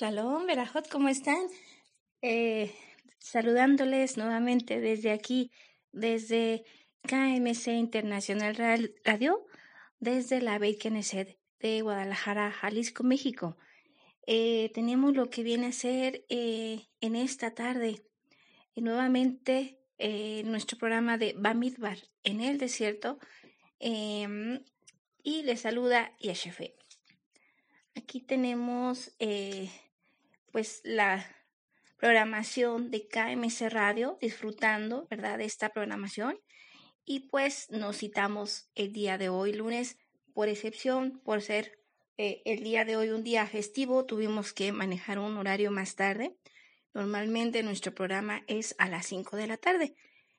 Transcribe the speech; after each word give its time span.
Shalom, 0.00 0.46
Berajot, 0.46 0.88
¿cómo 0.88 1.10
están? 1.10 1.42
Eh, 2.22 2.74
saludándoles 3.18 4.16
nuevamente 4.16 4.80
desde 4.80 5.10
aquí, 5.10 5.50
desde 5.92 6.64
KMC 7.02 7.66
Internacional 7.74 8.56
Radio, 9.04 9.44
desde 9.98 10.40
la 10.40 10.58
Beit 10.58 10.80
Knesset 10.80 11.38
de 11.58 11.82
Guadalajara, 11.82 12.50
Jalisco, 12.50 13.04
México. 13.04 13.58
Eh, 14.26 14.70
tenemos 14.72 15.14
lo 15.14 15.28
que 15.28 15.42
viene 15.42 15.66
a 15.66 15.72
ser 15.72 16.24
eh, 16.30 16.86
en 17.02 17.14
esta 17.14 17.50
tarde 17.50 18.02
nuevamente 18.76 19.76
nuestro 20.46 20.78
programa 20.78 21.18
de 21.18 21.34
Bamidbar 21.36 21.98
en 22.24 22.40
el 22.40 22.56
desierto 22.56 23.18
em, 23.80 24.64
y 25.22 25.42
le 25.42 25.58
saluda 25.58 26.16
Yeshefe. 26.20 26.74
Aquí 27.94 28.22
tenemos 28.22 29.14
pues 30.52 30.80
la 30.84 31.26
programación 31.96 32.90
de 32.90 33.06
KMC 33.06 33.70
Radio, 33.70 34.18
disfrutando, 34.20 35.06
¿verdad?, 35.10 35.38
de 35.38 35.44
esta 35.44 35.68
programación. 35.68 36.38
Y 37.04 37.28
pues 37.28 37.70
nos 37.70 37.98
citamos 37.98 38.70
el 38.74 38.92
día 38.92 39.18
de 39.18 39.28
hoy, 39.28 39.52
lunes, 39.52 39.98
por 40.32 40.48
excepción, 40.48 41.20
por 41.24 41.42
ser 41.42 41.80
eh, 42.16 42.42
el 42.44 42.62
día 42.62 42.84
de 42.84 42.96
hoy 42.96 43.10
un 43.10 43.24
día 43.24 43.46
festivo, 43.46 44.04
tuvimos 44.04 44.52
que 44.52 44.72
manejar 44.72 45.18
un 45.18 45.36
horario 45.36 45.70
más 45.70 45.96
tarde. 45.96 46.36
Normalmente 46.92 47.62
nuestro 47.62 47.94
programa 47.94 48.42
es 48.46 48.74
a 48.78 48.88
las 48.88 49.06
5 49.06 49.36
de 49.36 49.46
la 49.46 49.56
tarde. 49.56 49.94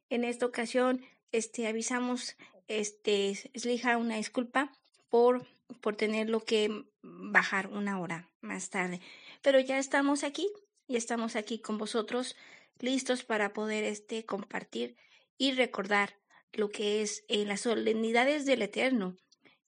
En 0.10 0.24
esta 0.24 0.46
ocasión, 0.46 1.04
este, 1.32 1.68
avisamos, 1.68 2.38
este, 2.68 3.34
Slija, 3.56 3.98
una 3.98 4.18
disculpa 4.18 4.72
por, 5.10 5.48
por 5.82 5.96
tenerlo 5.96 6.42
que 6.42 6.86
bajar 7.02 7.68
una 7.68 8.00
hora 8.00 8.30
más 8.42 8.70
tarde. 8.70 9.02
Pero 9.42 9.60
ya 9.60 9.78
estamos 9.80 10.24
aquí 10.24 10.50
y 10.88 10.96
estamos 10.96 11.36
aquí 11.36 11.60
con 11.60 11.78
vosotros 11.78 12.36
listos 12.80 13.24
para 13.24 13.54
poder 13.54 13.84
este, 13.84 14.26
compartir 14.26 14.98
y 15.38 15.54
recordar 15.54 16.18
lo 16.54 16.70
que 16.70 17.02
es 17.02 17.24
eh, 17.28 17.46
las 17.46 17.62
solemnidades 17.62 18.46
del 18.46 18.62
Eterno 18.62 19.18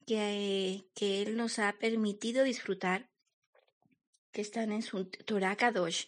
que, 0.05 0.85
que 0.93 1.21
Él 1.21 1.37
nos 1.37 1.59
ha 1.59 1.73
permitido 1.73 2.43
disfrutar, 2.43 3.09
que 4.31 4.41
están 4.41 4.71
en 4.71 4.81
su 4.81 5.05
Torah 5.05 5.55
Kadosh, 5.55 6.05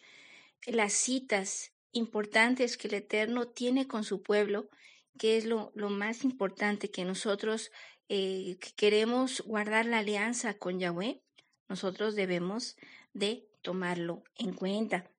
las 0.66 0.94
citas 0.94 1.72
importantes 1.92 2.78
que 2.78 2.88
el 2.88 2.96
Eterno 2.96 3.48
tiene 3.48 3.88
con 3.88 4.04
su 4.04 4.22
pueblo, 4.22 4.70
que 5.18 5.38
es 5.38 5.46
lo, 5.46 5.72
lo 5.76 5.90
más 5.90 6.24
importante 6.24 6.92
que 6.92 7.06
nosotros 7.06 7.72
eh, 8.10 8.58
que 8.60 8.72
queremos 8.76 9.42
guardar 9.42 9.86
la 9.86 10.00
alianza 10.00 10.56
con 10.56 10.80
Yahweh, 10.80 11.22
nosotros 11.70 12.16
debemos 12.16 12.76
de 13.14 13.48
tomarlo 13.66 14.24
en 14.38 14.54
cuenta. 14.54 15.10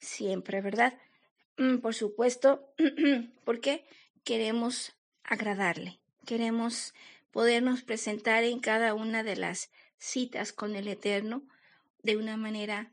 Siempre, 0.00 0.60
¿verdad? 0.60 0.98
Mm, 1.56 1.78
por 1.78 1.94
supuesto, 1.94 2.74
porque 3.44 3.86
queremos 4.24 4.96
agradarle, 5.22 6.00
queremos 6.26 6.94
podernos 7.30 7.84
presentar 7.84 8.42
en 8.42 8.58
cada 8.58 8.94
una 8.94 9.22
de 9.22 9.36
las 9.36 9.70
citas 9.98 10.52
con 10.52 10.74
el 10.74 10.88
Eterno 10.88 11.44
de 12.02 12.16
una 12.16 12.36
manera 12.36 12.92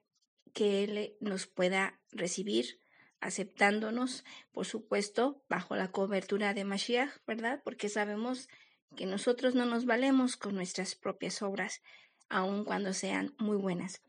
que 0.54 0.84
Él 0.84 1.16
nos 1.20 1.48
pueda 1.48 2.00
recibir, 2.12 2.80
aceptándonos, 3.20 4.24
por 4.52 4.68
supuesto, 4.68 5.44
bajo 5.50 5.76
la 5.76 5.92
cobertura 5.92 6.54
de 6.54 6.66
Mashiach, 6.66 7.10
¿verdad? 7.26 7.62
Porque 7.64 7.90
sabemos 7.90 8.48
que 8.96 9.08
nosotros 9.08 9.56
no 9.56 9.66
nos 9.66 9.86
valemos 9.86 10.38
con 10.38 10.54
nuestras 10.54 10.94
propias 10.94 11.42
obras, 11.42 11.82
aun 12.30 12.64
cuando 12.64 12.94
sean 12.94 13.34
muy 13.40 13.58
buenas. 13.58 14.04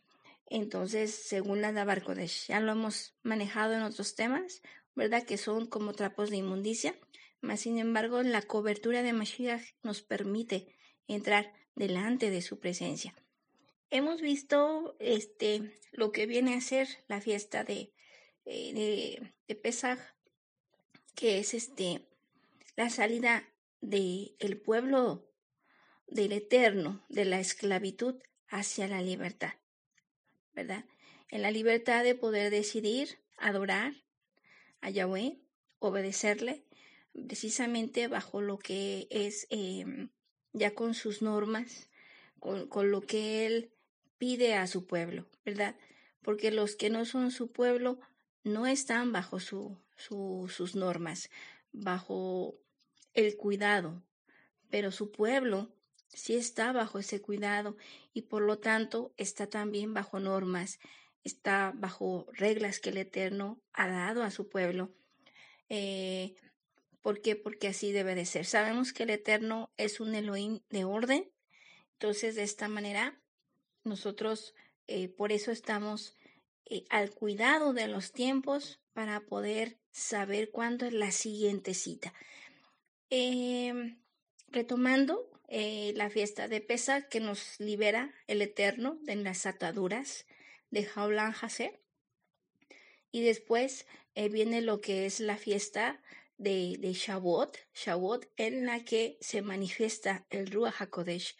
Entonces, 0.50 1.14
según 1.14 1.62
la 1.62 2.00
Kodesh, 2.02 2.48
ya 2.48 2.58
lo 2.58 2.72
hemos 2.72 3.14
manejado 3.22 3.74
en 3.74 3.82
otros 3.82 4.16
temas, 4.16 4.62
¿verdad? 4.96 5.22
Que 5.22 5.38
son 5.38 5.66
como 5.66 5.92
trapos 5.92 6.28
de 6.28 6.38
inmundicia, 6.38 6.98
mas 7.40 7.60
sin 7.60 7.78
embargo, 7.78 8.22
la 8.24 8.42
cobertura 8.42 9.04
de 9.04 9.12
Mashiach 9.12 9.62
nos 9.84 10.02
permite 10.02 10.76
entrar 11.06 11.54
delante 11.76 12.30
de 12.30 12.42
su 12.42 12.58
presencia. 12.58 13.14
Hemos 13.90 14.20
visto 14.20 14.96
este, 14.98 15.72
lo 15.92 16.10
que 16.10 16.26
viene 16.26 16.54
a 16.54 16.60
ser 16.60 16.88
la 17.06 17.20
fiesta 17.20 17.62
de, 17.62 17.92
eh, 18.44 19.32
de, 19.46 19.54
Pesach, 19.54 20.00
que 21.14 21.38
es 21.38 21.54
este, 21.54 22.08
la 22.76 22.90
salida 22.90 23.48
del 23.80 24.34
el 24.40 24.60
pueblo 24.60 25.30
del 26.08 26.32
eterno, 26.32 27.04
de 27.08 27.24
la 27.24 27.38
esclavitud 27.38 28.16
hacia 28.48 28.88
la 28.88 29.00
libertad, 29.00 29.52
¿verdad? 30.54 30.84
En 31.28 31.42
la 31.42 31.50
libertad 31.50 32.04
de 32.04 32.14
poder 32.14 32.50
decidir 32.50 33.18
adorar 33.36 33.94
a 34.80 34.90
Yahweh, 34.90 35.38
obedecerle, 35.78 36.64
precisamente 37.12 38.08
bajo 38.08 38.40
lo 38.40 38.58
que 38.58 39.06
es 39.10 39.46
em, 39.50 40.10
ya 40.52 40.74
con 40.74 40.94
sus 40.94 41.22
normas, 41.22 41.90
con, 42.38 42.68
con, 42.68 42.90
lo 42.90 43.00
que 43.02 43.46
Él 43.46 43.72
pide 44.18 44.54
a 44.54 44.66
su 44.66 44.86
pueblo, 44.86 45.26
¿verdad? 45.44 45.76
Porque 46.22 46.50
los 46.50 46.76
que 46.76 46.90
no 46.90 47.04
son 47.04 47.30
su 47.30 47.52
pueblo 47.52 48.00
no 48.44 48.66
están 48.66 49.12
bajo 49.12 49.40
su, 49.40 49.78
su, 49.96 50.50
sus 50.54 50.74
normas, 50.74 51.30
bajo 51.72 52.58
el 53.14 53.36
cuidado, 53.36 54.02
pero 54.70 54.92
su 54.92 55.10
pueblo 55.10 55.70
sí 56.12 56.36
está 56.36 56.72
bajo 56.72 56.98
ese 56.98 57.20
cuidado 57.20 57.76
y 58.12 58.22
por 58.22 58.42
lo 58.42 58.58
tanto 58.58 59.12
está 59.16 59.48
también 59.48 59.94
bajo 59.94 60.20
normas, 60.20 60.78
está 61.24 61.72
bajo 61.74 62.26
reglas 62.32 62.80
que 62.80 62.90
el 62.90 62.98
Eterno 62.98 63.60
ha 63.72 63.88
dado 63.88 64.22
a 64.22 64.30
su 64.30 64.48
pueblo. 64.48 64.92
Eh, 65.68 66.34
¿Por 67.00 67.22
qué? 67.22 67.36
Porque 67.36 67.68
así 67.68 67.92
debe 67.92 68.14
de 68.14 68.26
ser. 68.26 68.44
Sabemos 68.44 68.92
que 68.92 69.04
el 69.04 69.10
Eterno 69.10 69.72
es 69.76 70.00
un 70.00 70.14
Elohim 70.14 70.60
de 70.68 70.84
orden, 70.84 71.30
entonces 71.92 72.34
de 72.34 72.42
esta 72.42 72.68
manera 72.68 73.20
nosotros 73.84 74.54
eh, 74.86 75.08
por 75.08 75.32
eso 75.32 75.50
estamos 75.50 76.16
eh, 76.66 76.84
al 76.90 77.10
cuidado 77.10 77.72
de 77.72 77.88
los 77.88 78.12
tiempos 78.12 78.80
para 78.92 79.20
poder 79.20 79.78
saber 79.92 80.50
cuándo 80.50 80.86
es 80.86 80.92
la 80.92 81.12
siguiente 81.12 81.74
cita. 81.74 82.12
Retomando 84.48 85.30
eh, 85.50 85.92
la 85.96 86.08
fiesta 86.08 86.48
de 86.48 86.60
Pesa 86.60 87.08
que 87.08 87.20
nos 87.20 87.58
libera 87.60 88.14
el 88.26 88.40
Eterno 88.40 88.98
de 89.02 89.16
las 89.16 89.46
ataduras 89.46 90.24
de 90.70 90.84
Jaulan 90.84 91.34
Hase. 91.40 91.80
Y 93.12 93.22
después 93.22 93.86
eh, 94.14 94.28
viene 94.28 94.62
lo 94.62 94.80
que 94.80 95.06
es 95.06 95.20
la 95.20 95.36
fiesta 95.36 96.00
de, 96.38 96.76
de 96.78 96.92
Shavuot, 96.92 97.58
en 98.36 98.64
la 98.64 98.84
que 98.84 99.18
se 99.20 99.42
manifiesta 99.42 100.24
el 100.30 100.50
Ruach 100.50 100.80
HaKodesh 100.80 101.36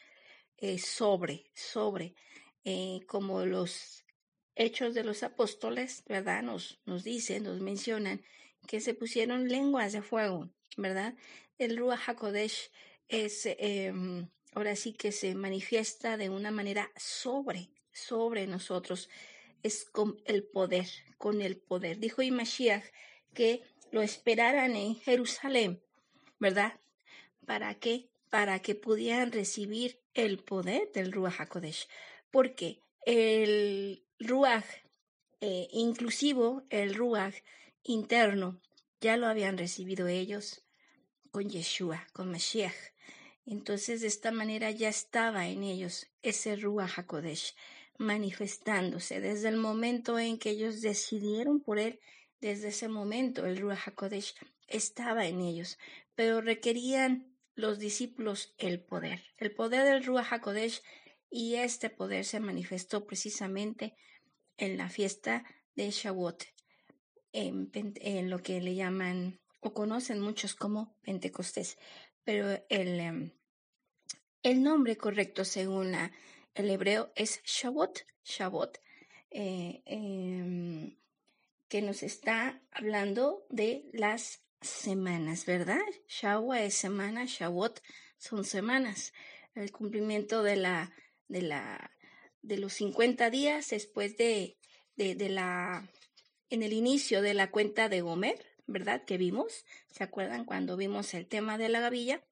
eh, 0.58 0.78
sobre, 0.78 1.50
sobre, 1.54 2.14
como 3.06 3.46
los 3.46 4.04
hechos 4.56 4.92
de 4.92 5.04
los 5.04 5.22
apóstoles, 5.22 6.02
¿verdad? 6.06 6.42
Nos, 6.42 6.80
nos 6.84 7.04
dicen, 7.04 7.44
nos 7.44 7.60
mencionan 7.60 8.22
que 8.66 8.80
se 8.80 8.92
pusieron 8.92 9.48
lenguas 9.48 9.92
de 9.92 10.02
fuego, 10.02 10.50
¿verdad? 10.76 11.14
el 11.60 11.76
Ruach 11.76 12.08
HaKodesh 12.08 12.70
es, 13.10 13.46
em, 13.46 14.28
ahora 14.54 14.76
sí 14.76 14.92
que 14.92 15.12
se 15.12 15.34
manifiesta 15.34 16.16
de 16.16 16.30
una 16.30 16.50
manera 16.50 16.90
sobre, 16.96 17.70
sobre 17.92 18.46
nosotros. 18.46 19.10
Es 19.62 19.84
con 19.84 20.20
el 20.24 20.44
poder, 20.44 20.86
con 21.18 21.42
el 21.42 21.58
poder. 21.58 21.98
Dijo 21.98 22.22
Imashiach 22.22 22.84
que 23.34 23.62
lo 23.90 24.00
esperaran 24.00 24.76
en 24.76 24.94
Jerusalén, 24.96 25.82
¿verdad? 26.38 26.80
¿Para 27.44 27.74
qué? 27.74 28.08
Para 28.30 28.60
que 28.60 28.74
pudieran 28.74 29.32
recibir 29.32 30.00
el 30.14 30.38
poder 30.38 30.90
del 30.92 31.12
Ruach 31.12 31.40
HaKodesh. 31.40 31.88
Porque 32.30 32.80
el 33.04 34.04
Ruach 34.20 34.66
eh, 35.40 35.68
inclusivo, 35.72 36.62
el 36.70 36.94
Ruach 36.94 37.34
interno, 37.82 38.60
ya 39.00 39.16
lo 39.16 39.26
habían 39.26 39.58
recibido 39.58 40.06
ellos 40.06 40.62
con 41.30 41.48
Yeshua, 41.48 42.06
con 42.12 42.30
Mashiach. 42.30 42.74
Entonces, 43.46 44.00
de 44.00 44.06
esta 44.06 44.30
manera 44.30 44.70
ya 44.70 44.88
estaba 44.88 45.48
en 45.48 45.62
ellos 45.62 46.06
ese 46.22 46.56
Ruach 46.56 46.98
HaKodesh 46.98 47.54
manifestándose 47.98 49.20
desde 49.20 49.48
el 49.48 49.56
momento 49.56 50.18
en 50.18 50.38
que 50.38 50.50
ellos 50.50 50.80
decidieron 50.80 51.60
por 51.60 51.78
él. 51.78 52.00
Desde 52.40 52.68
ese 52.68 52.88
momento, 52.88 53.44
el 53.44 53.58
Ruach 53.58 53.88
HaKodesh 53.88 54.34
estaba 54.68 55.26
en 55.26 55.40
ellos, 55.40 55.78
pero 56.14 56.40
requerían 56.40 57.36
los 57.54 57.78
discípulos 57.78 58.54
el 58.56 58.82
poder, 58.82 59.22
el 59.36 59.52
poder 59.52 59.84
del 59.84 60.04
Ruach 60.04 60.32
HaKodesh, 60.32 60.82
y 61.30 61.56
este 61.56 61.90
poder 61.90 62.24
se 62.24 62.40
manifestó 62.40 63.06
precisamente 63.06 63.94
en 64.56 64.76
la 64.76 64.88
fiesta 64.88 65.44
de 65.76 65.90
Shavuot, 65.90 66.44
en, 67.32 67.70
en 67.74 68.30
lo 68.30 68.42
que 68.42 68.60
le 68.60 68.74
llaman 68.74 69.40
o 69.60 69.74
conocen 69.74 70.20
muchos 70.20 70.54
como 70.54 70.96
Pentecostés, 71.02 71.78
pero 72.24 72.62
el, 72.68 73.00
em, 73.00 73.30
el 74.42 74.62
nombre 74.62 74.96
correcto 74.96 75.44
según 75.44 75.94
el 76.54 76.70
hebreo 76.70 77.12
es 77.14 77.42
Shavuot, 77.44 78.00
Shavuot, 78.24 78.78
eh, 79.30 79.82
em, 79.84 80.96
que 81.68 81.82
nos 81.82 82.02
está 82.02 82.60
hablando 82.72 83.46
de 83.48 83.88
las 83.92 84.42
semanas, 84.60 85.46
¿verdad? 85.46 85.80
Shawa 86.08 86.62
es 86.62 86.74
semana, 86.74 87.24
Shawot 87.26 87.82
son 88.18 88.44
semanas. 88.44 89.12
El 89.54 89.72
cumplimiento 89.72 90.42
de 90.42 90.56
la, 90.56 90.92
de 91.28 91.42
la, 91.42 91.96
de 92.42 92.58
los 92.58 92.74
50 92.74 93.30
días 93.30 93.70
después 93.70 94.16
de, 94.16 94.58
de, 94.96 95.14
de 95.14 95.28
la, 95.28 95.88
en 96.50 96.62
el 96.62 96.72
inicio 96.72 97.22
de 97.22 97.34
la 97.34 97.50
cuenta 97.50 97.88
de 97.88 98.00
Gomer, 98.00 98.49
¿verdad? 98.72 99.04
Que 99.04 99.18
vimos, 99.18 99.64
¿se 99.90 100.04
acuerdan 100.04 100.44
cuando 100.44 100.76
vimos 100.76 101.14
el 101.14 101.26
tema 101.26 101.58
de 101.58 101.68
la 101.68 101.80
gavilla? 101.80 102.22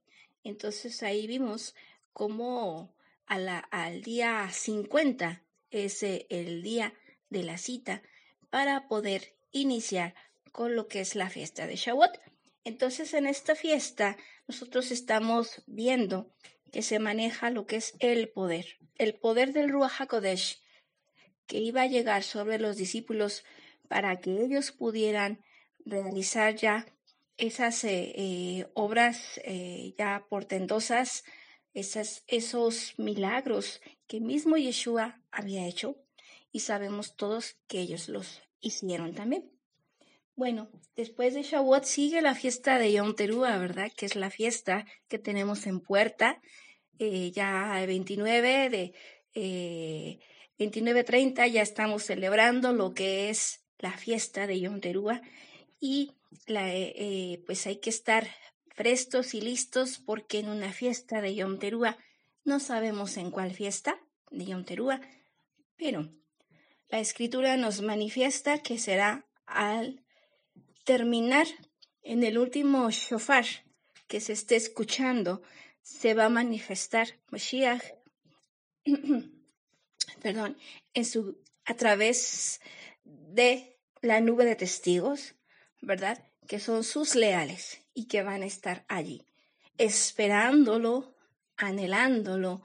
Entonces 0.45 1.03
ahí 1.03 1.27
vimos 1.27 1.75
cómo 2.13 2.95
a 3.27 3.39
la, 3.39 3.59
al 3.59 4.03
día 4.03 4.49
50 4.51 5.43
es 5.71 6.03
el 6.03 6.63
día 6.63 6.95
de 7.31 7.43
la 7.43 7.59
cita 7.59 8.03
para 8.51 8.89
poder 8.89 9.37
iniciar 9.53 10.15
con 10.53 10.75
lo 10.75 10.89
que 10.89 11.01
es 11.01 11.15
la 11.15 11.29
fiesta 11.29 11.67
de 11.67 11.77
Shavuot. 11.77 12.19
Entonces 12.65 13.15
en 13.15 13.27
esta 13.27 13.55
fiesta 13.55 14.17
nosotros 14.47 14.91
estamos 14.91 15.63
viendo 15.67 16.33
que 16.73 16.83
se 16.83 16.99
maneja 16.99 17.51
lo 17.51 17.67
que 17.67 17.77
es 17.77 17.95
el 17.99 18.29
poder, 18.29 18.79
el 18.97 19.15
poder 19.15 19.53
del 19.53 19.71
Ruach 19.71 20.01
HaKodesh 20.01 20.61
que 21.47 21.59
iba 21.59 21.83
a 21.83 21.87
llegar 21.87 22.23
sobre 22.23 22.59
los 22.59 22.77
discípulos 22.77 23.45
para 23.89 24.21
que 24.21 24.43
ellos 24.43 24.71
pudieran 24.71 25.43
realizar 25.89 26.55
ya 26.55 26.87
esas 27.37 27.85
eh, 27.85 28.13
eh, 28.17 28.67
obras 28.75 29.41
eh, 29.45 29.95
ya 29.97 30.27
portentosas, 30.29 31.25
esas, 31.73 32.25
esos 32.27 32.95
milagros 32.99 33.81
que 34.07 34.21
mismo 34.21 34.57
Yeshua 34.57 35.23
había 35.31 35.67
hecho 35.67 35.97
y 36.51 36.61
sabemos 36.61 37.17
todos 37.17 37.57
que 37.69 37.81
ellos 37.81 38.09
los 38.09 38.43
hicieron 38.61 39.15
también. 39.15 39.51
Bueno, 40.35 40.69
después 40.97 41.35
de 41.35 41.43
Shavuot 41.43 41.85
sigue 41.85 42.23
la 42.23 42.35
fiesta 42.35 42.79
de 42.79 42.93
Yom 42.93 43.15
Teruah, 43.15 43.59
¿verdad? 43.59 43.91
Que 43.97 44.07
es 44.07 44.15
la 44.15 44.31
fiesta 44.31 44.87
que 45.09 45.19
tenemos 45.19 45.67
en 45.67 45.81
puerta, 45.81 46.41
ya 46.99 47.81
el 47.81 47.87
29 47.87 48.71
de 48.71 50.21
29-30 50.59 51.49
ya 51.51 51.63
estamos 51.63 52.05
celebrando 52.05 52.73
lo 52.73 52.95
que 52.95 53.31
es 53.31 53.65
la 53.79 53.93
fiesta 53.93 54.47
de 54.47 54.61
Yom 54.61 54.81
Teruah 54.81 55.23
y 55.81 56.13
la, 56.47 56.75
eh, 56.75 56.95
eh, 56.97 57.43
pues 57.47 57.67
hay 57.67 57.77
que 57.77 57.91
estar 57.91 58.29
prestos 58.77 59.35
y 59.35 59.41
listos 59.41 59.99
porque 59.99 60.39
en 60.39 60.49
una 60.49 60.73
fiesta 60.73 61.21
de 61.21 61.35
Yom 61.35 61.59
Teruah 61.59 61.97
no 62.45 62.61
sabemos 62.61 63.17
en 63.17 63.31
cuál 63.31 63.53
fiesta 63.53 64.01
de 64.31 64.47
Yom 64.47 64.65
Teruah, 64.65 65.01
pero 65.77 66.11
la 66.89 67.01
escritura 67.01 67.57
nos 67.57 67.83
manifiesta 67.83 68.63
que 68.63 68.79
será 68.79 69.27
al 69.47 70.03
terminar 70.85 71.47
en 72.03 72.25
el 72.25 72.39
último 72.39 72.91
shofar 72.91 73.45
que 74.07 74.21
se 74.21 74.33
esté 74.33 74.57
escuchando, 74.57 75.43
se 75.83 76.15
va 76.15 76.27
a 76.27 76.31
manifestar 76.31 77.09
Mashiach, 77.31 77.83
perdón, 80.23 80.57
en 80.95 81.05
su, 81.05 81.39
a 81.65 81.75
través 81.75 82.61
de 83.05 83.79
la 84.01 84.21
nube 84.21 84.45
de 84.47 84.57
testigos, 84.57 85.35
¿verdad? 85.81 86.23
Que 86.47 86.61
son 86.61 86.85
sus 86.85 87.15
leales 87.15 87.81
y 87.95 88.07
que 88.07 88.23
van 88.23 88.43
a 88.43 88.47
estar 88.47 88.85
allí, 88.89 89.25
esperándolo, 89.77 91.15
anhelándolo, 91.57 92.63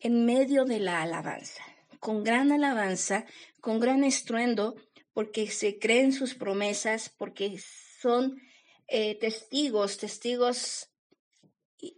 en 0.00 0.24
medio 0.24 0.64
de 0.64 0.80
la 0.80 1.02
alabanza, 1.02 1.62
con 1.98 2.24
gran 2.24 2.52
alabanza, 2.52 3.26
con 3.60 3.80
gran 3.80 4.04
estruendo, 4.04 4.76
porque 5.12 5.50
se 5.50 5.78
creen 5.78 6.12
sus 6.12 6.34
promesas, 6.34 7.10
porque 7.10 7.58
son 8.00 8.40
eh, 8.88 9.14
testigos, 9.16 9.98
testigos, 9.98 10.88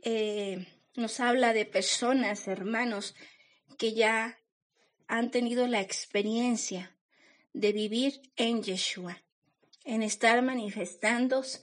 eh, 0.02 0.67
nos 0.94 1.20
habla 1.20 1.52
de 1.52 1.64
personas, 1.64 2.49
hermanos, 2.49 3.14
que 3.79 3.94
ya 3.94 4.38
han 5.06 5.31
tenido 5.31 5.67
la 5.67 5.81
experiencia 5.81 6.96
de 7.52 7.73
vivir 7.73 8.20
en 8.37 8.62
Yeshua, 8.62 9.23
en 9.84 10.02
estar 10.02 10.43
manifestándose, 10.43 11.62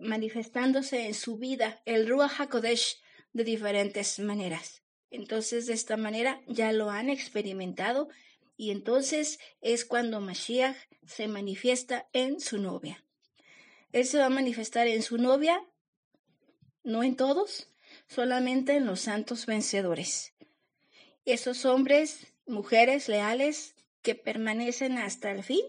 manifestándose 0.00 1.06
en 1.06 1.14
su 1.14 1.36
vida 1.36 1.82
el 1.84 2.08
Ruach 2.08 2.40
HaKodesh 2.40 3.00
de 3.32 3.44
diferentes 3.44 4.18
maneras. 4.18 4.82
Entonces, 5.10 5.66
de 5.66 5.74
esta 5.74 5.96
manera 5.96 6.40
ya 6.46 6.72
lo 6.72 6.90
han 6.90 7.10
experimentado 7.10 8.08
y 8.56 8.70
entonces 8.70 9.38
es 9.60 9.84
cuando 9.84 10.20
Mashiach 10.20 10.76
se 11.06 11.26
manifiesta 11.28 12.08
en 12.12 12.40
su 12.40 12.58
novia. 12.58 13.04
Él 13.92 14.04
se 14.04 14.18
va 14.18 14.26
a 14.26 14.30
manifestar 14.30 14.86
en 14.86 15.02
su 15.02 15.18
novia, 15.18 15.60
no 16.84 17.02
en 17.02 17.16
todos, 17.16 17.68
solamente 18.06 18.76
en 18.76 18.86
los 18.86 19.00
santos 19.00 19.46
vencedores. 19.46 20.34
Esos 21.24 21.64
hombres, 21.64 22.26
mujeres 22.46 23.08
leales 23.08 23.74
que 24.02 24.14
permanecen 24.14 24.98
hasta 24.98 25.30
el 25.32 25.42
fin, 25.42 25.64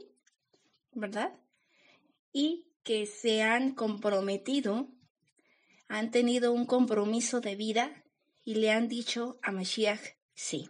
¿verdad? 0.92 1.34
Y 2.34 2.68
que 2.84 3.06
se 3.06 3.42
han 3.42 3.74
comprometido, 3.74 4.88
han 5.88 6.12
tenido 6.12 6.52
un 6.54 6.66
compromiso 6.66 7.42
de 7.42 7.56
vida 7.56 8.04
y 8.44 8.56
le 8.56 8.72
han 8.72 8.88
dicho 8.88 9.38
a 9.42 9.52
Mashiach, 9.52 10.02
sí, 10.34 10.70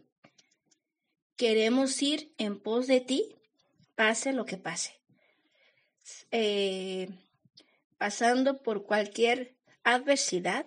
queremos 1.36 2.02
ir 2.02 2.34
en 2.38 2.60
pos 2.60 2.88
de 2.88 3.02
ti, 3.02 3.36
pase 3.96 4.34
lo 4.34 4.46
que 4.46 4.58
pase. 4.58 5.00
Eh, 6.32 7.10
pasando 7.98 8.62
por 8.64 8.84
cualquier 8.84 9.56
adversidad, 9.84 10.66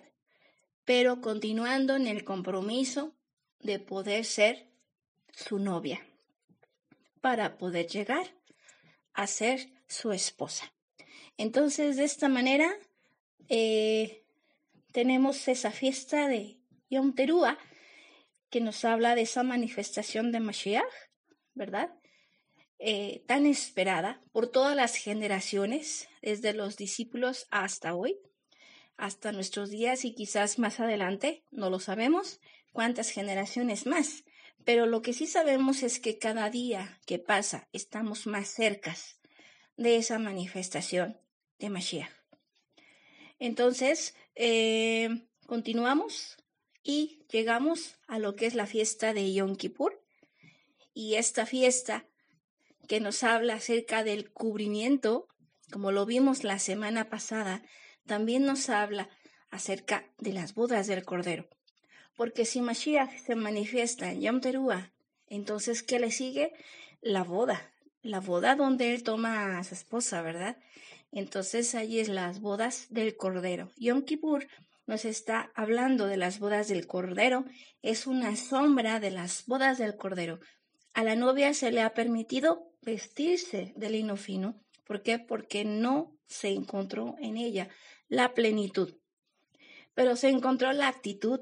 pero 0.85 1.21
continuando 1.21 1.95
en 1.95 2.07
el 2.07 2.23
compromiso 2.23 3.15
de 3.59 3.79
poder 3.79 4.25
ser 4.25 4.69
su 5.33 5.59
novia 5.59 6.05
para 7.21 7.57
poder 7.57 7.87
llegar 7.87 8.35
a 9.13 9.27
ser 9.27 9.73
su 9.87 10.11
esposa. 10.11 10.74
Entonces, 11.37 11.97
de 11.97 12.05
esta 12.05 12.29
manera, 12.29 12.71
eh, 13.49 14.23
tenemos 14.91 15.47
esa 15.47 15.71
fiesta 15.71 16.27
de 16.27 16.61
Yom 16.89 17.13
Teruah 17.13 17.57
que 18.49 18.61
nos 18.61 18.85
habla 18.85 19.15
de 19.15 19.23
esa 19.23 19.43
manifestación 19.43 20.31
de 20.31 20.39
Mashiach, 20.39 20.85
¿verdad? 21.53 21.93
Eh, 22.79 23.23
tan 23.27 23.45
esperada 23.45 24.21
por 24.31 24.47
todas 24.47 24.75
las 24.75 24.95
generaciones, 24.95 26.07
desde 26.21 26.53
los 26.53 26.77
discípulos 26.77 27.47
hasta 27.51 27.95
hoy, 27.95 28.17
hasta 28.95 29.33
nuestros 29.33 29.69
días 29.69 30.05
y 30.05 30.13
quizás 30.13 30.57
más 30.57 30.79
adelante, 30.79 31.43
no 31.51 31.69
lo 31.69 31.79
sabemos, 31.79 32.39
cuántas 32.71 33.09
generaciones 33.09 33.85
más. 33.85 34.23
Pero 34.63 34.85
lo 34.85 35.01
que 35.01 35.13
sí 35.13 35.27
sabemos 35.27 35.83
es 35.83 35.99
que 35.99 36.17
cada 36.17 36.49
día 36.49 36.99
que 37.05 37.19
pasa 37.19 37.67
estamos 37.73 38.25
más 38.25 38.47
cerca 38.47 38.95
de 39.75 39.97
esa 39.97 40.17
manifestación 40.17 41.19
de 41.59 41.69
Mashiach. 41.69 42.11
Entonces, 43.39 44.15
eh, 44.35 45.27
continuamos 45.45 46.37
y 46.83 47.25
llegamos 47.31 47.97
a 48.07 48.19
lo 48.19 48.35
que 48.35 48.45
es 48.45 48.55
la 48.55 48.67
fiesta 48.67 49.13
de 49.13 49.33
Yom 49.33 49.55
Kippur. 49.55 50.01
Y 50.93 51.15
esta 51.15 51.45
fiesta 51.45 52.05
que 52.87 52.99
nos 52.99 53.23
habla 53.23 53.55
acerca 53.55 54.03
del 54.03 54.31
cubrimiento, 54.31 55.27
como 55.71 55.91
lo 55.91 56.05
vimos 56.05 56.43
la 56.43 56.59
semana 56.59 57.09
pasada, 57.09 57.63
también 58.05 58.45
nos 58.45 58.69
habla 58.69 59.09
acerca 59.49 60.05
de 60.19 60.33
las 60.33 60.53
bodas 60.53 60.87
del 60.87 61.03
Cordero. 61.03 61.49
Porque 62.15 62.45
si 62.45 62.61
Mashiach 62.61 63.17
se 63.17 63.35
manifiesta 63.35 64.11
en 64.11 64.21
Yom 64.21 64.39
Teruah, 64.39 64.93
entonces, 65.27 65.83
¿qué 65.83 65.99
le 65.99 66.11
sigue? 66.11 66.53
La 67.01 67.23
boda. 67.23 67.73
La 68.01 68.19
boda 68.19 68.55
donde 68.55 68.93
él 68.93 69.03
toma 69.03 69.57
a 69.57 69.63
su 69.63 69.73
esposa, 69.73 70.21
¿verdad? 70.21 70.57
Entonces, 71.15 71.75
ahí 71.75 71.99
es 71.99 72.09
las 72.09 72.41
bodas 72.41 72.87
del 72.89 73.15
Cordero. 73.15 73.71
Yom 73.77 74.03
Kippur 74.03 74.47
nos 74.85 75.05
está 75.05 75.49
hablando 75.55 76.07
de 76.07 76.17
las 76.17 76.39
bodas 76.39 76.67
del 76.67 76.87
Cordero. 76.87 77.45
Es 77.81 78.05
una 78.05 78.35
sombra 78.35 78.99
de 78.99 79.11
las 79.11 79.45
bodas 79.45 79.77
del 79.77 79.95
Cordero. 79.95 80.41
A 80.93 81.05
la 81.05 81.15
novia 81.15 81.53
se 81.53 81.71
le 81.71 81.81
ha 81.81 81.93
permitido 81.93 82.69
vestirse 82.81 83.71
de 83.77 83.89
lino 83.89 84.17
fino. 84.17 84.61
¿Por 84.85 85.03
qué? 85.03 85.17
Porque 85.17 85.63
no 85.63 86.17
se 86.25 86.49
encontró 86.49 87.15
en 87.21 87.37
ella 87.37 87.69
la 88.09 88.33
plenitud. 88.33 88.97
Pero 89.93 90.17
se 90.17 90.27
encontró 90.27 90.73
la 90.73 90.89
actitud, 90.89 91.39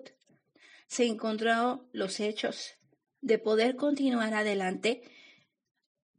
se 0.85 1.07
encontró 1.07 1.89
los 1.93 2.19
hechos 2.19 2.75
de 3.21 3.39
poder 3.39 3.75
continuar 3.75 4.35
adelante 4.35 5.01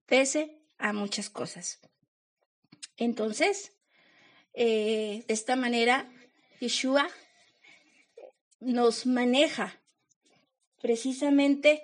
pese 0.06 0.60
a 0.76 0.92
muchas 0.92 1.30
cosas. 1.30 1.80
Entonces, 2.96 3.72
eh, 4.52 5.24
de 5.26 5.34
esta 5.34 5.56
manera, 5.56 6.10
Yeshua 6.60 7.08
nos 8.60 9.06
maneja 9.06 9.80
precisamente 10.84 11.82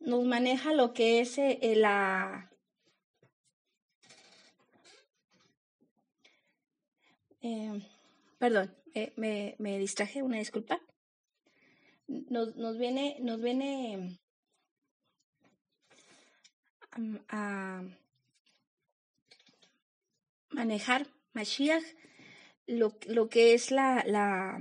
nos 0.00 0.24
maneja 0.24 0.74
lo 0.74 0.92
que 0.92 1.20
es 1.20 1.38
eh, 1.38 1.58
la... 1.74 2.50
Eh, 7.40 7.80
perdón, 8.38 8.74
eh, 8.94 9.14
me, 9.16 9.54
me, 9.58 9.78
distraje, 9.78 10.22
una 10.22 10.36
disculpa. 10.36 10.80
Nos, 12.06 12.56
nos 12.56 12.76
viene, 12.76 13.16
nos 13.20 13.40
viene 13.40 14.18
a 17.28 17.82
manejar 20.50 21.06
Mashiach 21.32 21.84
lo, 22.66 22.96
lo 23.06 23.28
que 23.28 23.54
es 23.54 23.70
la, 23.70 24.04
la 24.06 24.58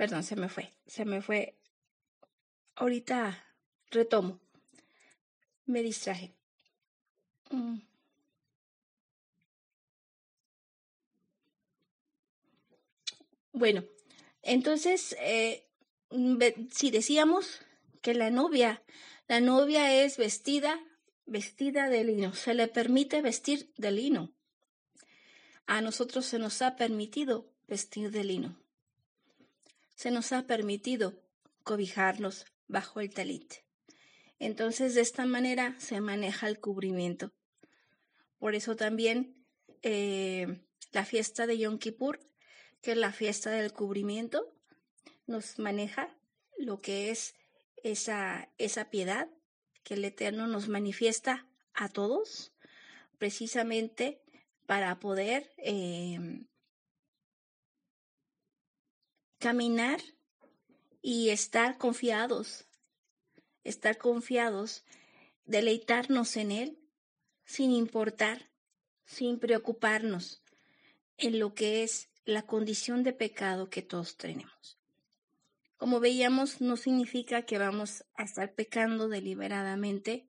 Perdón, 0.00 0.22
se 0.22 0.34
me 0.34 0.48
fue, 0.48 0.72
se 0.86 1.04
me 1.04 1.20
fue. 1.20 1.58
Ahorita 2.74 3.44
retomo. 3.90 4.40
Me 5.66 5.82
distraje. 5.82 6.32
Mm. 7.50 7.80
Bueno, 13.52 13.84
entonces, 14.40 15.14
eh, 15.20 15.66
si 16.72 16.90
decíamos 16.90 17.60
que 18.00 18.14
la 18.14 18.30
novia, 18.30 18.82
la 19.30 19.40
novia 19.40 20.02
es 20.02 20.16
vestida, 20.16 20.78
vestida 21.24 21.88
de 21.88 22.04
lino, 22.04 22.34
se 22.34 22.52
le 22.54 22.68
permite 22.68 23.22
vestir 23.22 23.72
de 23.76 23.90
lino. 23.92 24.34
A 25.66 25.80
nosotros 25.80 26.26
se 26.26 26.38
nos 26.38 26.60
ha 26.62 26.76
permitido 26.76 27.50
vestir 27.66 28.10
de 28.10 28.24
lino 28.24 28.60
se 30.00 30.10
nos 30.10 30.32
ha 30.32 30.46
permitido 30.46 31.12
cobijarnos 31.62 32.46
bajo 32.68 33.00
el 33.00 33.12
talit. 33.12 33.56
Entonces, 34.38 34.94
de 34.94 35.02
esta 35.02 35.26
manera 35.26 35.78
se 35.78 36.00
maneja 36.00 36.48
el 36.48 36.58
cubrimiento. 36.58 37.34
Por 38.38 38.54
eso 38.54 38.76
también 38.76 39.44
eh, 39.82 40.62
la 40.92 41.04
fiesta 41.04 41.46
de 41.46 41.58
Yom 41.58 41.76
Kippur, 41.76 42.18
que 42.80 42.92
es 42.92 42.96
la 42.96 43.12
fiesta 43.12 43.50
del 43.50 43.74
cubrimiento, 43.74 44.56
nos 45.26 45.58
maneja 45.58 46.16
lo 46.56 46.80
que 46.80 47.10
es 47.10 47.34
esa, 47.84 48.48
esa 48.58 48.90
piedad 48.90 49.28
que 49.82 49.94
el 49.94 50.04
Eterno 50.04 50.46
nos 50.46 50.68
manifiesta 50.68 51.46
a 51.74 51.88
todos, 51.88 52.52
precisamente 53.18 54.20
para 54.66 54.98
poder 55.00 55.52
eh, 55.58 56.44
caminar 59.38 60.00
y 61.02 61.30
estar 61.30 61.78
confiados, 61.78 62.66
estar 63.64 63.98
confiados, 63.98 64.84
deleitarnos 65.44 66.36
en 66.36 66.52
Él 66.52 66.78
sin 67.44 67.72
importar, 67.72 68.50
sin 69.04 69.38
preocuparnos 69.40 70.42
en 71.16 71.38
lo 71.38 71.54
que 71.54 71.82
es 71.82 72.08
la 72.24 72.42
condición 72.42 73.02
de 73.02 73.12
pecado 73.12 73.68
que 73.68 73.82
todos 73.82 74.16
tenemos. 74.16 74.79
Como 75.80 75.98
veíamos, 75.98 76.60
no 76.60 76.76
significa 76.76 77.46
que 77.46 77.56
vamos 77.56 78.04
a 78.14 78.24
estar 78.24 78.52
pecando 78.52 79.08
deliberadamente, 79.08 80.28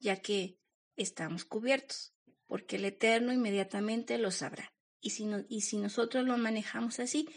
ya 0.00 0.22
que 0.22 0.56
estamos 0.96 1.44
cubiertos, 1.44 2.14
porque 2.46 2.76
el 2.76 2.86
Eterno 2.86 3.30
inmediatamente 3.30 4.16
lo 4.16 4.30
sabrá. 4.30 4.72
Y 5.02 5.10
si, 5.10 5.76
nosotros 5.76 6.24
lo 6.24 6.38
manejamos 6.38 6.98
así, 6.98 7.28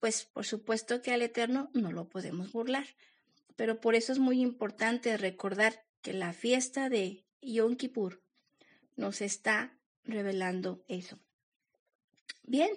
pues 0.00 0.24
por 0.24 0.44
supuesto 0.44 1.00
que 1.00 1.12
al 1.12 1.22
Eterno 1.22 1.70
no 1.72 1.92
lo 1.92 2.08
podemos 2.08 2.50
burlar. 2.50 2.88
Pero 3.54 3.80
por 3.80 3.94
eso 3.94 4.10
es 4.10 4.18
muy 4.18 4.40
importante 4.40 5.16
recordar 5.16 5.86
que 6.02 6.12
la 6.12 6.32
fiesta 6.32 6.88
de 6.88 7.24
Yom 7.40 7.76
Kippur 7.76 8.24
nos 8.96 9.20
está 9.20 9.78
revelando 10.02 10.84
eso. 10.88 11.20
Bien, 12.42 12.70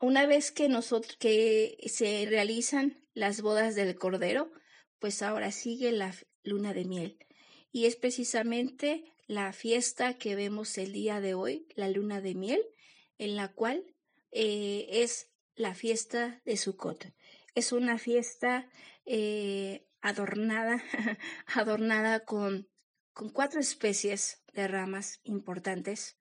una 0.00 0.26
vez 0.26 0.52
que 0.52 0.68
nosotros 0.68 1.16
que 1.16 1.78
se 1.86 2.26
realizan 2.28 3.07
las 3.18 3.42
bodas 3.42 3.74
del 3.74 3.96
Cordero, 3.96 4.52
pues 5.00 5.22
ahora 5.22 5.50
sigue 5.50 5.90
la 5.90 6.14
luna 6.44 6.72
de 6.72 6.84
miel. 6.84 7.18
Y 7.72 7.86
es 7.86 7.96
precisamente 7.96 9.12
la 9.26 9.52
fiesta 9.52 10.16
que 10.16 10.36
vemos 10.36 10.78
el 10.78 10.92
día 10.92 11.20
de 11.20 11.34
hoy, 11.34 11.66
la 11.74 11.88
luna 11.88 12.20
de 12.20 12.36
miel, 12.36 12.62
en 13.18 13.34
la 13.34 13.48
cual 13.48 13.84
eh, 14.30 14.86
es 14.88 15.30
la 15.56 15.74
fiesta 15.74 16.40
de 16.44 16.56
Sukkot. 16.56 17.12
Es 17.56 17.72
una 17.72 17.98
fiesta 17.98 18.70
eh, 19.04 19.84
adornada, 20.00 20.80
adornada 21.46 22.20
con, 22.20 22.68
con 23.12 23.30
cuatro 23.30 23.58
especies 23.58 24.44
de 24.52 24.68
ramas 24.68 25.18
importantes. 25.24 26.18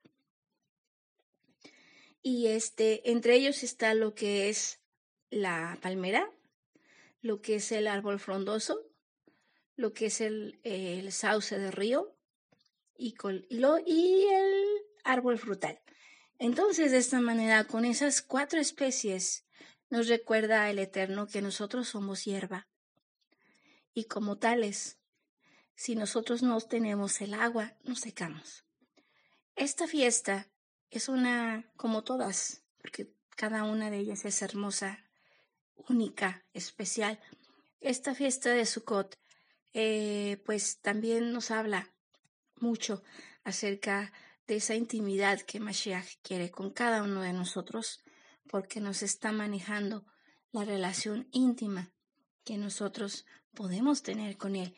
Y 2.24 2.48
este, 2.48 3.12
entre 3.12 3.36
ellos 3.36 3.62
está 3.62 3.94
lo 3.94 4.16
que 4.16 4.50
es 4.50 4.82
la 5.30 5.78
palmera, 5.82 6.28
lo 7.28 7.42
que 7.42 7.56
es 7.56 7.72
el 7.72 7.88
árbol 7.88 8.20
frondoso, 8.20 8.80
lo 9.76 9.94
que 9.94 10.08
es 10.08 10.22
el, 10.22 10.60
el 10.64 11.12
sauce 11.12 11.60
de 11.60 11.70
río 11.70 12.16
y, 12.98 13.16
y 13.86 14.28
el 14.28 14.66
árbol 15.04 15.38
frutal. 15.38 15.80
Entonces, 16.40 16.92
de 16.92 16.98
esta 16.98 17.20
manera, 17.20 17.66
con 17.66 17.86
esas 17.86 18.22
cuatro 18.22 18.60
especies, 18.60 19.46
nos 19.90 20.08
recuerda 20.08 20.70
el 20.70 20.80
Eterno 20.80 21.28
que 21.28 21.42
nosotros 21.42 21.90
somos 21.90 22.26
hierba. 22.26 22.68
Y 23.94 24.06
como 24.06 24.38
tales, 24.38 25.00
si 25.76 25.96
nosotros 25.96 26.44
no 26.44 26.60
tenemos 26.62 27.22
el 27.22 27.34
agua, 27.34 27.76
nos 27.84 28.00
secamos. 28.00 28.66
Esta 29.56 29.88
fiesta 29.88 30.48
es 30.92 31.10
una, 31.10 31.72
como 31.76 32.04
todas, 32.04 32.64
porque 32.82 33.12
cada 33.36 33.64
una 33.64 33.90
de 33.90 33.98
ellas 33.98 34.26
es 34.26 34.42
hermosa, 34.42 35.07
única, 35.90 36.46
especial. 36.54 37.20
Esta 37.80 38.16
fiesta 38.16 38.52
de 38.52 38.66
Sukkot, 38.66 39.18
eh, 39.74 40.42
pues 40.46 40.80
también 40.80 41.32
nos 41.32 41.52
habla 41.52 41.94
mucho 42.56 43.04
acerca 43.44 44.12
de 44.48 44.56
esa 44.56 44.76
intimidad 44.76 45.42
que 45.42 45.60
Mashiach 45.60 46.08
quiere 46.22 46.52
con 46.52 46.72
cada 46.72 47.04
uno 47.04 47.22
de 47.22 47.34
nosotros, 47.34 48.02
porque 48.50 48.80
nos 48.80 49.04
está 49.04 49.32
manejando 49.32 50.06
la 50.52 50.64
relación 50.64 51.28
íntima 51.32 51.92
que 52.44 52.58
nosotros 52.58 53.26
podemos 53.54 54.04
tener 54.04 54.38
con 54.38 54.56
Él 54.56 54.74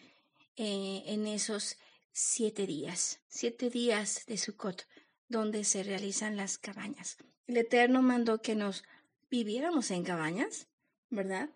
eh, 0.55 1.03
en 1.05 1.27
esos 1.27 1.77
siete 2.11 2.65
días, 2.65 3.21
siete 3.27 3.69
días 3.69 4.25
de 4.25 4.37
Sukkot, 4.37 4.87
donde 5.27 5.63
se 5.63 5.83
realizan 5.83 6.35
las 6.35 6.57
cabañas. 6.57 7.17
El 7.45 7.57
Eterno 7.57 8.01
mandó 8.01 8.41
que 8.41 8.55
nos 8.55 8.83
viviéramos 9.29 9.91
en 9.91 10.03
cabañas, 10.03 10.67
¿verdad? 11.09 11.49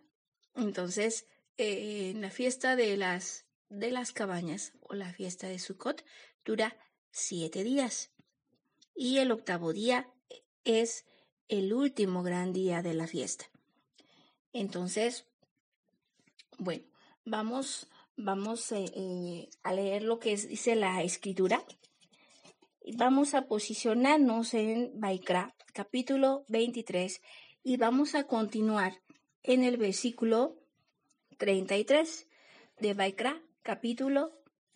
Entonces, 0.56 1.28
eh, 1.58 2.14
la 2.16 2.30
fiesta 2.30 2.76
de 2.76 2.98
las, 2.98 3.46
de 3.70 3.92
las 3.92 4.12
cabañas 4.12 4.74
o 4.82 4.94
la 4.94 5.14
fiesta 5.14 5.48
de 5.48 5.60
Sukkot 5.60 6.04
dura 6.44 6.78
siete 7.12 7.64
días. 7.64 8.12
Y 8.96 9.20
el 9.20 9.32
octavo 9.32 9.74
día 9.74 10.12
es 10.64 11.06
el 11.48 11.74
último 11.74 12.24
gran 12.24 12.54
día 12.54 12.82
de 12.82 12.94
la 12.94 13.08
fiesta. 13.08 13.46
Entonces, 14.52 15.28
bueno, 16.58 16.84
vamos, 17.26 17.88
vamos 18.16 18.72
eh, 18.72 18.86
eh, 18.96 19.50
a 19.64 19.74
leer 19.74 20.04
lo 20.04 20.20
que 20.20 20.36
dice 20.36 20.76
la 20.76 21.04
escritura. 21.04 21.64
Vamos 22.98 23.34
a 23.34 23.48
posicionarnos 23.48 24.54
en 24.54 25.00
Baikra, 25.00 25.56
capítulo 25.74 26.46
23, 26.50 27.22
y 27.64 27.78
vamos 27.78 28.14
a 28.14 28.26
continuar 28.26 29.03
en 29.44 29.64
el 29.64 29.78
versículo 29.78 30.58
33 31.38 32.28
de 32.80 32.94
Baikra, 32.94 33.42
capítulo 33.62 34.32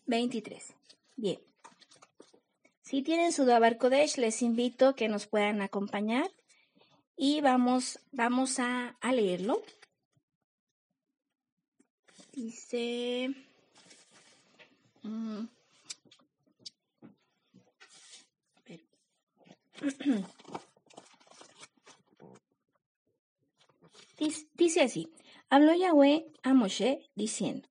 23. 0.05 0.75
Bien. 1.15 1.39
Si 2.81 3.01
tienen 3.01 3.33
su 3.33 3.45
Dabar 3.45 3.77
Kodesh, 3.77 4.17
les 4.17 4.41
invito 4.41 4.89
a 4.89 4.95
que 4.95 5.07
nos 5.07 5.27
puedan 5.27 5.61
acompañar 5.61 6.29
y 7.15 7.41
vamos, 7.41 7.99
vamos 8.11 8.59
a, 8.59 8.97
leerlo. 9.11 9.61
Dice... 12.33 13.33
Mm, 15.03 15.47
dice 24.77 24.85
así, 24.85 25.13
habló 25.49 25.73
Yahweh 25.73 26.27
a 26.43 26.53
Moshe 26.53 27.09
diciendo, 27.15 27.67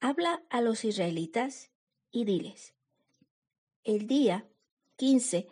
habla 0.00 0.42
a 0.48 0.62
los 0.62 0.86
israelitas 0.86 1.70
y 2.10 2.24
diles, 2.24 2.74
el 3.84 4.06
día 4.06 4.48
15 4.96 5.46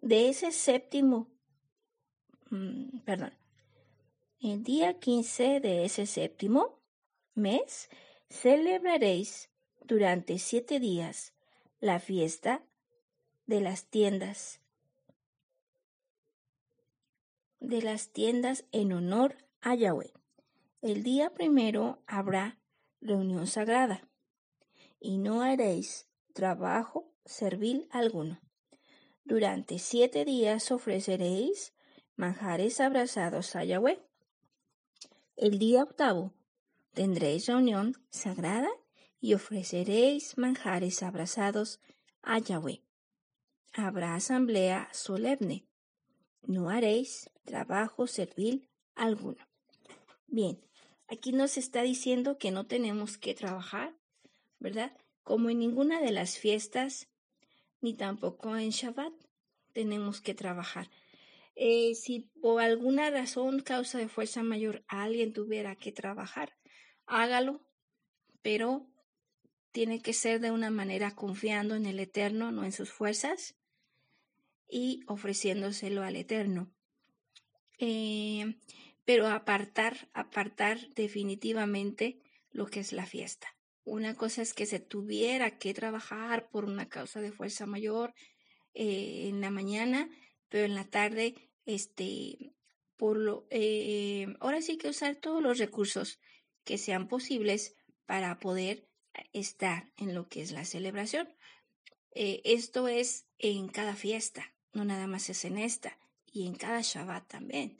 de 0.00 0.28
ese 0.30 0.50
séptimo, 0.50 1.28
mm, 2.50 3.00
perdón, 3.00 3.34
El 4.40 4.64
día 4.64 4.98
15 4.98 5.60
de 5.60 5.84
ese 5.84 6.06
séptimo 6.06 6.80
mes 7.34 7.90
celebraréis 8.28 9.50
durante 9.82 10.38
siete 10.38 10.80
días 10.80 11.32
la 11.80 12.00
fiesta 12.00 12.64
de 13.46 13.60
las 13.60 13.84
tiendas 13.84 14.61
de 17.62 17.80
las 17.80 18.08
tiendas 18.08 18.64
en 18.72 18.92
honor 18.92 19.36
a 19.60 19.74
Yahweh. 19.74 20.12
El 20.82 21.04
día 21.04 21.30
primero 21.30 22.02
habrá 22.06 22.58
reunión 23.00 23.46
sagrada 23.46 24.08
y 25.00 25.18
no 25.18 25.42
haréis 25.42 26.08
trabajo 26.32 27.12
servil 27.24 27.86
alguno. 27.90 28.40
Durante 29.24 29.78
siete 29.78 30.24
días 30.24 30.72
ofreceréis 30.72 31.72
manjares 32.16 32.80
abrazados 32.80 33.54
a 33.54 33.64
Yahweh. 33.64 34.02
El 35.36 35.58
día 35.58 35.84
octavo 35.84 36.34
tendréis 36.92 37.46
reunión 37.46 37.94
sagrada 38.10 38.70
y 39.20 39.34
ofreceréis 39.34 40.36
manjares 40.36 41.02
abrazados 41.04 41.80
a 42.22 42.40
Yahweh. 42.40 42.82
Habrá 43.72 44.16
asamblea 44.16 44.88
solemne. 44.92 45.64
No 46.42 46.70
haréis 46.70 47.30
trabajo 47.44 48.06
servil 48.06 48.68
alguno. 48.94 49.46
Bien, 50.26 50.58
aquí 51.08 51.32
nos 51.32 51.56
está 51.56 51.82
diciendo 51.82 52.38
que 52.38 52.50
no 52.50 52.66
tenemos 52.66 53.18
que 53.18 53.34
trabajar, 53.34 53.94
¿verdad? 54.58 54.92
Como 55.22 55.50
en 55.50 55.60
ninguna 55.60 56.00
de 56.00 56.10
las 56.10 56.38
fiestas, 56.38 57.08
ni 57.80 57.94
tampoco 57.94 58.56
en 58.56 58.70
Shabbat 58.70 59.12
tenemos 59.72 60.20
que 60.20 60.34
trabajar. 60.34 60.90
Eh, 61.54 61.94
si 61.94 62.30
por 62.40 62.62
alguna 62.62 63.10
razón, 63.10 63.60
causa 63.60 63.98
de 63.98 64.08
fuerza 64.08 64.42
mayor, 64.42 64.84
alguien 64.88 65.32
tuviera 65.32 65.76
que 65.76 65.92
trabajar, 65.92 66.56
hágalo, 67.06 67.60
pero 68.40 68.86
tiene 69.70 70.00
que 70.00 70.12
ser 70.12 70.40
de 70.40 70.50
una 70.50 70.70
manera 70.70 71.14
confiando 71.14 71.74
en 71.74 71.86
el 71.86 72.00
Eterno, 72.00 72.52
no 72.52 72.64
en 72.64 72.72
sus 72.72 72.90
fuerzas, 72.90 73.54
y 74.72 75.02
ofreciéndoselo 75.06 76.02
al 76.02 76.16
Eterno. 76.16 76.72
Eh, 77.78 78.56
pero 79.04 79.26
apartar, 79.26 80.08
apartar 80.14 80.88
definitivamente 80.94 82.22
lo 82.50 82.66
que 82.66 82.80
es 82.80 82.92
la 82.92 83.04
fiesta. 83.04 83.54
Una 83.84 84.14
cosa 84.14 84.40
es 84.40 84.54
que 84.54 84.64
se 84.64 84.80
tuviera 84.80 85.58
que 85.58 85.74
trabajar 85.74 86.48
por 86.48 86.64
una 86.64 86.88
causa 86.88 87.20
de 87.20 87.32
fuerza 87.32 87.66
mayor 87.66 88.14
eh, 88.72 89.26
en 89.28 89.42
la 89.42 89.50
mañana, 89.50 90.08
pero 90.48 90.64
en 90.64 90.74
la 90.74 90.88
tarde, 90.88 91.34
este, 91.66 92.54
por 92.96 93.18
lo, 93.18 93.46
eh, 93.50 94.26
ahora 94.40 94.62
sí 94.62 94.78
que 94.78 94.88
usar 94.88 95.16
todos 95.16 95.42
los 95.42 95.58
recursos 95.58 96.18
que 96.64 96.78
sean 96.78 97.08
posibles 97.08 97.74
para 98.06 98.38
poder 98.38 98.88
estar 99.34 99.90
en 99.98 100.14
lo 100.14 100.28
que 100.28 100.40
es 100.40 100.52
la 100.52 100.64
celebración. 100.64 101.28
esto 102.14 102.88
es 102.88 103.26
en 103.38 103.68
cada 103.68 103.96
fiesta, 103.96 104.51
no 104.72 104.84
nada 104.84 105.06
más 105.06 105.28
es 105.30 105.44
en 105.44 105.58
esta 105.58 105.98
y 106.32 106.46
en 106.46 106.54
cada 106.54 106.80
Shabbat 106.80 107.28
también, 107.28 107.78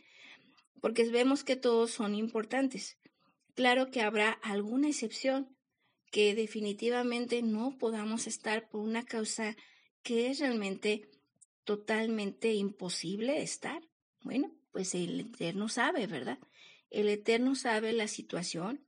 porque 0.81 1.09
vemos 1.09 1.45
que 1.45 1.57
todos 1.57 1.91
son 1.91 2.15
importantes. 2.15 2.99
Claro 3.55 3.91
que 3.91 4.03
habrá 4.03 4.31
alguna 4.43 4.89
excepción 4.89 5.57
que 6.11 6.35
definitivamente 6.35 7.43
no 7.43 7.79
podamos 7.79 8.27
estar 8.27 8.69
por 8.69 8.83
una 8.83 9.05
causa 9.05 9.57
que 10.03 10.31
es 10.31 10.41
realmente 10.41 11.09
totalmente 11.65 12.53
imposible 12.53 13.43
estar. 13.43 13.83
Bueno, 14.21 14.53
pues 14.73 14.95
el 14.95 15.21
Eterno 15.21 15.69
sabe, 15.69 16.07
¿verdad? 16.07 16.39
El 16.91 17.09
Eterno 17.09 17.55
sabe 17.55 17.93
la 17.93 18.09
situación 18.09 18.87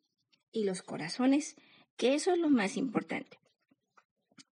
y 0.52 0.64
los 0.64 0.82
corazones, 0.82 1.56
que 1.96 2.14
eso 2.14 2.32
es 2.32 2.38
lo 2.38 2.50
más 2.50 2.76
importante. 2.76 3.38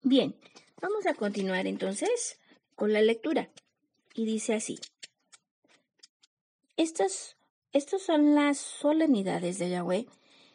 Bien, 0.03 0.35
vamos 0.81 1.07
a 1.07 1.15
continuar 1.15 1.67
entonces 1.67 2.39
con 2.75 2.93
la 2.93 3.03
lectura. 3.03 3.51
Y 4.15 4.27
dice 4.27 4.55
así. 4.55 4.79
Estas, 6.77 7.37
son 8.05 8.35
las 8.35 8.59
solemnidades 8.59 9.59
de 9.59 9.71
Yahweh 9.71 10.07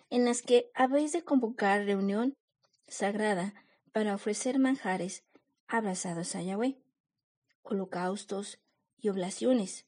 en 0.09 0.25
las 0.25 0.41
que 0.41 0.69
habéis 0.73 1.11
de 1.11 1.23
convocar 1.23 1.85
reunión 1.85 2.35
sagrada 2.87 3.53
para 3.91 4.15
ofrecer 4.15 4.59
manjares 4.59 5.23
abrazados 5.67 6.35
a 6.35 6.41
Yahweh, 6.41 6.77
holocaustos 7.63 8.59
y 8.97 9.09
oblaciones, 9.09 9.85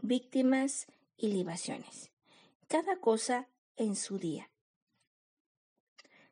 víctimas 0.00 0.86
y 1.16 1.28
libaciones, 1.28 2.10
cada 2.68 2.98
cosa 2.98 3.48
en 3.76 3.96
su 3.96 4.18
día, 4.18 4.50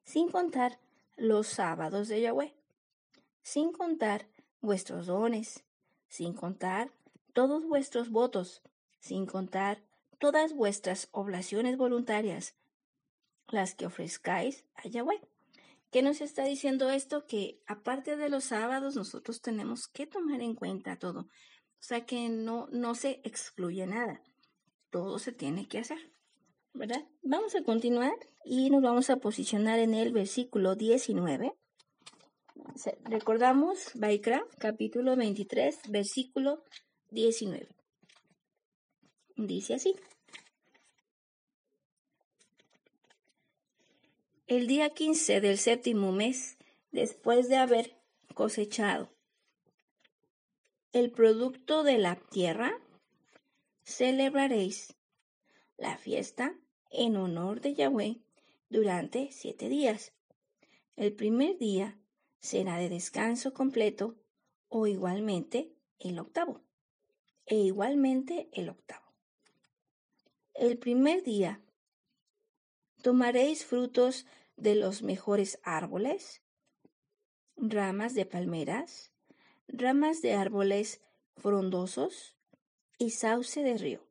sin 0.04 0.30
contar 0.30 0.78
los 1.16 1.48
sábados 1.48 2.08
de 2.08 2.20
Yahweh, 2.20 2.53
sin 3.44 3.72
contar 3.72 4.26
vuestros 4.62 5.06
dones, 5.06 5.64
sin 6.08 6.32
contar 6.32 6.90
todos 7.34 7.66
vuestros 7.66 8.10
votos, 8.10 8.62
sin 9.00 9.26
contar 9.26 9.82
todas 10.18 10.54
vuestras 10.54 11.08
oblaciones 11.12 11.76
voluntarias, 11.76 12.56
las 13.48 13.74
que 13.74 13.86
ofrezcáis 13.86 14.64
a 14.74 14.88
Yahweh. 14.88 15.20
¿Qué 15.90 16.02
nos 16.02 16.22
está 16.22 16.44
diciendo 16.44 16.90
esto? 16.90 17.26
Que 17.26 17.60
aparte 17.66 18.16
de 18.16 18.30
los 18.30 18.44
sábados, 18.44 18.96
nosotros 18.96 19.42
tenemos 19.42 19.88
que 19.88 20.06
tomar 20.06 20.40
en 20.40 20.54
cuenta 20.54 20.98
todo. 20.98 21.20
O 21.20 21.86
sea 21.86 22.06
que 22.06 22.30
no, 22.30 22.66
no 22.72 22.94
se 22.94 23.20
excluye 23.24 23.86
nada. 23.86 24.22
Todo 24.90 25.18
se 25.18 25.32
tiene 25.32 25.68
que 25.68 25.78
hacer. 25.78 25.98
¿Verdad? 26.72 27.06
Vamos 27.22 27.54
a 27.54 27.62
continuar 27.62 28.14
y 28.44 28.70
nos 28.70 28.82
vamos 28.82 29.10
a 29.10 29.16
posicionar 29.16 29.78
en 29.78 29.94
el 29.94 30.12
versículo 30.12 30.74
19 30.74 31.54
Recordamos 33.04 33.92
Baikra, 33.94 34.44
capítulo 34.58 35.14
23, 35.14 35.78
versículo 35.90 36.64
19. 37.10 37.68
Dice 39.36 39.74
así. 39.74 39.94
El 44.48 44.66
día 44.66 44.90
15 44.90 45.40
del 45.40 45.58
séptimo 45.58 46.10
mes, 46.10 46.58
después 46.90 47.48
de 47.48 47.56
haber 47.56 47.96
cosechado 48.34 49.08
el 50.92 51.12
producto 51.12 51.84
de 51.84 51.98
la 51.98 52.16
tierra, 52.16 52.72
celebraréis 53.84 54.96
la 55.76 55.96
fiesta 55.96 56.58
en 56.90 57.16
honor 57.16 57.60
de 57.60 57.74
Yahweh 57.74 58.20
durante 58.68 59.30
siete 59.30 59.68
días. 59.68 60.12
El 60.96 61.14
primer 61.14 61.56
día 61.58 62.00
será 62.44 62.76
de 62.76 62.90
descanso 62.90 63.54
completo 63.54 64.18
o 64.68 64.86
igualmente 64.86 65.72
el 65.98 66.18
octavo. 66.18 66.60
E 67.46 67.56
igualmente 67.56 68.50
el 68.52 68.68
octavo. 68.68 69.06
El 70.52 70.76
primer 70.76 71.22
día 71.22 71.62
tomaréis 73.02 73.64
frutos 73.64 74.26
de 74.56 74.74
los 74.74 75.02
mejores 75.02 75.58
árboles, 75.62 76.42
ramas 77.56 78.12
de 78.14 78.26
palmeras, 78.26 79.10
ramas 79.66 80.20
de 80.20 80.34
árboles 80.34 81.00
frondosos 81.36 82.36
y 82.98 83.10
sauce 83.10 83.62
de 83.62 83.78
río. 83.78 84.06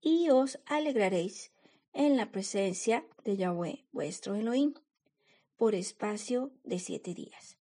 Y 0.00 0.30
os 0.30 0.60
alegraréis 0.66 1.50
en 1.98 2.16
la 2.16 2.30
presencia 2.30 3.04
de 3.24 3.36
Yahweh, 3.36 3.84
vuestro 3.90 4.36
Elohim, 4.36 4.72
por 5.56 5.74
espacio 5.74 6.52
de 6.62 6.78
siete 6.78 7.12
días. 7.12 7.58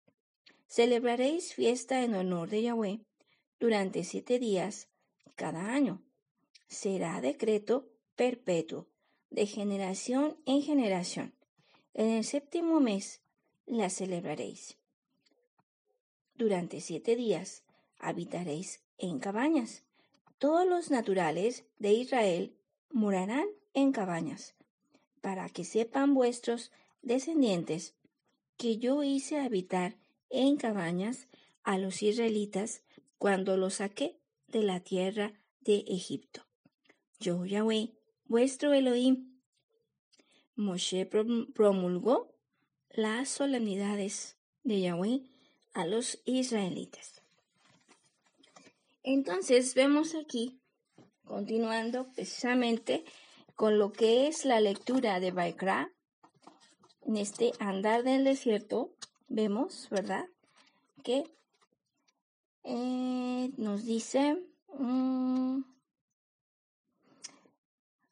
Celebraréis 0.66 1.53
fiesta 1.53 2.03
en 2.03 2.14
honor 2.14 2.49
de 2.49 2.62
Yahweh 2.62 3.01
durante 3.61 4.05
siete 4.05 4.38
días 4.38 4.88
cada 5.37 5.75
año. 5.75 6.03
Será 6.66 7.21
decreto 7.21 7.90
perpetuo, 8.16 8.88
de 9.29 9.45
generación 9.47 10.38
en 10.47 10.62
generación. 10.62 11.35
En 11.92 12.09
el 12.09 12.25
séptimo 12.25 12.81
mes 12.81 13.21
la 13.66 13.90
celebraréis. 13.90 14.79
Durante 16.37 16.81
siete 16.81 17.16
días 17.16 17.64
habitaréis 17.99 18.81
en 18.97 19.18
cabañas. 19.18 19.85
Todos 20.38 20.66
los 20.66 20.90
naturales 20.90 21.66
de 21.79 21.92
Israel 21.92 22.57
morarán 22.88 23.47
en 23.74 23.92
cabañas, 23.92 24.54
para 25.20 25.48
que 25.48 25.64
sepan 25.64 26.14
vuestros 26.14 26.70
descendientes 27.02 27.94
que 28.56 28.78
yo 28.78 29.02
hice 29.02 29.40
habitar 29.40 29.96
en 30.30 30.56
cabañas 30.56 31.28
a 31.62 31.78
los 31.78 32.02
israelitas 32.02 32.82
cuando 33.18 33.56
los 33.56 33.74
saqué 33.74 34.18
de 34.48 34.62
la 34.62 34.80
tierra 34.80 35.32
de 35.61 35.85
Egipto. 35.88 36.44
Yo, 37.20 37.44
Yahweh, 37.44 37.92
vuestro 38.26 38.72
Elohim. 38.72 39.38
Moshe 40.56 41.06
promulgó 41.06 42.35
las 42.90 43.28
solemnidades 43.28 44.37
de 44.64 44.80
Yahweh 44.80 45.22
a 45.72 45.87
los 45.87 46.20
israelitas. 46.24 47.22
Entonces 49.02 49.74
vemos 49.74 50.14
aquí, 50.14 50.61
continuando 51.24 52.06
precisamente 52.12 53.04
con 53.62 53.79
lo 53.79 53.92
que 53.92 54.27
es 54.27 54.44
la 54.44 54.61
lectura 54.61 55.20
de 55.20 55.31
Baikra, 55.31 55.92
en 57.07 57.16
este 57.16 57.53
andar 57.61 58.03
del 58.03 58.25
desierto, 58.25 58.90
vemos, 59.29 59.87
¿verdad? 59.88 60.27
Que 61.05 61.33
eh, 62.64 63.53
nos 63.57 63.85
dice, 63.85 64.44
mm, 64.77 65.62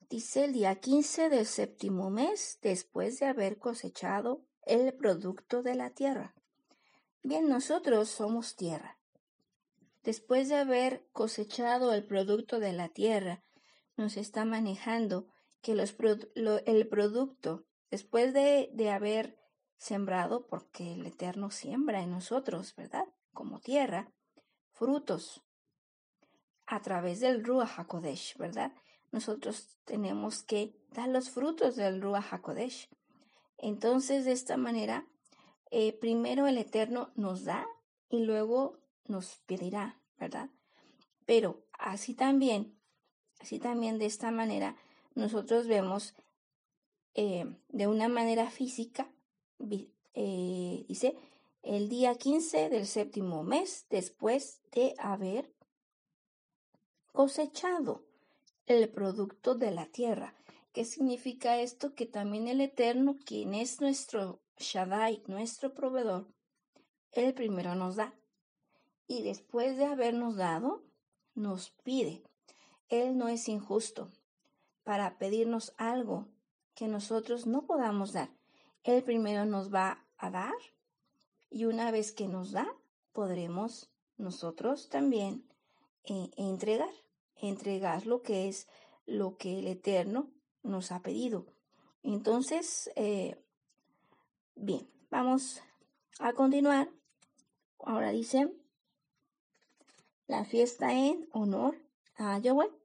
dice 0.09 0.45
el 0.45 0.53
día 0.53 0.77
15 0.77 1.29
del 1.31 1.47
séptimo 1.47 2.11
mes, 2.11 2.61
después 2.63 3.19
de 3.19 3.27
haber 3.27 3.59
cosechado 3.59 4.43
el 4.67 4.95
producto 4.95 5.65
de 5.65 5.75
la 5.75 5.91
tierra. 5.91 6.33
Bien, 7.25 7.49
nosotros 7.49 8.09
somos 8.09 8.55
tierra. 8.55 8.99
Después 10.05 10.49
de 10.49 10.55
haber 10.55 11.09
cosechado 11.13 11.93
el 11.93 12.05
producto 12.05 12.61
de 12.61 12.73
la 12.73 12.89
tierra, 12.89 13.43
nos 13.97 14.17
está 14.17 14.45
manejando 14.45 15.27
que 15.62 15.75
los, 15.75 15.96
el 16.66 16.88
producto, 16.88 17.64
después 17.90 18.33
de, 18.33 18.70
de 18.73 18.90
haber 18.90 19.38
sembrado, 19.77 20.46
porque 20.46 20.92
el 20.92 21.07
Eterno 21.07 21.51
siembra 21.51 22.03
en 22.03 22.11
nosotros, 22.11 22.75
¿verdad? 22.77 23.05
Como 23.33 23.61
tierra, 23.61 24.12
frutos 24.73 25.42
a 26.66 26.81
través 26.81 27.20
del 27.20 27.44
Ruach 27.44 27.79
HaKodesh, 27.79 28.37
¿verdad? 28.37 28.73
Nosotros 29.11 29.77
tenemos 29.85 30.42
que 30.42 30.77
dar 30.90 31.09
los 31.09 31.31
frutos 31.31 31.77
del 31.77 32.01
Ruach 32.01 32.33
HaKodesh. 32.33 32.88
Entonces, 33.59 34.25
de 34.25 34.33
esta 34.33 34.57
manera, 34.57 35.07
eh, 35.70 35.92
primero 35.92 36.46
el 36.46 36.59
Eterno 36.59 37.11
nos 37.16 37.44
da 37.44 37.66
y 38.09 38.25
luego 38.25 38.79
nos 39.07 39.38
pedirá, 39.46 40.01
¿verdad? 40.18 40.51
Pero 41.27 41.64
así 41.73 42.14
también, 42.14 42.79
así 43.40 43.59
también 43.59 43.99
de 43.99 44.07
esta 44.07 44.31
manera, 44.31 44.77
nosotros 45.14 45.66
vemos 45.66 46.14
eh, 47.14 47.44
de 47.68 47.87
una 47.87 48.09
manera 48.09 48.51
física, 48.51 49.11
eh, 50.14 50.85
dice, 50.88 51.16
el 51.62 51.88
día 51.88 52.14
15 52.14 52.68
del 52.70 52.87
séptimo 52.87 53.42
mes 53.42 53.87
después 53.90 54.61
de 54.73 54.94
haber 54.99 55.53
cosechado 57.12 58.05
el 58.66 58.88
producto 58.88 59.55
de 59.55 59.73
la 59.73 59.87
tierra. 59.87 60.35
¿Qué 60.73 60.85
significa 60.85 61.61
esto? 61.61 61.94
Que 61.94 62.07
también 62.07 62.46
el 62.46 62.61
Eterno, 62.61 63.18
quien 63.25 63.55
es 63.55 63.81
nuestro 63.81 64.40
Shaddai, 64.57 65.23
nuestro 65.27 65.75
proveedor, 65.75 66.29
Él 67.11 67.35
primero 67.35 67.75
nos 67.75 67.96
da. 67.96 68.14
Y 69.09 69.23
después 69.23 69.77
de 69.77 69.87
habernos 69.87 70.37
dado, 70.37 70.85
nos 71.35 71.70
pide. 71.83 72.23
Él 72.88 73.18
no 73.18 73.29
es 73.29 73.49
injusto 73.49 74.12
para 74.90 75.18
pedirnos 75.18 75.72
algo 75.76 76.26
que 76.74 76.88
nosotros 76.88 77.46
no 77.46 77.64
podamos 77.64 78.12
dar. 78.12 78.29
Él 78.83 79.05
primero 79.05 79.44
nos 79.44 79.72
va 79.72 80.05
a 80.16 80.31
dar 80.31 80.57
y 81.48 81.66
una 81.66 81.92
vez 81.92 82.11
que 82.11 82.26
nos 82.26 82.50
da, 82.50 82.66
podremos 83.12 83.88
nosotros 84.16 84.88
también 84.88 85.48
eh, 86.03 86.33
entregar, 86.37 86.90
entregar 87.37 88.05
lo 88.05 88.22
que 88.22 88.48
es 88.48 88.66
lo 89.07 89.37
que 89.37 89.61
el 89.61 89.68
Eterno 89.68 90.29
nos 90.64 90.90
ha 90.90 91.03
pedido. 91.03 91.46
Entonces, 92.03 92.90
eh, 92.96 93.40
bien, 94.57 94.90
vamos 95.09 95.62
a 96.18 96.33
continuar. 96.33 96.90
Ahora 97.79 98.11
dice 98.11 98.53
la 100.26 100.44
fiesta 100.44 100.92
en 100.92 101.29
honor 101.31 101.81
a 102.16 102.40
Yahweh 102.40 102.80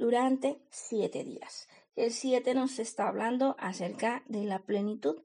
durante 0.00 0.62
siete 0.70 1.24
días. 1.24 1.68
El 1.94 2.10
siete 2.10 2.54
nos 2.54 2.78
está 2.78 3.06
hablando 3.06 3.54
acerca 3.58 4.24
de 4.28 4.44
la 4.44 4.60
plenitud. 4.60 5.22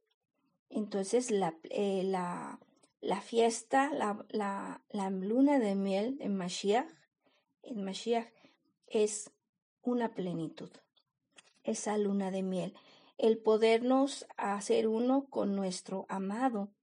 Entonces, 0.69 1.31
la, 1.31 1.57
eh, 1.69 2.03
la, 2.03 2.59
la 2.99 3.21
fiesta, 3.21 3.89
la, 3.93 4.25
la, 4.31 4.83
la, 4.89 5.09
luna 5.09 5.59
de 5.59 5.75
miel 5.75 6.17
en 6.19 6.35
Mashiach, 6.35 6.89
en 7.63 7.85
Mashiach 7.85 8.27
es 8.87 9.31
una 9.81 10.13
plenitud, 10.13 10.69
esa 11.63 11.97
luna 11.97 12.29
de 12.29 12.43
miel, 12.43 12.75
el 13.17 13.37
podernos 13.37 14.27
hacer 14.35 14.89
uno 14.89 15.27
con 15.29 15.55
nuestro 15.55 16.05
amado. 16.09 16.73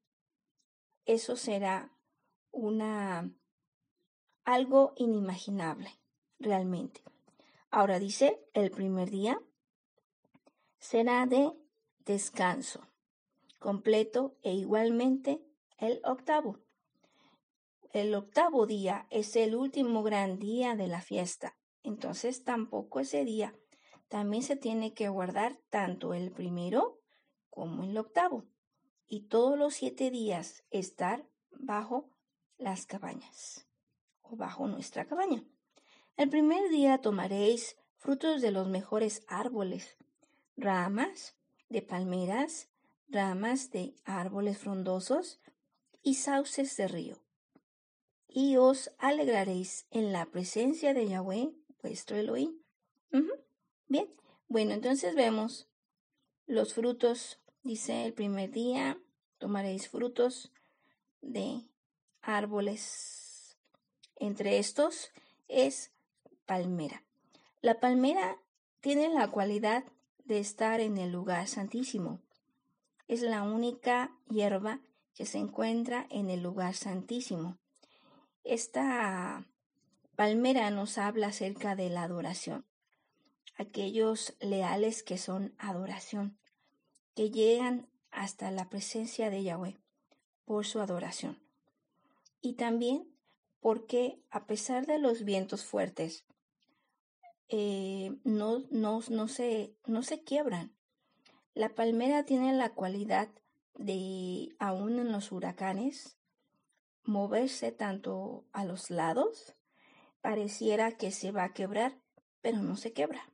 Eso 1.05 1.37
será 1.37 1.93
una 2.53 3.31
algo 4.45 4.95
inimaginable, 4.97 5.91
realmente. 6.39 7.03
Ahora 7.75 7.99
dice, 7.99 8.39
el 8.53 8.71
primer 8.71 9.09
día 9.09 9.41
será 10.79 11.25
de 11.25 11.53
descanso 12.05 12.87
completo 13.59 14.37
e 14.43 14.53
igualmente 14.53 15.43
el 15.79 16.03
octavo. 16.05 16.59
El 17.95 18.15
octavo 18.15 18.67
día 18.67 19.07
es 19.09 19.37
el 19.37 19.55
último 19.55 20.03
gran 20.03 20.39
día 20.39 20.77
de 20.77 20.87
la 20.87 21.01
fiesta. 21.01 21.57
Entonces 21.83 22.45
tampoco 22.45 23.01
ese 23.01 23.25
día 23.25 23.55
también 24.09 24.43
se 24.43 24.57
tiene 24.57 24.93
que 24.93 25.09
guardar 25.09 25.57
tanto 25.71 26.13
el 26.13 26.31
primero 26.31 27.01
como 27.49 27.85
el 27.85 27.97
octavo. 27.97 28.45
Y 29.09 29.29
todos 29.29 29.59
los 29.59 29.73
siete 29.73 30.11
días 30.11 30.63
estar 30.71 31.27
bajo 31.51 32.11
las 32.59 32.85
cabañas 32.85 33.67
o 34.21 34.37
bajo 34.37 34.69
nuestra 34.69 35.07
cabaña. 35.07 35.43
El 36.17 36.29
primer 36.29 36.69
día 36.71 36.99
tomaréis 36.99 37.77
frutos 37.97 38.43
de 38.43 38.51
los 38.51 38.69
mejores 38.69 39.23
árboles, 39.29 39.97
ramas 40.57 41.35
de 41.69 41.81
palmeras, 41.81 42.69
ramas 43.09 43.71
de 43.71 43.95
árboles 44.05 44.59
frondosos 44.59 45.41
y 46.03 46.15
sauces 46.15 46.77
de 46.77 46.89
río. 46.89 47.23
Y 48.29 48.57
os 48.57 48.93
alegraréis 48.99 49.87
en 49.91 50.13
la 50.13 50.27
presencia 50.27 50.95
de 50.95 51.09
Yahweh, 51.09 51.55
vuestro 51.83 52.17
Elohim. 52.17 52.59
Bien, 53.89 54.09
bueno, 54.49 54.73
entonces 54.73 55.15
vemos 55.15 55.69
los 56.47 56.75
frutos, 56.75 57.41
dice 57.63 58.05
el 58.05 58.13
primer 58.13 58.51
día, 58.51 58.99
tomaréis 59.39 59.89
frutos 59.89 60.53
de 61.21 61.63
árboles. 62.21 63.57
Entre 64.17 64.59
estos 64.59 65.11
es 65.49 65.92
palmera. 66.47 67.05
La 67.61 67.81
palmera 67.81 68.39
tiene 68.81 69.09
la 69.09 69.31
cualidad 69.31 69.85
de 70.25 70.39
estar 70.39 70.81
en 70.81 70.99
el 70.99 71.13
lugar 71.13 71.47
santísimo. 71.49 72.21
Es 73.09 73.23
la 73.23 73.43
única 73.43 74.17
hierba 74.29 74.81
que 75.15 75.27
se 75.27 75.39
encuentra 75.39 76.07
en 76.11 76.31
el 76.31 76.43
lugar 76.43 76.75
santísimo. 76.75 77.59
Esta 78.45 79.47
palmera 80.17 80.71
nos 80.71 80.99
habla 80.99 81.29
acerca 81.29 81.77
de 81.77 81.91
la 81.91 82.03
adoración. 82.03 82.67
Aquellos 83.57 84.35
leales 84.41 85.03
que 85.03 85.19
son 85.19 85.55
adoración, 85.59 86.39
que 87.15 87.31
llegan 87.31 87.89
hasta 88.11 88.51
la 88.51 88.69
presencia 88.69 89.31
de 89.31 89.43
Yahweh 89.43 89.79
por 90.45 90.67
su 90.67 90.81
adoración. 90.81 91.41
Y 92.41 92.55
también 92.55 93.09
porque 93.61 94.21
a 94.31 94.47
pesar 94.47 94.87
de 94.87 94.99
los 94.99 95.25
vientos 95.25 95.65
fuertes, 95.65 96.25
eh, 97.55 98.17
no, 98.25 98.65
no, 98.71 99.03
no, 99.11 99.29
se, 99.29 99.77
no 99.85 100.03
se 100.03 100.25
quiebran. 100.25 100.75
La 101.53 101.75
palmera 101.75 102.25
tiene 102.25 102.55
la 102.55 102.71
cualidad 102.71 103.29
de, 103.75 104.57
aún 104.59 104.99
en 104.99 105.13
los 105.13 105.33
huracanes, 105.33 106.17
moverse 107.05 107.71
tanto 107.71 108.47
a 108.53 108.65
los 108.65 108.91
lados, 108.91 109.55
pareciera 110.23 110.93
que 110.93 111.11
se 111.11 111.31
va 111.31 111.45
a 111.45 111.53
quebrar, 111.53 112.01
pero 112.41 112.63
no 112.63 112.75
se 112.77 112.95
quebra. 112.95 113.31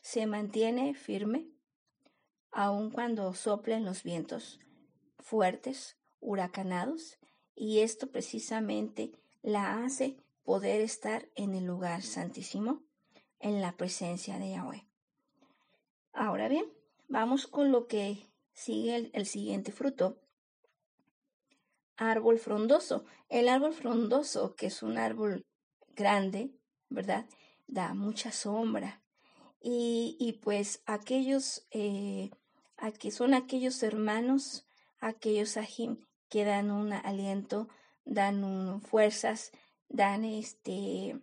Se 0.00 0.26
mantiene 0.26 0.94
firme, 0.94 1.52
aun 2.50 2.90
cuando 2.90 3.34
soplen 3.34 3.84
los 3.84 4.02
vientos 4.02 4.58
fuertes, 5.20 5.96
huracanados, 6.18 7.18
y 7.54 7.80
esto 7.80 8.10
precisamente 8.10 9.12
la 9.42 9.84
hace 9.84 10.23
poder 10.44 10.80
estar 10.80 11.28
en 11.34 11.54
el 11.54 11.64
lugar 11.64 12.02
santísimo, 12.02 12.82
en 13.40 13.60
la 13.60 13.76
presencia 13.76 14.38
de 14.38 14.50
Yahweh. 14.50 14.86
Ahora 16.12 16.48
bien, 16.48 16.66
vamos 17.08 17.46
con 17.46 17.72
lo 17.72 17.86
que 17.88 18.30
sigue 18.52 19.10
el, 19.12 19.26
siguiente 19.26 19.72
fruto. 19.72 20.20
Árbol 21.96 22.38
frondoso. 22.38 23.04
El 23.28 23.48
árbol 23.48 23.72
frondoso, 23.72 24.54
que 24.54 24.66
es 24.66 24.82
un 24.82 24.98
árbol 24.98 25.44
grande, 25.96 26.52
¿verdad? 26.88 27.26
Da 27.66 27.94
mucha 27.94 28.30
sombra. 28.30 29.02
Y, 29.60 30.16
y 30.20 30.34
pues 30.34 30.82
aquellos, 30.86 31.66
eh, 31.70 32.30
aquí 32.76 33.10
son 33.10 33.32
aquellos 33.34 33.82
hermanos, 33.82 34.66
aquellos 35.00 35.56
ajim 35.56 35.98
que 36.28 36.44
dan 36.44 36.70
un 36.70 36.92
aliento, 36.92 37.68
dan 38.04 38.80
fuerzas 38.82 39.52
dan 39.88 40.24
este 40.24 41.20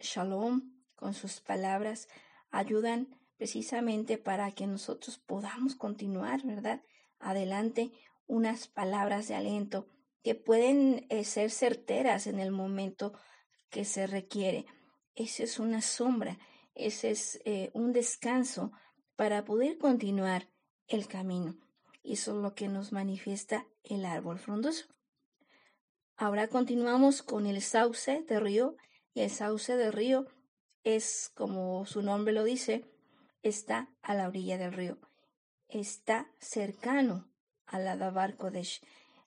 shalom 0.00 0.72
con 0.94 1.14
sus 1.14 1.40
palabras, 1.40 2.08
ayudan 2.50 3.18
precisamente 3.36 4.18
para 4.18 4.50
que 4.52 4.66
nosotros 4.66 5.18
podamos 5.18 5.74
continuar, 5.74 6.42
¿verdad? 6.44 6.82
Adelante, 7.18 7.92
unas 8.26 8.68
palabras 8.68 9.28
de 9.28 9.34
aliento 9.34 9.88
que 10.22 10.34
pueden 10.34 11.06
eh, 11.10 11.24
ser 11.24 11.50
certeras 11.50 12.26
en 12.26 12.40
el 12.40 12.50
momento 12.50 13.12
que 13.68 13.84
se 13.84 14.06
requiere. 14.06 14.66
Esa 15.14 15.42
es 15.42 15.58
una 15.58 15.82
sombra, 15.82 16.38
ese 16.74 17.10
es 17.10 17.40
eh, 17.44 17.70
un 17.74 17.92
descanso 17.92 18.72
para 19.16 19.44
poder 19.44 19.78
continuar 19.78 20.48
el 20.88 21.06
camino. 21.06 21.56
Y 22.02 22.14
eso 22.14 22.36
es 22.36 22.42
lo 22.42 22.54
que 22.54 22.68
nos 22.68 22.92
manifiesta 22.92 23.66
el 23.82 24.04
árbol 24.04 24.38
frondoso. 24.38 24.86
Ahora 26.16 26.46
continuamos 26.46 27.22
con 27.22 27.46
el 27.46 27.60
sauce 27.60 28.22
de 28.22 28.38
río. 28.38 28.76
Y 29.14 29.20
el 29.22 29.30
sauce 29.30 29.76
de 29.76 29.90
río 29.90 30.26
es, 30.84 31.30
como 31.34 31.86
su 31.86 32.02
nombre 32.02 32.32
lo 32.32 32.44
dice, 32.44 32.84
está 33.42 33.90
a 34.02 34.14
la 34.14 34.28
orilla 34.28 34.56
del 34.56 34.72
río. 34.72 34.98
Está 35.68 36.30
cercano 36.38 37.28
a 37.66 37.78
la 37.78 37.96
Dabar 37.96 38.36
Kodesh. 38.36 38.80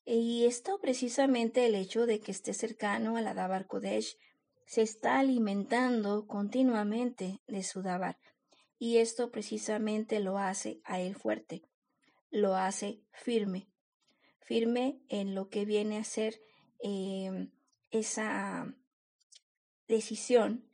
Y 0.06 0.45
esto 0.45 0.80
precisamente 0.80 1.65
el 1.65 1.76
hecho 1.76 2.06
de 2.06 2.21
que 2.21 2.32
esté 2.32 2.54
cercano 2.54 3.17
a 3.17 3.21
la 3.21 3.34
Dabar 3.34 3.67
Kodesh 3.67 4.17
se 4.65 4.82
está 4.82 5.19
alimentando 5.19 6.26
continuamente 6.26 7.41
de 7.47 7.63
su 7.63 7.82
Dabar. 7.82 8.17
Y 8.80 8.97
esto 8.97 9.32
precisamente 9.32 10.21
lo 10.21 10.38
hace 10.38 10.80
a 10.86 11.02
él 11.02 11.15
fuerte, 11.15 11.63
lo 12.30 12.56
hace 12.56 13.02
firme, 13.12 13.67
firme 14.39 15.02
en 15.10 15.36
lo 15.36 15.50
que 15.50 15.65
viene 15.65 15.97
a 15.97 16.04
ser 16.04 16.39
em, 16.79 17.51
esa 17.91 18.73
decisión, 19.87 20.65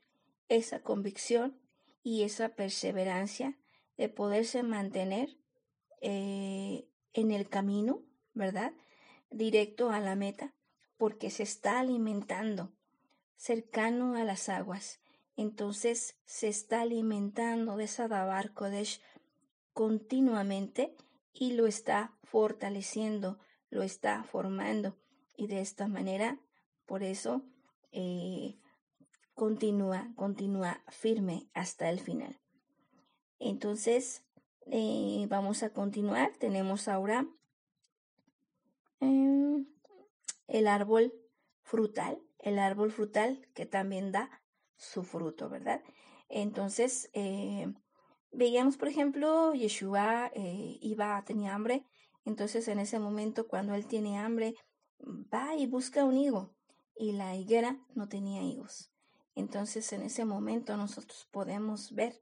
esa 0.49 0.81
convicción 0.81 1.59
y 2.03 2.23
esa 2.23 2.49
perseverancia 2.49 3.57
de 3.97 4.09
poderse 4.09 4.63
mantener 4.63 5.37
eh, 6.01 6.87
en 7.13 7.31
el 7.31 7.47
camino, 7.47 8.03
¿verdad? 8.33 8.73
Directo 9.29 9.91
a 9.91 9.99
la 9.99 10.15
meta, 10.15 10.53
porque 10.97 11.29
se 11.29 11.43
está 11.43 11.79
alimentando 11.79 12.73
cercano 13.35 14.15
a 14.15 14.23
las 14.23 14.49
aguas. 14.49 14.99
Entonces 15.35 16.17
se 16.25 16.47
está 16.47 16.81
alimentando 16.81 17.75
de 17.77 17.87
Sadabar 17.87 18.53
Kodesh 18.53 19.01
continuamente 19.73 20.95
y 21.33 21.53
lo 21.53 21.67
está 21.67 22.15
fortaleciendo, 22.23 23.39
lo 23.69 23.83
está 23.83 24.23
formando. 24.23 24.95
Y 25.35 25.47
de 25.47 25.61
esta 25.61 25.87
manera, 25.87 26.39
por 26.85 27.03
eso, 27.03 27.41
eh, 27.91 28.57
continúa, 29.33 30.11
continúa 30.15 30.83
firme 30.89 31.49
hasta 31.53 31.89
el 31.89 31.99
final. 31.99 32.39
Entonces, 33.39 34.25
eh, 34.67 35.25
vamos 35.29 35.63
a 35.63 35.71
continuar. 35.71 36.31
Tenemos 36.37 36.87
ahora 36.87 37.27
em, 38.99 39.65
el 40.47 40.67
árbol 40.67 41.13
frutal, 41.61 42.21
el 42.39 42.59
árbol 42.59 42.91
frutal 42.91 43.47
que 43.53 43.65
también 43.65 44.11
da 44.11 44.41
su 44.75 45.03
fruto, 45.03 45.49
¿verdad? 45.49 45.81
Entonces, 46.29 47.09
eh, 47.13 47.73
veíamos, 48.31 48.77
por 48.77 48.87
ejemplo, 48.87 49.53
Yeshua 49.53 50.31
iba, 50.35 51.23
tenía 51.25 51.53
hambre, 51.53 51.85
entonces 52.25 52.67
en 52.67 52.79
ese 52.79 52.99
momento 52.99 53.47
cuando 53.47 53.73
él 53.75 53.85
tiene 53.85 54.17
hambre, 54.17 54.55
va 55.03 55.55
y 55.55 55.67
busca 55.67 56.03
un 56.03 56.17
higo 56.17 56.53
y 56.95 57.13
la 57.13 57.35
higuera 57.35 57.77
no 57.95 58.07
tenía 58.07 58.41
higos. 58.41 58.91
Entonces 59.35 59.91
en 59.93 60.03
ese 60.03 60.25
momento 60.25 60.77
nosotros 60.77 61.27
podemos 61.31 61.93
ver 61.93 62.19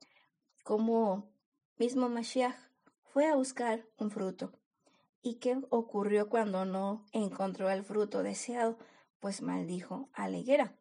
cómo 0.64 1.30
mismo 1.78 2.10
Mashiach 2.10 2.56
fue 3.04 3.28
a 3.28 3.36
buscar 3.36 3.86
un 3.98 4.12
fruto. 4.12 4.54
¿Y 5.22 5.36
qué 5.36 5.60
ocurrió 5.70 6.30
cuando 6.30 6.66
no 6.66 7.06
encontró 7.12 7.70
el 7.70 7.84
fruto 7.84 8.24
deseado? 8.24 8.78
Pues 9.20 9.42
maldijo 9.42 10.10
a 10.14 10.28
la 10.30 10.38
higuera. 10.38 10.76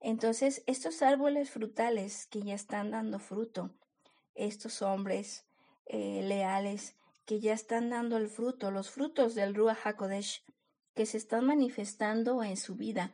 Entonces, 0.00 0.62
estos 0.66 1.02
árboles 1.02 1.50
frutales 1.50 2.26
que 2.26 2.42
ya 2.42 2.54
están 2.54 2.90
dando 2.90 3.18
fruto, 3.18 3.70
estos 4.34 4.80
hombres 4.80 5.44
eh, 5.86 6.22
leales 6.22 6.96
que 7.26 7.40
ya 7.40 7.52
están 7.52 7.90
dando 7.90 8.16
el 8.16 8.28
fruto, 8.28 8.70
los 8.70 8.90
frutos 8.90 9.34
del 9.34 9.54
Ruach 9.54 9.86
HaKodesh, 9.86 10.44
que 10.94 11.06
se 11.06 11.16
están 11.16 11.46
manifestando 11.46 12.42
en 12.42 12.56
su 12.56 12.74
vida, 12.74 13.12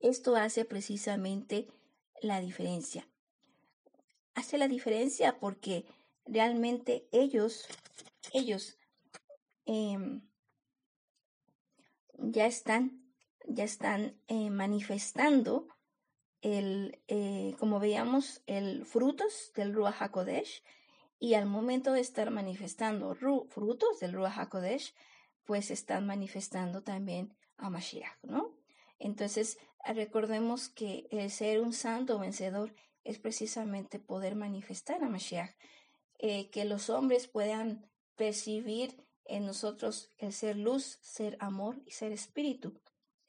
esto 0.00 0.36
hace 0.36 0.64
precisamente 0.64 1.68
la 2.20 2.40
diferencia. 2.40 3.06
Hace 4.34 4.58
la 4.58 4.68
diferencia 4.68 5.38
porque 5.38 5.86
realmente 6.26 7.06
ellos, 7.12 7.66
ellos 8.32 8.78
em, 9.66 10.22
ya 12.18 12.46
están, 12.46 13.02
ya 13.46 13.64
están 13.64 14.20
eh, 14.28 14.50
manifestando 14.50 15.68
el, 16.42 17.00
eh, 17.08 17.54
como 17.58 17.80
veíamos, 17.80 18.42
el 18.46 18.84
frutos 18.84 19.52
del 19.54 19.72
Ruach 19.72 20.02
HaKodesh 20.02 20.62
y 21.18 21.34
al 21.34 21.46
momento 21.46 21.92
de 21.92 22.00
estar 22.00 22.30
manifestando 22.30 23.14
frutos 23.14 24.00
del 24.00 24.12
Ruach 24.12 24.38
HaKodesh, 24.38 24.94
pues 25.44 25.70
están 25.70 26.06
manifestando 26.06 26.82
también 26.82 27.36
a 27.56 27.70
Mashiach, 27.70 28.18
¿no? 28.22 28.54
Entonces, 28.98 29.58
recordemos 29.84 30.68
que 30.68 31.06
el 31.10 31.30
ser 31.30 31.60
un 31.60 31.72
santo 31.72 32.18
vencedor 32.18 32.74
es 33.04 33.18
precisamente 33.18 33.98
poder 33.98 34.34
manifestar 34.34 35.02
a 35.04 35.08
Mashiach, 35.08 35.54
eh, 36.18 36.48
que 36.50 36.64
los 36.64 36.88
hombres 36.90 37.26
puedan 37.26 37.90
percibir 38.16 38.96
en 39.26 39.46
nosotros 39.46 40.10
el 40.18 40.32
ser 40.32 40.56
luz, 40.56 40.98
ser 41.02 41.36
amor 41.40 41.82
y 41.86 41.92
ser 41.92 42.12
espíritu. 42.12 42.80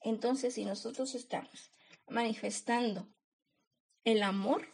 Entonces, 0.01 0.54
si 0.54 0.65
nosotros 0.65 1.15
estamos 1.15 1.71
manifestando 2.08 3.10
el 4.04 4.23
amor, 4.23 4.67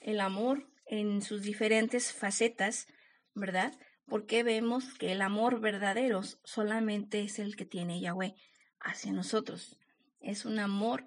el 0.00 0.20
amor 0.20 0.68
en 0.86 1.22
sus 1.22 1.42
diferentes 1.42 2.12
facetas, 2.12 2.86
¿verdad? 3.34 3.72
Porque 4.06 4.42
vemos 4.42 4.94
que 4.94 5.12
el 5.12 5.22
amor 5.22 5.60
verdadero 5.60 6.22
solamente 6.44 7.22
es 7.22 7.38
el 7.38 7.56
que 7.56 7.64
tiene 7.64 8.00
Yahweh 8.00 8.34
hacia 8.80 9.12
nosotros. 9.12 9.78
Es 10.20 10.44
un 10.44 10.58
amor 10.58 11.04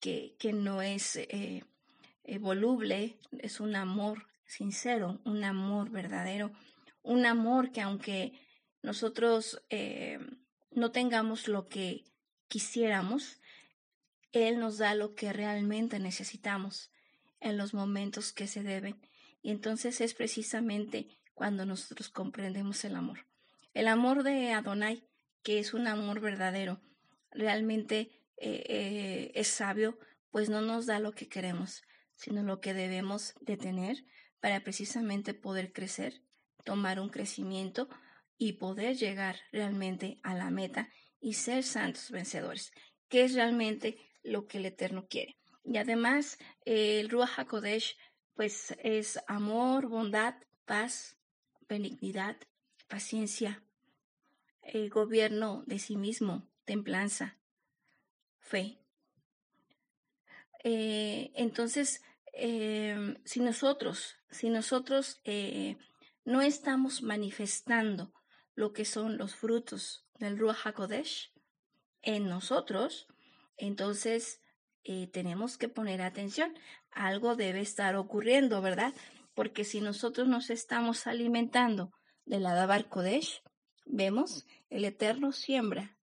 que, 0.00 0.34
que 0.38 0.52
no 0.52 0.82
es 0.82 1.16
eh, 1.16 1.64
eh, 2.24 2.38
voluble, 2.38 3.18
es 3.38 3.60
un 3.60 3.76
amor 3.76 4.26
sincero, 4.44 5.20
un 5.24 5.44
amor 5.44 5.90
verdadero, 5.90 6.52
un 7.02 7.26
amor 7.26 7.72
que 7.72 7.80
aunque 7.80 8.32
nosotros 8.82 9.62
eh, 9.70 10.18
no 10.70 10.90
tengamos 10.90 11.48
lo 11.48 11.68
que 11.68 12.04
quisiéramos, 12.48 13.40
Él 14.32 14.58
nos 14.58 14.78
da 14.78 14.94
lo 14.94 15.14
que 15.14 15.32
realmente 15.32 15.98
necesitamos 15.98 16.90
en 17.40 17.56
los 17.56 17.74
momentos 17.74 18.32
que 18.32 18.46
se 18.46 18.62
deben. 18.62 19.00
Y 19.42 19.50
entonces 19.50 20.00
es 20.00 20.14
precisamente 20.14 21.08
cuando 21.34 21.66
nosotros 21.66 22.08
comprendemos 22.08 22.84
el 22.84 22.96
amor. 22.96 23.26
El 23.74 23.88
amor 23.88 24.22
de 24.22 24.52
Adonai, 24.52 25.04
que 25.42 25.58
es 25.58 25.74
un 25.74 25.86
amor 25.86 26.20
verdadero, 26.20 26.80
realmente 27.30 28.10
eh, 28.36 28.64
eh, 28.68 29.32
es 29.34 29.48
sabio, 29.48 29.98
pues 30.30 30.48
no 30.48 30.60
nos 30.60 30.86
da 30.86 30.98
lo 30.98 31.12
que 31.12 31.28
queremos, 31.28 31.82
sino 32.14 32.42
lo 32.42 32.60
que 32.60 32.74
debemos 32.74 33.34
de 33.40 33.56
tener 33.56 34.04
para 34.40 34.60
precisamente 34.60 35.34
poder 35.34 35.72
crecer, 35.72 36.22
tomar 36.64 37.00
un 37.00 37.08
crecimiento 37.08 37.88
y 38.38 38.54
poder 38.54 38.96
llegar 38.96 39.36
realmente 39.52 40.18
a 40.22 40.34
la 40.34 40.50
meta 40.50 40.88
y 41.20 41.34
ser 41.34 41.62
santos 41.62 42.10
vencedores, 42.10 42.72
que 43.08 43.24
es 43.24 43.34
realmente 43.34 43.98
lo 44.22 44.46
que 44.46 44.58
el 44.58 44.66
Eterno 44.66 45.06
quiere. 45.08 45.36
Y 45.64 45.76
además, 45.76 46.38
el 46.64 47.08
Ruach 47.08 47.38
HaKodesh, 47.38 47.96
pues 48.34 48.74
es 48.82 49.20
amor, 49.28 49.88
bondad, 49.88 50.34
paz, 50.64 51.16
benignidad, 51.72 52.36
paciencia, 52.86 53.62
el 54.60 54.90
gobierno 54.90 55.64
de 55.66 55.78
sí 55.78 55.96
mismo, 55.96 56.46
templanza, 56.66 57.38
fe. 58.40 58.78
Eh, 60.64 61.32
entonces, 61.34 62.02
em, 62.34 63.16
si 63.24 63.40
nosotros, 63.40 64.16
si 64.30 64.50
nosotros 64.50 65.22
eh, 65.24 65.78
no 66.26 66.42
estamos 66.42 67.00
manifestando 67.02 68.12
lo 68.54 68.74
que 68.74 68.84
son 68.84 69.16
los 69.16 69.34
frutos 69.34 70.06
del 70.18 70.38
Ruach 70.38 70.66
HaKodesh 70.66 71.32
en 72.02 72.28
nosotros, 72.28 73.08
entonces 73.56 74.42
eh, 74.84 75.06
tenemos 75.06 75.56
que 75.56 75.68
poner 75.70 76.02
atención. 76.02 76.52
Algo 76.90 77.34
debe 77.34 77.62
estar 77.62 77.96
ocurriendo, 77.96 78.60
¿verdad? 78.60 78.92
Porque 79.34 79.64
si 79.64 79.80
nosotros 79.80 80.28
nos 80.28 80.50
estamos 80.50 81.06
alimentando 81.06 81.92
de 82.24 82.40
la 82.40 82.54
Dabar 82.54 82.88
Kodesh, 82.88 83.42
vemos, 83.86 84.46
el 84.70 84.84
Eterno 84.84 85.32
siembra. 85.32 85.96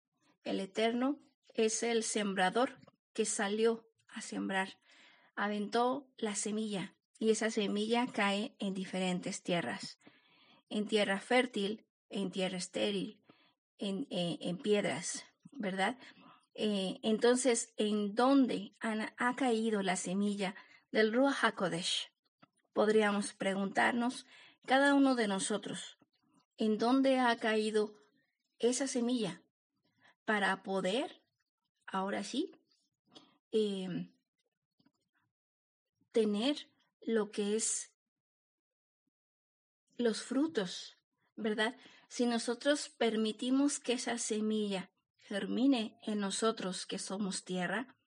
El 0.44 0.60
Eterno 0.60 1.20
es 1.54 1.84
el 1.84 2.04
sembrador 2.04 2.80
que 3.14 3.26
salió 3.26 3.88
a 4.08 4.22
sembrar. 4.22 4.80
Aventó 5.36 6.08
la 6.18 6.36
semilla 6.36 6.96
y 7.20 7.32
esa 7.32 7.52
semilla 7.52 8.08
cae 8.08 8.56
en 8.60 8.74
diferentes 8.74 9.44
tierras. 9.44 10.00
En 10.70 10.88
tierra 10.88 11.20
fértil, 11.20 11.86
en 12.10 12.32
tierra 12.32 12.58
estéril, 12.58 13.20
en, 13.78 14.08
eh, 14.10 14.56
piedras, 14.62 15.26
¿verdad? 15.52 15.98
Eh, 16.54 17.00
entonces, 17.04 17.74
¿en 17.78 18.16
dónde 18.16 18.74
ha, 18.80 19.36
caído 19.36 19.82
la 19.82 19.96
semilla 19.96 20.56
del 20.92 21.14
Ruach 21.14 21.44
HaKodesh? 21.44 22.12
Podríamos 22.80 23.34
preguntarnos, 23.34 24.26
cada 24.66 24.94
uno 24.94 25.16
de 25.16 25.28
nosotros, 25.28 25.98
¿en 26.58 26.78
dónde 26.78 27.20
ha 27.20 27.36
caído 27.36 27.94
esa 28.58 28.88
semilla 28.88 29.44
para 30.24 30.64
poder, 30.64 31.22
ahora 31.86 32.24
sí, 32.24 32.56
em, 33.52 34.14
tener 36.14 36.70
lo 37.02 37.32
que 37.32 37.58
es 37.58 37.92
los 39.98 40.22
frutos, 40.22 40.98
¿verdad? 41.36 41.76
Si 42.08 42.28
nosotros 42.28 42.88
permitimos 42.88 43.80
que 43.80 43.92
esa 43.92 44.18
semilla 44.18 44.90
germine 45.18 46.00
en 46.02 46.22
nosotros 46.22 46.86
que 46.86 46.98
somos 46.98 47.44
tierra, 47.44 47.98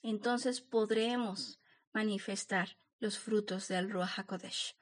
entonces 0.00 0.60
podremos 0.60 1.58
manifestar 1.92 2.78
los 3.02 3.18
frutos 3.18 3.66
del 3.66 3.90
Ruach 3.90 4.20
HaKodesh. 4.20 4.76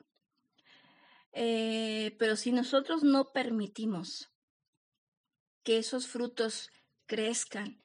Eh, 1.33 2.15
pero 2.19 2.37
si 2.37 2.53
nosotros 2.53 3.03
no 3.03 3.33
permitimos 3.33 4.31
que 5.63 5.79
esos 5.79 6.07
frutos 6.07 6.71
crezcan, 7.07 7.83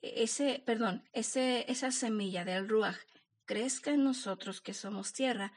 ese, 0.00 0.60
perdón, 0.66 1.08
ese, 1.12 1.70
esa 1.70 1.92
semilla 1.92 2.44
del 2.44 2.68
Ruach 2.68 2.98
crezca 3.44 3.92
en 3.92 4.02
nosotros 4.02 4.60
que 4.60 4.74
somos 4.74 5.12
tierra, 5.12 5.52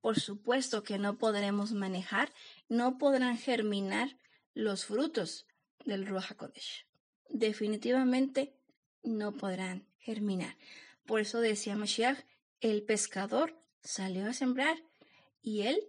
por 0.00 0.20
supuesto 0.20 0.84
que 0.84 0.98
no 0.98 1.18
podremos 1.18 1.72
manejar, 1.72 2.32
no 2.68 2.96
podrán 2.96 3.36
germinar 3.36 4.16
los 4.54 4.84
frutos 4.84 5.48
del 5.84 6.06
Ruach 6.06 6.30
HaKodesh. 6.30 6.86
Definitivamente 7.28 8.54
no 9.02 9.32
podrán 9.32 9.88
germinar. 9.98 10.56
Por 11.06 11.18
eso 11.18 11.40
decía 11.40 11.74
Mashiach, 11.74 12.24
el 12.60 12.82
pescador 12.82 13.62
salió 13.82 14.26
a 14.26 14.32
sembrar 14.32 14.76
y 15.42 15.62
él 15.62 15.80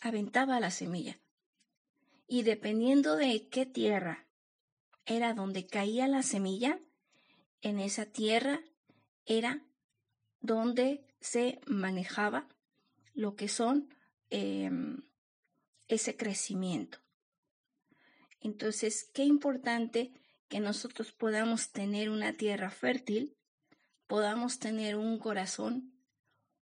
aventaba 0.00 0.60
la 0.60 0.70
semilla. 0.70 1.20
Y 2.26 2.42
dependiendo 2.42 3.16
de 3.16 3.48
qué 3.48 3.66
tierra 3.66 4.26
era 5.04 5.34
donde 5.34 5.66
caía 5.66 6.08
la 6.08 6.22
semilla, 6.22 6.80
en 7.62 7.78
esa 7.78 8.06
tierra 8.06 8.62
era 9.24 9.64
donde 10.40 11.06
se 11.20 11.60
manejaba 11.66 12.48
lo 13.14 13.34
que 13.36 13.48
son 13.48 13.88
em, 14.30 15.02
ese 15.88 16.16
crecimiento. 16.16 16.98
Entonces, 18.40 19.10
qué 19.12 19.24
importante 19.24 20.12
que 20.48 20.60
nosotros 20.60 21.12
podamos 21.12 21.72
tener 21.72 22.10
una 22.10 22.32
tierra 22.34 22.70
fértil, 22.70 23.35
podamos 24.06 24.58
tener 24.58 24.96
un 24.96 25.18
corazón, 25.18 25.92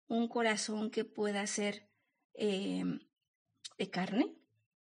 un 0.08 0.28
corazón 0.28 0.90
que 0.90 1.04
pueda 1.04 1.46
ser 1.46 1.88
em, 2.34 3.00
de 3.78 3.90
carne 3.90 4.34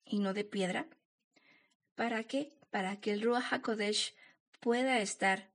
y 0.05 0.19
no 0.19 0.33
de 0.35 0.45
piedra. 0.45 0.89
¿Para 1.95 2.25
qué? 2.25 2.57
Para 2.71 3.01
que 3.01 3.13
el 3.13 3.23
Ruach 3.23 3.53
HaKodesh 3.53 4.15
pueda 4.61 5.01
estar 5.01 5.51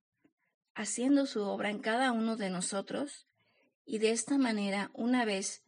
haciendo 0.74 1.26
su 1.26 1.42
obra 1.44 1.70
en 1.70 1.80
cada 1.80 2.12
uno 2.12 2.36
de 2.36 2.50
nosotros 2.50 3.28
y 3.86 3.98
de 4.00 4.12
esta 4.12 4.38
manera, 4.38 4.92
una 4.94 5.26
vez 5.26 5.64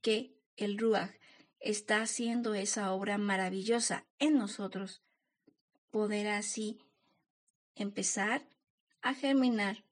que 0.00 0.36
el 0.56 0.78
Ruach 0.78 1.12
está 1.60 2.02
haciendo 2.02 2.54
esa 2.54 2.92
obra 2.92 3.18
maravillosa 3.18 4.06
en 4.18 4.36
nosotros, 4.36 5.02
poder 5.90 6.28
así 6.28 6.80
empezar 7.74 8.48
a 9.00 9.14
germinar 9.14 9.84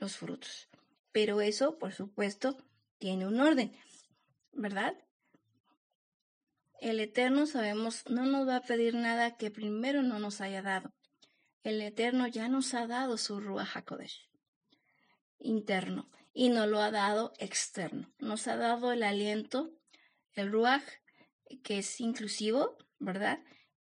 los 0.00 0.16
frutos. 0.16 0.68
Pero 1.12 1.40
eso, 1.40 1.78
por 1.78 1.92
supuesto, 1.92 2.56
tiene 2.98 3.26
un 3.26 3.40
orden, 3.40 3.72
¿verdad? 4.52 4.94
El 6.80 7.00
Eterno, 7.00 7.46
sabemos, 7.46 8.04
no 8.08 8.26
nos 8.26 8.48
va 8.48 8.56
a 8.56 8.62
pedir 8.62 8.94
nada 8.94 9.36
que 9.36 9.50
primero 9.50 10.02
no 10.02 10.18
nos 10.18 10.40
haya 10.40 10.62
dado. 10.62 10.92
El 11.62 11.80
Eterno 11.80 12.26
ya 12.26 12.48
nos 12.48 12.74
ha 12.74 12.86
dado 12.86 13.16
su 13.16 13.40
Ruach 13.40 13.76
HaKodesh 13.76 14.28
interno 15.44 16.10
y 16.32 16.48
nos 16.48 16.66
lo 16.66 16.80
ha 16.80 16.90
dado 16.90 17.32
externo. 17.38 18.12
Nos 18.18 18.48
ha 18.48 18.56
dado 18.56 18.92
el 18.92 19.02
aliento, 19.02 19.70
el 20.32 20.50
Ruach, 20.50 20.82
que 21.62 21.78
es 21.78 22.00
inclusivo, 22.00 22.76
¿verdad? 22.98 23.38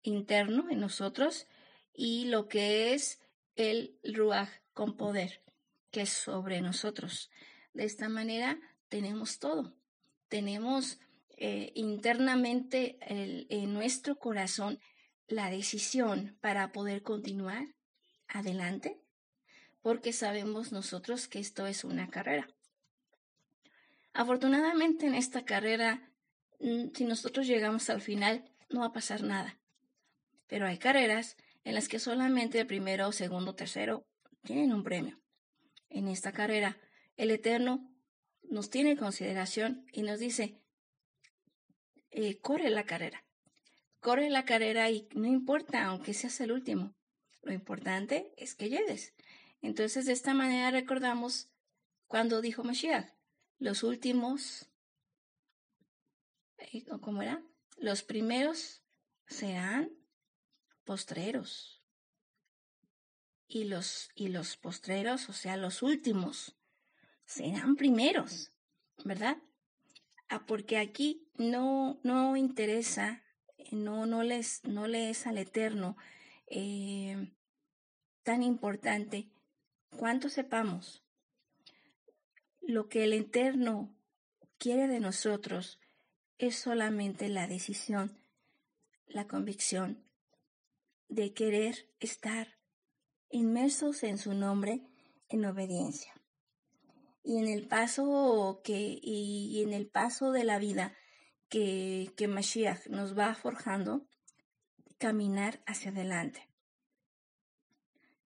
Interno 0.02 0.68
en 0.70 0.80
nosotros 0.80 1.46
y 1.94 2.26
lo 2.26 2.48
que 2.48 2.92
es 2.92 3.20
el 3.54 3.98
Ruach 4.04 4.50
con 4.74 4.96
poder, 4.96 5.42
sobre 6.04 6.60
nosotros. 6.60 7.30
De 7.72 7.84
esta 7.84 8.10
manera 8.10 8.58
tenemos 8.90 9.38
todo. 9.38 9.74
Tenemos 10.28 10.98
eh, 11.38 11.72
internamente 11.74 12.98
en 13.00 13.72
nuestro 13.72 14.18
corazón 14.18 14.78
la 15.28 15.50
decisión 15.50 16.36
para 16.40 16.72
poder 16.72 17.02
continuar 17.02 17.74
adelante, 18.28 19.00
porque 19.82 20.12
sabemos 20.12 20.72
nosotros 20.72 21.28
que 21.28 21.38
esto 21.38 21.66
es 21.66 21.84
una 21.84 22.08
carrera. 22.08 22.48
Afortunadamente 24.12 25.06
en 25.06 25.14
esta 25.14 25.44
carrera, 25.44 26.10
mm, 26.60 26.88
si 26.94 27.04
nosotros 27.04 27.46
llegamos 27.46 27.90
al 27.90 28.00
final, 28.00 28.50
no 28.70 28.80
va 28.80 28.86
a 28.86 28.92
pasar 28.92 29.22
nada. 29.22 29.58
Pero 30.46 30.66
hay 30.66 30.78
carreras 30.78 31.36
en 31.64 31.74
las 31.74 31.88
que 31.88 31.98
solamente 31.98 32.60
el 32.60 32.66
primero, 32.66 33.12
segundo, 33.12 33.54
tercero 33.54 34.06
tienen 34.42 34.72
un 34.72 34.84
premio. 34.84 35.20
En 35.88 36.08
esta 36.08 36.32
carrera, 36.32 36.78
el 37.16 37.30
Eterno 37.30 37.90
nos 38.42 38.70
tiene 38.70 38.92
en 38.92 38.96
consideración 38.96 39.86
y 39.92 40.02
nos 40.02 40.18
dice, 40.18 40.60
eh, 42.10 42.38
corre 42.38 42.70
la 42.70 42.84
carrera. 42.84 43.24
Corre 44.00 44.30
la 44.30 44.44
carrera 44.44 44.90
y 44.90 45.08
no 45.14 45.26
importa, 45.26 45.84
aunque 45.84 46.14
seas 46.14 46.40
el 46.40 46.52
último. 46.52 46.94
Lo 47.42 47.52
importante 47.52 48.32
es 48.36 48.54
que 48.54 48.68
llegues. 48.68 49.14
Entonces, 49.62 50.06
de 50.06 50.12
esta 50.12 50.34
manera 50.34 50.70
recordamos 50.70 51.48
cuando 52.06 52.40
dijo 52.40 52.62
Mashiach, 52.62 53.08
los 53.58 53.82
últimos, 53.82 54.68
eh, 56.58 56.84
¿cómo 57.00 57.22
era? 57.22 57.42
Los 57.78 58.02
primeros 58.02 58.82
serán 59.26 59.90
postreros. 60.84 61.75
Y 63.48 63.64
los, 63.64 64.10
y 64.14 64.28
los 64.28 64.56
postreros, 64.56 65.28
o 65.28 65.32
sea, 65.32 65.56
los 65.56 65.82
últimos, 65.82 66.56
serán 67.24 67.76
primeros, 67.76 68.52
¿verdad? 69.04 69.38
Ah, 70.28 70.44
porque 70.46 70.78
aquí 70.78 71.28
no, 71.36 72.00
no 72.02 72.36
interesa, 72.36 73.22
no, 73.70 74.06
no, 74.06 74.22
les, 74.22 74.64
no 74.64 74.88
le 74.88 75.10
es 75.10 75.26
al 75.26 75.38
Eterno 75.38 75.96
eh, 76.48 77.32
tan 78.22 78.42
importante 78.42 79.30
cuánto 79.96 80.28
sepamos. 80.28 81.04
Lo 82.60 82.88
que 82.88 83.04
el 83.04 83.12
Eterno 83.12 83.96
quiere 84.58 84.88
de 84.88 84.98
nosotros 84.98 85.78
es 86.38 86.56
solamente 86.56 87.28
la 87.28 87.46
decisión, 87.46 88.18
la 89.06 89.26
convicción 89.26 90.04
de 91.08 91.32
querer 91.32 91.88
estar 92.00 92.55
inmersos 93.36 94.02
en 94.02 94.18
su 94.18 94.34
nombre 94.34 94.82
en 95.28 95.44
obediencia 95.44 96.14
y 97.22 97.38
en 97.38 97.48
el 97.48 97.66
paso 97.66 98.60
que 98.64 98.98
y, 99.02 99.62
en 99.62 99.72
el 99.72 99.88
paso 99.88 100.30
de 100.30 100.44
la 100.44 100.58
vida 100.58 100.96
que, 101.48 102.12
que 102.16 102.28
Mashiach 102.28 102.86
nos 102.86 103.18
va 103.18 103.34
forjando, 103.34 104.06
caminar 104.98 105.60
hacia 105.66 105.90
adelante 105.90 106.48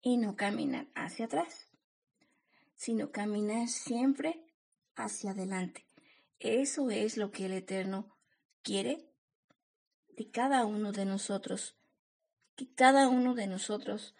y 0.01 0.17
no 0.17 0.35
caminar 0.35 0.87
hacia 0.95 1.25
atrás, 1.25 1.69
sino 2.75 3.11
caminar 3.11 3.67
siempre 3.67 4.43
hacia 4.95 5.31
adelante. 5.31 5.87
Eso 6.39 6.89
es 6.89 7.17
lo 7.17 7.31
que 7.31 7.45
el 7.45 7.53
Eterno 7.53 8.15
quiere 8.63 9.07
de 10.09 10.29
cada 10.31 10.65
uno 10.65 10.91
de 10.91 11.05
nosotros, 11.05 11.77
que 12.55 12.73
cada 12.73 13.07
uno 13.07 13.35
de 13.35 13.47
nosotros 13.47 14.15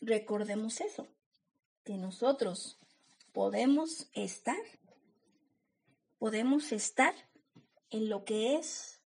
recordemos 0.00 0.80
eso, 0.80 1.08
que 1.84 1.94
nosotros 1.94 2.78
podemos 3.32 4.08
estar, 4.14 4.60
podemos 6.18 6.72
estar 6.72 7.14
en 7.90 8.08
lo 8.08 8.24
que 8.24 8.56
es 8.56 9.00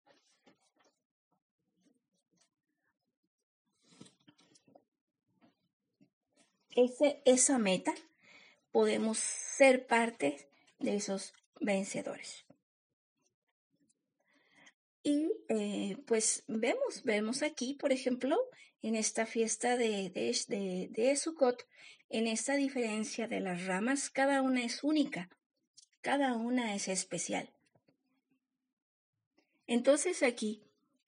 ese, 6.74 7.22
esa 7.24 7.58
meta, 7.58 7.94
podemos 8.70 9.18
ser 9.18 9.86
parte 9.86 10.48
de 10.78 10.96
esos 10.96 11.34
vencedores. 11.60 12.44
Y 15.04 15.32
eh, 15.48 15.96
pues 16.06 16.44
vemos, 16.46 17.02
vemos 17.04 17.42
aquí, 17.42 17.74
por 17.74 17.92
ejemplo, 17.92 18.38
en 18.82 18.96
esta 18.96 19.26
fiesta 19.26 19.76
de, 19.76 20.10
de, 20.10 20.88
de, 20.90 21.16
Sukkot, 21.16 21.66
en 22.08 22.26
esta 22.26 22.56
diferencia 22.56 23.28
de 23.28 23.40
las 23.40 23.64
ramas, 23.66 24.10
cada 24.10 24.42
una 24.42 24.64
es 24.64 24.82
única, 24.82 25.30
cada 26.00 26.34
una 26.34 26.74
es 26.74 26.88
especial. 26.88 27.48
Entonces 29.66 30.22
aquí, 30.22 30.62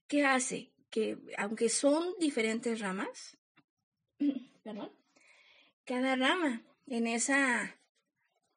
¿qué 0.06 0.24
hace? 0.24 0.70
Que 0.90 1.18
aunque 1.36 1.68
son 1.68 2.14
diferentes 2.20 2.78
ramas, 2.78 3.36
perdón, 4.62 4.92
cada 5.84 6.14
rama 6.14 6.62
en 6.86 7.08
esa 7.08 7.76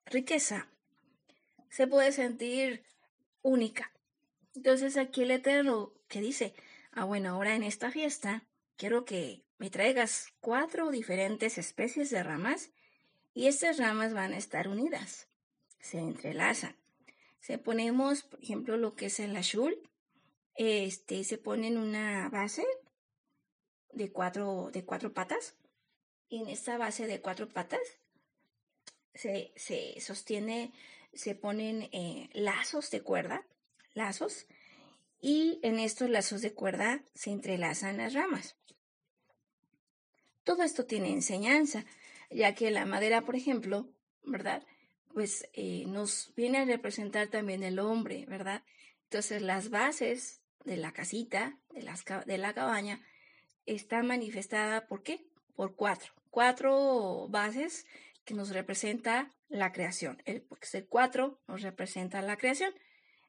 riqueza 0.05 0.69
se 1.69 1.87
puede 1.87 2.11
sentir 2.11 2.83
única. 3.41 3.91
Entonces 4.55 4.95
aquí 4.95 5.23
el 5.23 5.31
Eterno 5.31 5.91
que 6.07 6.21
dice, 6.21 6.53
ah 6.91 7.03
bueno, 7.03 7.31
ahora 7.31 7.55
en 7.55 7.63
esta 7.63 7.91
fiesta 7.91 8.43
quiero 8.77 9.05
que 9.05 9.43
me 9.57 9.69
traigas 9.69 10.33
cuatro 10.39 10.91
diferentes 10.91 11.57
especies 11.57 12.09
de 12.09 12.23
ramas 12.23 12.71
y 13.33 13.47
estas 13.47 13.77
ramas 13.77 14.13
van 14.13 14.33
a 14.33 14.37
estar 14.37 14.67
unidas, 14.67 15.27
se 15.79 15.99
entrelazan. 15.99 16.77
Se 17.39 17.57
ponemos, 17.57 18.23
por 18.23 18.41
ejemplo, 18.41 18.77
lo 18.77 18.95
que 18.95 19.07
es 19.07 19.19
el 19.19 19.35
ashul, 19.35 19.77
este, 20.55 21.23
se 21.23 21.37
pone 21.37 21.67
en 21.67 21.77
una 21.77 22.29
base 22.29 22.65
de 23.91 24.11
cuatro, 24.11 24.69
de 24.71 24.85
cuatro 24.85 25.13
patas 25.13 25.55
y 26.29 26.41
en 26.41 26.49
esta 26.49 26.77
base 26.77 27.07
de 27.07 27.21
cuatro 27.21 27.47
patas 27.47 27.81
se, 29.13 29.53
se 29.55 29.99
sostiene, 30.01 30.73
se 31.13 31.35
ponen 31.35 31.89
eh, 31.91 32.29
lazos 32.33 32.91
de 32.91 33.01
cuerda, 33.01 33.47
lazos, 33.93 34.47
y 35.19 35.59
en 35.63 35.79
estos 35.79 36.09
lazos 36.09 36.41
de 36.41 36.53
cuerda 36.53 37.03
se 37.13 37.31
entrelazan 37.31 37.97
las 37.97 38.13
ramas. 38.13 38.55
Todo 40.43 40.63
esto 40.63 40.85
tiene 40.85 41.11
enseñanza, 41.11 41.85
ya 42.29 42.55
que 42.55 42.71
la 42.71 42.85
madera, 42.85 43.23
por 43.23 43.35
ejemplo, 43.35 43.89
¿verdad? 44.23 44.63
Pues 45.13 45.49
eh, 45.53 45.85
nos 45.87 46.33
viene 46.35 46.59
a 46.59 46.65
representar 46.65 47.27
también 47.27 47.63
el 47.63 47.79
hombre, 47.79 48.25
¿verdad? 48.27 48.63
Entonces 49.03 49.41
las 49.41 49.69
bases 49.69 50.41
de 50.63 50.77
la 50.77 50.93
casita, 50.93 51.57
de, 51.71 51.83
las, 51.83 52.05
de 52.25 52.37
la 52.37 52.53
cabaña, 52.53 53.01
está 53.65 54.03
manifestada, 54.03 54.87
¿por 54.87 55.03
qué? 55.03 55.25
Por 55.55 55.75
cuatro 55.75 56.13
cuatro 56.37 57.27
bases 57.29 57.87
que 58.23 58.35
nos 58.35 58.49
representa 58.51 59.33
la 59.49 59.71
creación. 59.71 60.21
El, 60.25 60.45
el 60.73 60.87
cuatro 60.87 61.39
nos 61.47 61.63
representa 61.63 62.21
la 62.21 62.37
creación. 62.37 62.75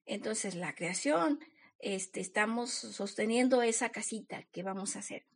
Entonces, 0.04 0.54
la 0.54 0.74
creación, 0.74 1.40
este, 1.78 2.20
estamos 2.20 2.70
sosteniendo 2.70 3.62
esa 3.62 3.90
casita 3.90 4.44
que 4.52 4.62
vamos 4.62 4.96
a 4.96 5.00
hacer. 5.00 5.26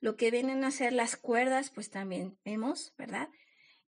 Lo 0.00 0.16
que 0.16 0.30
vienen 0.30 0.64
a 0.64 0.70
ser 0.70 0.92
las 0.92 1.16
cuerdas, 1.16 1.70
pues 1.70 1.90
también 1.90 2.38
vemos, 2.44 2.94
¿verdad? 2.96 3.28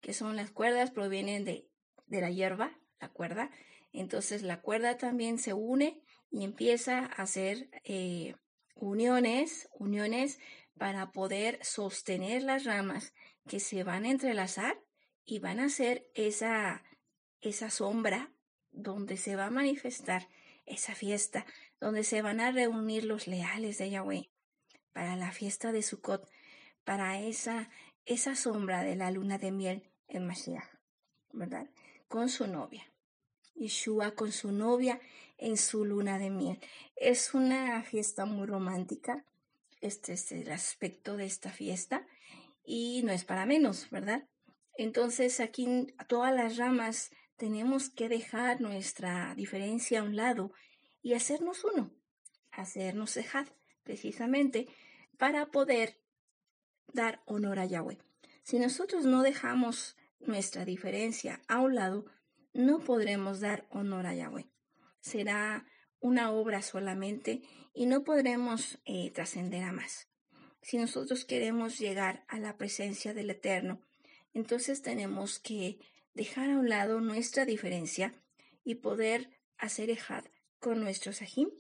Que 0.01 0.13
son 0.13 0.37
las 0.37 0.51
cuerdas, 0.51 0.91
provienen 0.91 1.45
de, 1.45 1.69
de 2.07 2.21
la 2.21 2.31
hierba, 2.31 2.77
la 3.01 3.09
cuerda. 3.09 3.51
Entonces, 3.93 4.43
la 4.43 4.61
cuerda 4.61 4.97
también 4.97 5.39
se 5.39 5.53
une 5.53 6.03
y 6.31 6.45
empieza 6.45 6.99
a 6.99 7.23
hacer 7.23 7.71
eh, 7.85 8.35
uniones, 8.75 9.69
uniones 9.73 10.39
para 10.79 11.13
poder 11.13 11.59
sostener 11.63 12.43
las 12.43 12.65
ramas 12.65 13.13
que 13.47 13.61
se 13.61 13.85
van 13.85 14.05
a 14.05 14.11
entrelazar 14.11 14.81
y 15.25 15.39
van 15.39 15.61
a 15.61 15.69
ser 15.69 16.09
esa, 16.15 16.83
esa 17.41 17.71
sombra 17.71 18.33
donde 18.71 19.17
se 19.17 19.37
va 19.37 19.47
a 19.47 19.51
manifestar 19.51 20.29
esa 20.67 20.95
fiesta, 20.95 21.45
donde 21.81 22.05
se 22.05 22.23
van 22.23 22.41
a 22.41 22.53
reunir 22.53 23.05
los 23.05 23.27
leales 23.27 23.79
de 23.79 23.91
Yahweh 23.91 24.31
para 24.93 25.17
la 25.17 25.33
fiesta 25.33 25.73
de 25.73 25.83
Sukkot, 25.83 26.29
para 26.85 27.21
esa, 27.21 27.71
esa 28.05 28.37
sombra 28.37 28.83
de 28.83 28.97
la 28.97 29.11
luna 29.11 29.39
de 29.39 29.51
miel 29.51 29.91
en 30.09 30.27
Mashiach, 30.27 30.69
¿verdad? 31.33 31.71
Con 32.09 32.29
su 32.29 32.47
novia. 32.47 32.85
Yeshua 33.55 34.13
con 34.13 34.33
su 34.33 34.53
novia 34.53 35.01
en 35.37 35.57
su 35.57 35.85
luna 35.85 36.19
de 36.19 36.31
miel. 36.31 36.59
Es 36.97 37.35
una 37.35 37.83
fiesta 37.83 38.25
muy 38.25 38.47
romántica, 38.47 39.25
este 39.81 40.15
es 40.15 40.33
el 40.33 40.51
aspecto 40.51 41.17
de 41.17 41.27
esta 41.27 41.51
fiesta 41.51 42.07
y 42.65 43.03
no 43.05 43.13
es 43.13 43.25
para 43.25 43.47
menos, 43.47 43.91
¿verdad? 43.91 44.27
Entonces 44.77 45.41
aquí 45.41 45.95
todas 46.09 46.35
las 46.35 46.57
ramas 46.57 47.11
tenemos 47.37 47.91
que 47.91 48.09
dejar 48.09 48.61
nuestra 48.61 49.35
diferencia 49.35 50.01
a 50.01 50.03
un 50.05 50.17
lado 50.17 50.53
y 51.03 51.15
hacernos 51.15 51.65
uno, 51.65 51.91
hacernos 52.51 53.17
ejad, 53.17 53.47
precisamente 53.83 54.69
para 55.19 55.47
poder 55.47 56.01
dar 56.93 57.23
honor 57.27 57.59
a 57.59 57.67
Yahweh. 57.67 57.99
Si 58.43 58.59
nosotros 58.59 59.05
no 59.05 59.23
dejamos 59.23 59.97
nuestra 60.21 60.65
diferencia 60.65 61.41
a 61.49 61.61
un 61.61 61.75
lado, 61.75 62.07
no 62.53 62.81
podremos 62.81 63.41
dar 63.41 63.67
honor 63.71 64.07
a 64.07 64.15
Yahweh. 64.15 64.49
Será 65.01 65.67
una 66.01 66.31
obra 66.33 66.63
solamente 66.63 67.43
y 67.75 67.87
no 67.87 68.03
podremos 68.03 68.79
eh, 68.85 69.11
trascender 69.13 69.63
a 69.65 69.73
más. 69.73 70.09
Si 70.63 70.79
nosotros 70.79 71.25
queremos 71.25 71.79
llegar 71.79 72.25
a 72.29 72.39
la 72.39 72.57
presencia 72.57 73.15
del 73.15 73.31
Eterno, 73.31 73.81
entonces 74.35 74.83
tenemos 74.83 75.39
que 75.39 75.79
dejar 76.15 76.51
a 76.51 76.59
un 76.59 76.69
lado 76.69 77.01
nuestra 77.01 77.45
diferencia 77.45 78.15
y 78.65 78.77
poder 78.77 79.31
hacer 79.59 79.91
ejad 79.91 80.25
con 80.61 80.81
nuestro 80.81 81.13
sahim 81.13 81.51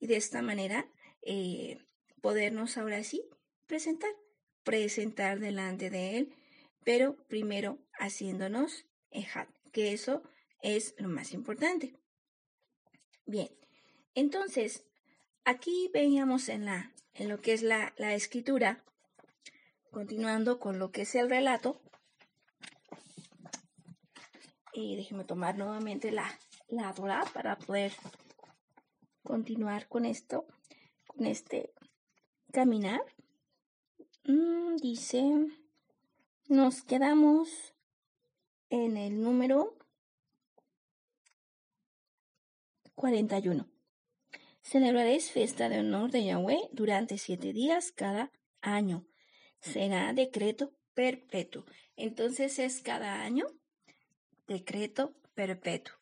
y 0.00 0.06
de 0.06 0.16
esta 0.16 0.40
manera 0.42 0.88
eh, 1.22 1.78
podernos 2.20 2.78
ahora 2.78 3.02
sí 3.04 3.22
presentar, 3.66 4.10
presentar 4.62 5.40
delante 5.40 5.90
de 5.90 6.18
él, 6.18 6.34
pero 6.84 7.16
primero 7.28 7.78
haciéndonos 7.98 8.86
ejad, 9.10 9.48
que 9.72 9.92
eso 9.92 10.22
es 10.62 10.94
lo 10.98 11.08
más 11.08 11.32
importante. 11.32 11.94
Bien, 13.26 13.48
entonces, 14.14 14.84
aquí 15.44 15.90
veíamos 15.92 16.48
en, 16.48 16.64
la, 16.64 16.92
en 17.14 17.28
lo 17.28 17.40
que 17.40 17.52
es 17.52 17.62
la, 17.62 17.92
la 17.96 18.14
escritura, 18.14 18.84
continuando 19.90 20.60
con 20.60 20.78
lo 20.78 20.92
que 20.92 21.02
es 21.02 21.14
el 21.14 21.28
relato. 21.28 21.80
Y 24.72 24.96
déjeme 24.96 25.24
tomar 25.24 25.56
nuevamente 25.56 26.10
la, 26.10 26.38
la 26.68 26.92
para 27.32 27.56
poder 27.58 27.92
continuar 29.24 29.88
con 29.88 30.04
esto, 30.04 30.46
con 31.08 31.26
este 31.26 31.72
caminar. 32.52 33.02
Mm, 34.24 34.76
dice, 34.76 35.22
nos 36.48 36.82
quedamos 36.84 37.74
en 38.70 38.96
el 38.96 39.20
número 39.20 39.76
41. 42.94 43.66
Celebraréis 44.62 45.30
fiesta 45.30 45.68
de 45.68 45.80
honor 45.80 46.10
de 46.10 46.24
Yahweh 46.24 46.68
durante 46.72 47.18
siete 47.18 47.52
días 47.52 47.92
cada 47.92 48.30
año. 48.60 49.06
Será 49.60 50.12
decreto 50.12 50.72
perpetuo. 50.94 51.64
Entonces 51.96 52.58
es 52.58 52.80
cada 52.80 53.22
año 53.22 53.46
decreto 54.46 55.14
perpetuo. 55.34 55.94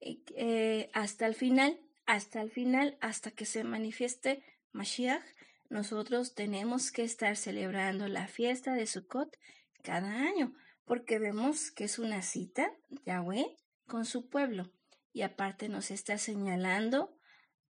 Eh, 0.00 0.90
hasta 0.92 1.26
el 1.26 1.34
final, 1.34 1.80
hasta 2.06 2.40
el 2.40 2.50
final, 2.50 2.98
hasta 3.00 3.30
que 3.30 3.44
se 3.44 3.64
manifieste 3.64 4.42
Mashiach, 4.72 5.24
nosotros 5.70 6.34
tenemos 6.34 6.90
que 6.92 7.02
estar 7.02 7.36
celebrando 7.36 8.08
la 8.08 8.26
fiesta 8.26 8.74
de 8.74 8.86
Sukkot 8.86 9.36
cada 9.82 10.10
año, 10.10 10.54
porque 10.84 11.18
vemos 11.18 11.70
que 11.70 11.84
es 11.84 11.98
una 11.98 12.22
cita, 12.22 12.70
Yahweh, 13.06 13.56
con 13.86 14.04
su 14.04 14.28
pueblo. 14.28 14.70
Y 15.12 15.22
aparte 15.22 15.68
nos 15.68 15.90
está 15.90 16.18
señalando 16.18 17.16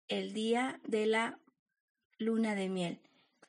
el 0.08 0.32
día 0.32 0.80
de 0.84 1.06
la 1.06 1.40
luna 2.18 2.54
de 2.54 2.68
miel 2.68 3.00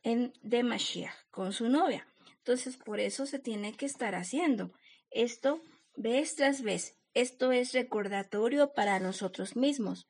en 0.03 0.33
de 0.41 0.63
Mashiach 0.63 1.15
con 1.31 1.51
su 1.51 1.69
novia. 1.69 2.07
Entonces, 2.37 2.77
por 2.77 2.99
eso 2.99 3.25
se 3.25 3.39
tiene 3.39 3.73
que 3.73 3.87
estar 3.87 4.13
haciendo 4.13 4.71
esto 5.09 5.61
vez 5.95 6.35
tras 6.35 6.61
vez. 6.61 6.97
Esto 7.13 7.51
es 7.51 7.73
recordatorio 7.73 8.73
para 8.73 8.99
nosotros 8.99 9.55
mismos, 9.55 10.07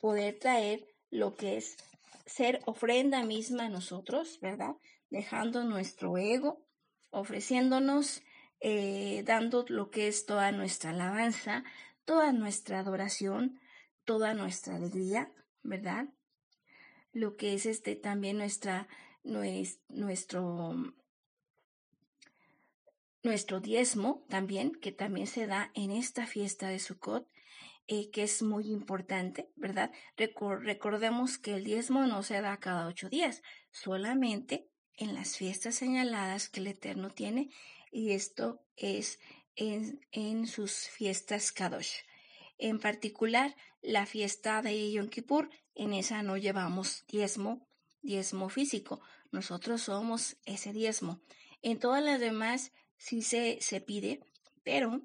poder 0.00 0.38
traer 0.38 0.86
lo 1.10 1.34
que 1.34 1.56
es 1.56 1.76
ser 2.26 2.60
ofrenda 2.66 3.22
misma 3.24 3.64
a 3.64 3.68
nosotros, 3.68 4.38
¿verdad? 4.40 4.76
Dejando 5.10 5.64
nuestro 5.64 6.18
ego, 6.18 6.64
ofreciéndonos, 7.10 8.22
eh, 8.60 9.22
dando 9.24 9.64
lo 9.68 9.90
que 9.90 10.08
es 10.08 10.26
toda 10.26 10.52
nuestra 10.52 10.90
alabanza, 10.90 11.64
toda 12.04 12.32
nuestra 12.32 12.80
adoración, 12.80 13.60
toda 14.04 14.34
nuestra 14.34 14.76
alegría, 14.76 15.32
¿verdad? 15.62 16.08
Lo 17.12 17.36
que 17.36 17.54
es 17.54 17.66
este 17.66 17.96
también 17.96 18.38
nuestra, 18.38 18.88
nuestro, 19.22 20.74
nuestro 23.22 23.60
diezmo 23.60 24.24
también, 24.28 24.72
que 24.72 24.92
también 24.92 25.26
se 25.26 25.46
da 25.46 25.70
en 25.74 25.90
esta 25.90 26.26
fiesta 26.26 26.68
de 26.68 26.78
Sukkot, 26.78 27.28
eh, 27.90 28.10
que 28.10 28.22
es 28.22 28.42
muy 28.42 28.70
importante, 28.70 29.50
¿verdad? 29.56 29.90
recordemos 30.16 31.38
que 31.38 31.54
el 31.54 31.64
diezmo 31.64 32.06
no 32.06 32.22
se 32.22 32.40
da 32.42 32.58
cada 32.58 32.86
ocho 32.86 33.08
días, 33.08 33.42
solamente 33.70 34.68
en 34.98 35.14
las 35.14 35.38
fiestas 35.38 35.76
señaladas 35.76 36.50
que 36.50 36.60
el 36.60 36.66
Eterno 36.66 37.08
tiene, 37.10 37.50
y 37.90 38.12
esto 38.12 38.62
es 38.76 39.18
en, 39.56 40.06
en 40.12 40.46
sus 40.46 40.88
fiestas 40.88 41.50
Kadosh. 41.50 42.00
En 42.58 42.78
particular, 42.78 43.56
la 43.80 44.04
fiesta 44.04 44.60
de 44.60 44.92
Yom 44.92 45.08
Kippur, 45.08 45.48
en 45.74 45.94
esa 45.94 46.22
no 46.22 46.36
llevamos 46.36 47.06
diezmo, 47.08 47.66
diezmo 48.02 48.50
físico, 48.50 49.00
nosotros 49.30 49.82
somos 49.82 50.36
ese 50.44 50.74
diezmo. 50.74 51.22
En 51.62 51.78
todas 51.78 52.02
las 52.02 52.20
demás 52.20 52.72
sí 52.98 53.22
se, 53.22 53.58
se 53.62 53.80
pide, 53.80 54.20
pero, 54.62 55.00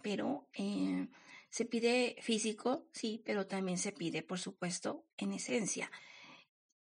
pero 0.00 0.48
eh, 0.54 1.08
se 1.50 1.64
pide 1.64 2.16
físico, 2.22 2.86
sí, 2.92 3.22
pero 3.24 3.46
también 3.46 3.76
se 3.76 3.92
pide, 3.92 4.22
por 4.22 4.38
supuesto, 4.38 5.04
en 5.16 5.32
esencia, 5.32 5.90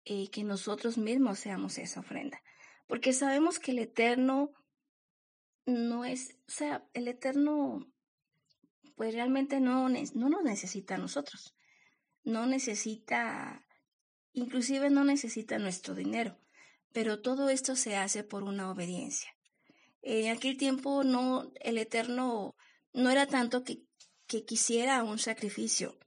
eh, 0.05 0.31
que 0.31 0.45
nosotros 0.45 0.99
mismos 0.99 1.39
seamos 1.39 1.79
esa 1.79 2.01
ofrenda. 2.01 2.43
Porque 2.87 3.13
sabemos 3.13 3.59
que 3.59 3.73
el 3.73 3.79
Eterno 3.81 4.53
no 5.65 6.05
es, 6.05 6.37
o 6.47 6.51
sea, 6.51 6.87
el 6.93 7.09
Eterno, 7.09 7.91
pues 8.95 9.15
realmente 9.15 9.61
no, 9.61 9.89
no 9.89 10.29
nos 10.29 10.43
necesita 10.43 10.97
a 10.97 10.99
nosotros. 10.99 11.55
No 12.25 12.47
necesita, 12.47 13.67
inclusive 14.33 14.91
no 14.91 15.05
necesita 15.05 15.59
nuestro 15.59 15.95
dinero. 15.95 16.39
Pero 16.93 17.21
todo 17.21 17.49
esto 17.49 17.75
se 17.77 17.97
hace 17.97 18.23
por 18.23 18.43
una 18.43 18.71
obediencia. 18.71 19.31
En 20.03 20.35
aquel 20.35 20.57
tiempo 20.57 21.05
no, 21.05 21.53
el 21.61 21.79
Eterno 21.79 22.55
no 22.93 23.11
era 23.11 23.27
tanto 23.27 23.65
que, 23.65 23.88
que 24.29 24.45
quisiera 24.45 25.03
un 25.03 25.19
sacrificio 25.19 25.99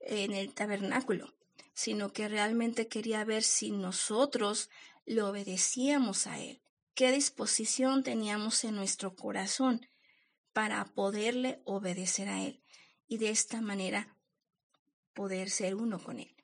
en 0.00 0.32
el 0.32 0.52
tabernáculo, 0.52 1.34
sino 1.74 2.12
que 2.12 2.28
realmente 2.28 2.88
quería 2.88 3.24
ver 3.24 3.42
si 3.42 3.70
nosotros 3.70 4.70
le 5.04 5.22
obedecíamos 5.22 6.26
a 6.26 6.40
Él, 6.40 6.60
qué 6.94 7.12
disposición 7.12 8.02
teníamos 8.02 8.64
en 8.64 8.74
nuestro 8.74 9.14
corazón 9.14 9.86
para 10.52 10.84
poderle 10.86 11.60
obedecer 11.64 12.28
a 12.28 12.42
Él 12.42 12.62
y 13.06 13.18
de 13.18 13.28
esta 13.28 13.60
manera 13.60 14.16
poder 15.12 15.50
ser 15.50 15.74
uno 15.74 16.02
con 16.02 16.18
Él. 16.18 16.34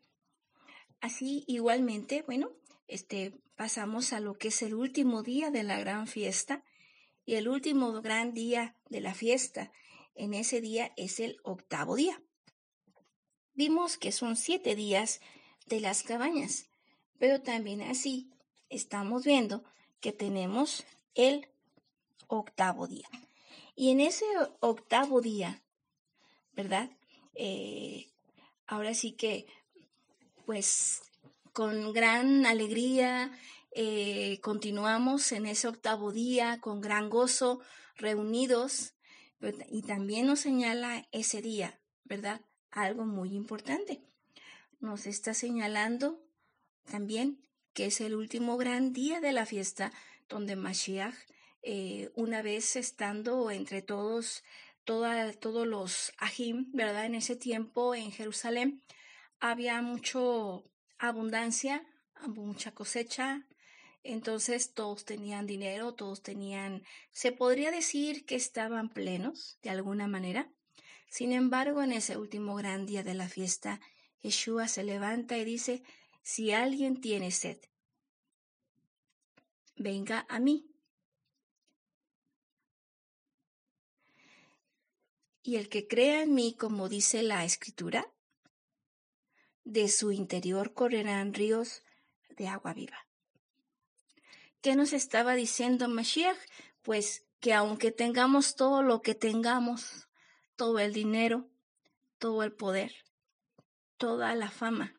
Así 1.00 1.44
igualmente, 1.48 2.22
bueno, 2.22 2.52
este, 2.86 3.32
pasamos 3.56 4.12
a 4.12 4.20
lo 4.20 4.34
que 4.34 4.48
es 4.48 4.62
el 4.62 4.74
último 4.74 5.22
día 5.22 5.50
de 5.50 5.62
la 5.62 5.78
gran 5.80 6.06
fiesta 6.06 6.62
y 7.24 7.36
el 7.36 7.48
último 7.48 8.02
gran 8.02 8.34
día 8.34 8.76
de 8.90 9.00
la 9.00 9.14
fiesta. 9.14 9.72
En 10.14 10.34
ese 10.34 10.60
día 10.60 10.92
es 10.96 11.20
el 11.20 11.38
octavo 11.42 11.96
día. 11.96 12.22
Vimos 13.54 13.98
que 13.98 14.12
son 14.12 14.36
siete 14.36 14.74
días 14.74 15.20
de 15.66 15.80
las 15.80 16.02
cabañas, 16.02 16.66
pero 17.18 17.42
también 17.42 17.82
así 17.82 18.30
estamos 18.68 19.24
viendo 19.24 19.64
que 20.00 20.12
tenemos 20.12 20.84
el 21.14 21.48
octavo 22.26 22.86
día. 22.86 23.08
Y 23.76 23.90
en 23.90 24.00
ese 24.00 24.24
octavo 24.60 25.20
día, 25.20 25.62
¿verdad? 26.52 26.90
Eh, 27.34 28.08
ahora 28.66 28.94
sí 28.94 29.12
que, 29.12 29.46
pues 30.44 31.02
con 31.52 31.92
gran 31.92 32.46
alegría 32.46 33.30
eh, 33.74 34.38
continuamos 34.42 35.32
en 35.32 35.46
ese 35.46 35.68
octavo 35.68 36.12
día 36.12 36.60
con 36.60 36.80
gran 36.80 37.08
gozo, 37.08 37.60
reunidos, 37.96 38.94
y 39.70 39.82
también 39.82 40.26
nos 40.26 40.40
señala 40.40 41.06
ese 41.12 41.42
día, 41.42 41.80
¿verdad? 42.04 42.40
Algo 42.70 43.04
muy 43.04 43.34
importante. 43.34 44.02
Nos 44.80 45.06
está 45.06 45.34
señalando 45.34 46.22
también 46.84 47.42
que 47.72 47.86
es 47.86 48.00
el 48.00 48.14
último 48.14 48.56
gran 48.56 48.92
día 48.92 49.20
de 49.20 49.32
la 49.32 49.46
fiesta, 49.46 49.92
donde 50.28 50.56
Mashiach, 50.56 51.14
eh, 51.62 52.10
una 52.14 52.42
vez 52.42 52.76
estando 52.76 53.50
entre 53.50 53.82
todos, 53.82 54.42
todos 54.84 55.66
los 55.66 56.12
ajim, 56.18 56.70
¿verdad? 56.72 57.06
En 57.06 57.14
ese 57.14 57.36
tiempo 57.36 57.94
en 57.94 58.12
Jerusalén, 58.12 58.82
había 59.40 59.80
mucho 59.80 60.64
abundancia, 60.98 61.86
mucha 62.26 62.72
cosecha, 62.72 63.46
entonces 64.04 64.74
todos 64.74 65.04
tenían 65.04 65.46
dinero, 65.46 65.94
todos 65.94 66.22
tenían, 66.22 66.82
se 67.12 67.32
podría 67.32 67.70
decir 67.70 68.26
que 68.26 68.34
estaban 68.34 68.88
plenos 68.88 69.58
de 69.62 69.70
alguna 69.70 70.08
manera. 70.08 70.50
Sin 71.08 71.32
embargo, 71.32 71.82
en 71.82 71.92
ese 71.92 72.16
último 72.16 72.54
gran 72.56 72.86
día 72.86 73.02
de 73.02 73.14
la 73.14 73.28
fiesta, 73.28 73.80
Yeshua 74.22 74.66
se 74.68 74.82
levanta 74.82 75.36
y 75.36 75.44
dice, 75.44 75.82
si 76.22 76.52
alguien 76.52 77.00
tiene 77.00 77.30
sed, 77.30 77.58
venga 79.76 80.26
a 80.28 80.38
mí. 80.38 80.68
Y 85.44 85.56
el 85.56 85.68
que 85.68 85.88
crea 85.88 86.22
en 86.22 86.34
mí, 86.34 86.54
como 86.56 86.88
dice 86.88 87.22
la 87.22 87.44
escritura, 87.44 88.06
de 89.64 89.88
su 89.88 90.12
interior 90.12 90.72
correrán 90.72 91.34
ríos 91.34 91.82
de 92.36 92.48
agua 92.48 92.74
viva. 92.74 93.06
¿Qué 94.62 94.76
nos 94.76 94.92
estaba 94.92 95.34
diciendo 95.34 95.88
Mashiach? 95.88 96.38
Pues 96.82 97.26
que 97.40 97.52
aunque 97.52 97.90
tengamos 97.90 98.54
todo 98.54 98.84
lo 98.84 99.02
que 99.02 99.16
tengamos, 99.16 100.08
todo 100.54 100.78
el 100.78 100.92
dinero, 100.92 101.50
todo 102.18 102.44
el 102.44 102.52
poder, 102.52 102.94
toda 103.96 104.36
la 104.36 104.52
fama, 104.52 104.94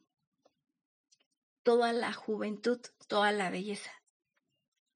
toda 1.64 1.93
la 1.93 2.11
juventud, 2.11 2.82
toda 3.07 3.32
la 3.32 3.49
belleza, 3.49 3.91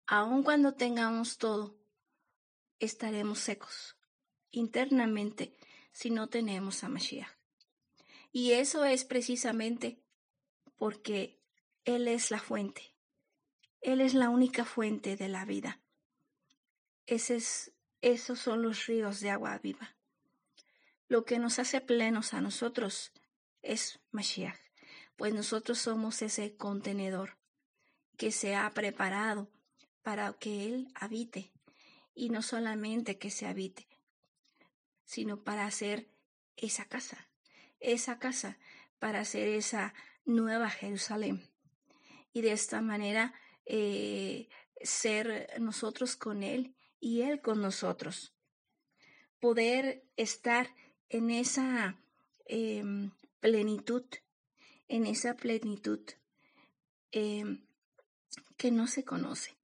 aun 0.05 0.43
cuando 0.43 0.73
tengamos 0.73 1.37
todo, 1.37 1.79
estaremos 2.79 3.39
secos 3.39 3.95
internamente 4.51 5.55
si 5.93 6.09
no 6.09 6.27
tenemos 6.27 6.83
a 6.83 6.89
Mashiach. 6.89 7.31
Y 8.33 8.51
eso 8.51 8.83
es 8.83 9.05
precisamente 9.05 10.03
porque 10.75 11.39
Él 11.85 12.09
es 12.09 12.31
la 12.31 12.39
fuente. 12.41 12.96
Él 13.81 14.01
es 14.01 14.13
la 14.13 14.29
única 14.29 14.65
fuente 14.65 15.15
de 15.15 15.27
la 15.27 15.45
vida. 15.45 15.79
Ese 17.05 17.37
es, 17.37 17.73
esos 18.01 18.39
son 18.39 18.61
los 18.61 18.85
ríos 18.85 19.19
de 19.21 19.29
agua 19.29 19.57
viva. 19.59 19.95
Lo 21.07 21.23
que 21.23 21.39
nos 21.39 21.59
hace 21.59 21.79
plenos 21.79 22.33
a 22.33 22.41
nosotros 22.41 23.13
es 23.61 23.99
Mashiach, 24.11 24.59
pues 25.15 25.33
nosotros 25.33 25.77
somos 25.77 26.21
ese 26.21 26.57
contenedor 26.57 27.37
que 28.17 28.31
se 28.31 28.55
ha 28.55 28.73
preparado 28.73 29.49
para 30.01 30.33
que 30.33 30.65
Él 30.65 30.91
habite, 30.95 31.53
y 32.13 32.29
no 32.29 32.41
solamente 32.41 33.17
que 33.17 33.29
se 33.29 33.45
habite, 33.45 33.87
sino 35.05 35.43
para 35.43 35.65
hacer 35.65 36.09
esa 36.57 36.85
casa, 36.85 37.29
esa 37.79 38.19
casa 38.19 38.57
para 38.99 39.19
hacer 39.19 39.47
esa 39.47 39.93
nueva 40.25 40.69
Jerusalén. 40.69 41.49
Y 42.33 42.41
de 42.41 42.51
esta 42.51 42.81
manera 42.81 43.33
eh, 43.69 44.47
ser 44.81 45.49
nosotros 45.59 46.15
con 46.15 46.41
Él 46.43 46.73
y 46.99 47.21
Él 47.21 47.41
con 47.41 47.61
nosotros. 47.61 48.33
Poder 49.39 50.03
estar 50.15 50.73
en 51.09 51.29
esa 51.29 51.97
em, 52.45 53.11
plenitud, 53.39 54.05
en 54.87 55.05
esa 55.05 55.35
plenitud 55.35 55.99
em, 57.11 57.65
que 58.57 58.71
no 58.71 58.87
se 58.87 59.03
conoce. 59.03 59.55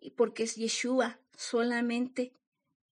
Y 0.00 0.10
porque 0.10 0.44
es 0.44 0.56
Yeshua 0.56 1.18
solamente 1.36 2.32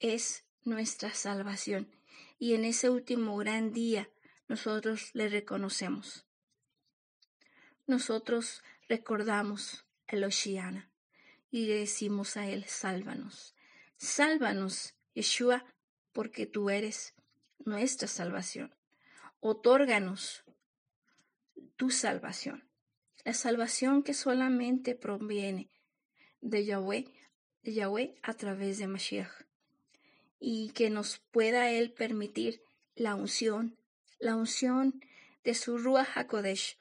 es 0.00 0.44
nuestra 0.64 1.12
salvación. 1.14 1.94
Y 2.38 2.54
en 2.54 2.64
ese 2.64 2.88
último 2.88 3.36
gran 3.36 3.72
día 3.72 4.08
nosotros 4.48 5.10
le 5.12 5.28
reconocemos. 5.28 6.24
Nosotros 7.86 8.62
recordamos 8.88 9.84
y 11.50 11.66
le 11.66 11.78
decimos 11.78 12.36
a 12.36 12.46
él, 12.46 12.64
sálvanos, 12.64 13.54
sálvanos, 13.96 14.94
Yeshua, 15.14 15.64
porque 16.12 16.46
tú 16.46 16.70
eres 16.70 17.14
nuestra 17.64 18.08
salvación. 18.08 18.74
Otórganos 19.40 20.44
tu 21.76 21.90
salvación, 21.90 22.68
la 23.24 23.34
salvación 23.34 24.02
que 24.02 24.14
solamente 24.14 24.94
proviene 24.94 25.70
de 26.40 26.64
Yahweh, 26.64 27.06
Yahweh 27.62 28.14
a 28.22 28.34
través 28.34 28.78
de 28.78 28.88
Mashiach, 28.88 29.46
y 30.40 30.70
que 30.70 30.90
nos 30.90 31.18
pueda 31.18 31.70
Él 31.70 31.92
permitir 31.92 32.62
la 32.94 33.14
unción 33.14 33.78
la 34.18 34.34
unción 34.34 35.00
de 35.44 35.54
su 35.54 35.78
Ruach 35.78 36.16
HaKodesh 36.16 36.76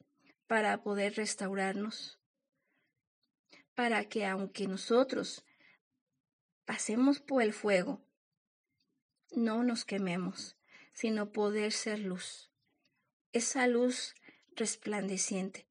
para 0.48 0.82
poder 0.82 1.16
restaurarnos, 1.16 2.17
para 3.78 4.10
que 4.10 4.26
aunque 4.26 4.68
nosotros 4.68 5.46
pasemos 6.66 7.20
por 7.20 7.44
el 7.44 7.54
fuego, 7.54 8.02
no 9.36 9.62
nos 9.62 9.86
quememos, 9.86 10.58
sino 10.94 11.32
poder 11.32 11.72
ser 11.72 12.00
luz. 12.00 12.50
Esa 13.34 13.68
luz 13.68 14.16
resplandeciente, 14.56 15.68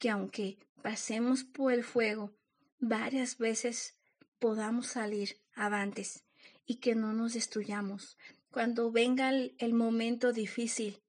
que 0.00 0.10
aunque 0.10 0.58
pasemos 0.82 1.44
por 1.44 1.72
el 1.72 1.84
fuego 1.84 2.34
varias 2.80 3.38
veces, 3.38 3.94
podamos 4.40 4.88
salir 4.88 5.38
avantes 5.54 6.24
y 6.66 6.78
que 6.78 6.96
no 6.96 7.12
nos 7.12 7.34
destruyamos. 7.34 8.18
Cuando 8.50 8.90
venga 8.90 9.30
el, 9.30 9.54
el 9.58 9.74
momento 9.74 10.32
difícil, 10.32 11.00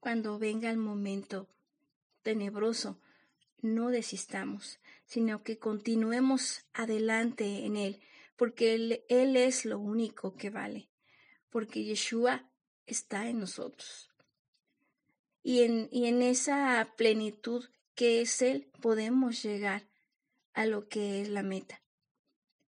cuando 0.00 0.40
venga 0.40 0.68
el 0.68 0.78
momento 0.78 1.48
tenebroso, 2.24 2.98
no 3.60 3.90
desistamos, 3.90 4.80
sino 5.12 5.42
que 5.42 5.58
continuemos 5.58 6.64
adelante 6.72 7.66
en 7.66 7.76
Él, 7.76 8.00
porque 8.34 8.72
Él, 8.72 9.36
es 9.36 9.66
lo 9.66 9.78
único 9.78 10.36
que 10.36 10.48
vale, 10.48 10.88
porque 11.50 11.84
Yeshua 11.84 12.50
está 12.86 13.28
en 13.28 13.38
nosotros. 13.38 14.08
Y 15.42 15.64
en, 15.64 15.90
y 15.92 16.06
en 16.06 16.22
esa 16.22 16.94
plenitud 16.96 17.68
que 17.94 18.22
es 18.22 18.40
Él, 18.40 18.70
podemos 18.80 19.42
llegar 19.42 19.86
a 20.54 20.64
lo 20.64 20.88
que 20.88 21.20
es 21.20 21.28
la 21.28 21.42
meta. 21.42 21.82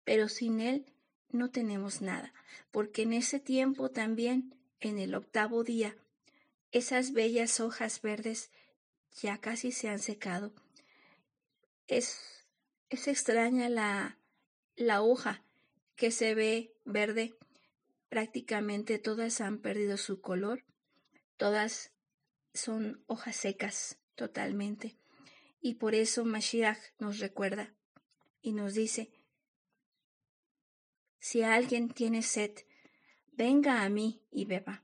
Pero 0.03 0.27
sin 0.27 0.59
Él 0.59 0.91
no 1.29 1.51
tenemos 1.51 2.01
nada, 2.01 2.33
porque 2.71 3.03
en 3.03 3.13
ese 3.13 3.39
tiempo 3.39 3.91
también, 3.91 4.55
en 4.79 4.97
el 4.97 5.13
octavo 5.13 5.63
día, 5.63 5.95
esas 6.71 7.13
bellas 7.13 7.59
hojas 7.59 8.01
verdes 8.01 8.49
ya 9.21 9.37
casi 9.37 9.71
se 9.71 9.87
han 9.89 9.99
secado. 9.99 10.51
Es, 11.87 12.47
extraña 12.89 13.69
la, 13.69 14.17
la 14.75 15.01
hoja 15.01 15.43
que 15.95 16.11
se 16.11 16.35
ve 16.35 16.75
verde. 16.85 17.35
Prácticamente 18.09 18.99
todas 18.99 19.41
han 19.41 19.59
perdido 19.59 19.97
su 19.97 20.21
color. 20.21 20.63
Todas 21.37 21.91
son 22.53 23.03
hojas 23.07 23.35
secas 23.35 23.97
totalmente. 24.15 24.97
Y 25.61 25.75
por 25.75 25.95
eso 25.95 26.25
Mashiach 26.25 26.79
nos 26.99 27.19
recuerda 27.19 27.73
y 28.41 28.51
nos 28.51 28.73
dice, 28.73 29.11
si 31.19 31.41
alguien 31.41 31.87
tiene 31.87 32.21
sed, 32.21 32.51
venga 33.31 33.83
a 33.83 33.89
mí 33.89 34.21
y 34.29 34.43
beba, 34.43 34.83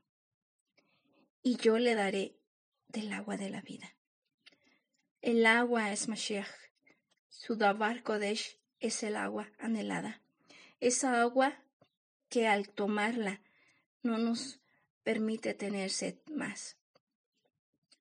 y 1.42 1.56
yo 1.56 1.78
le 1.78 1.94
daré 1.94 2.38
del 2.88 3.12
agua 3.12 3.36
de 3.36 3.50
la 3.50 3.60
vida. 3.60 3.94
El 5.20 5.44
agua 5.44 5.92
es 5.92 6.08
Mashiach. 6.08 6.69
Su 7.30 7.56
Davar 7.56 8.02
Kodesh 8.02 8.58
es 8.80 9.02
el 9.02 9.16
agua 9.16 9.50
anhelada. 9.58 10.20
Esa 10.80 11.20
agua 11.20 11.56
que 12.28 12.46
al 12.46 12.68
tomarla 12.68 13.40
no 14.02 14.18
nos 14.18 14.60
permite 15.02 15.54
tener 15.54 15.90
sed 15.90 16.16
más, 16.26 16.76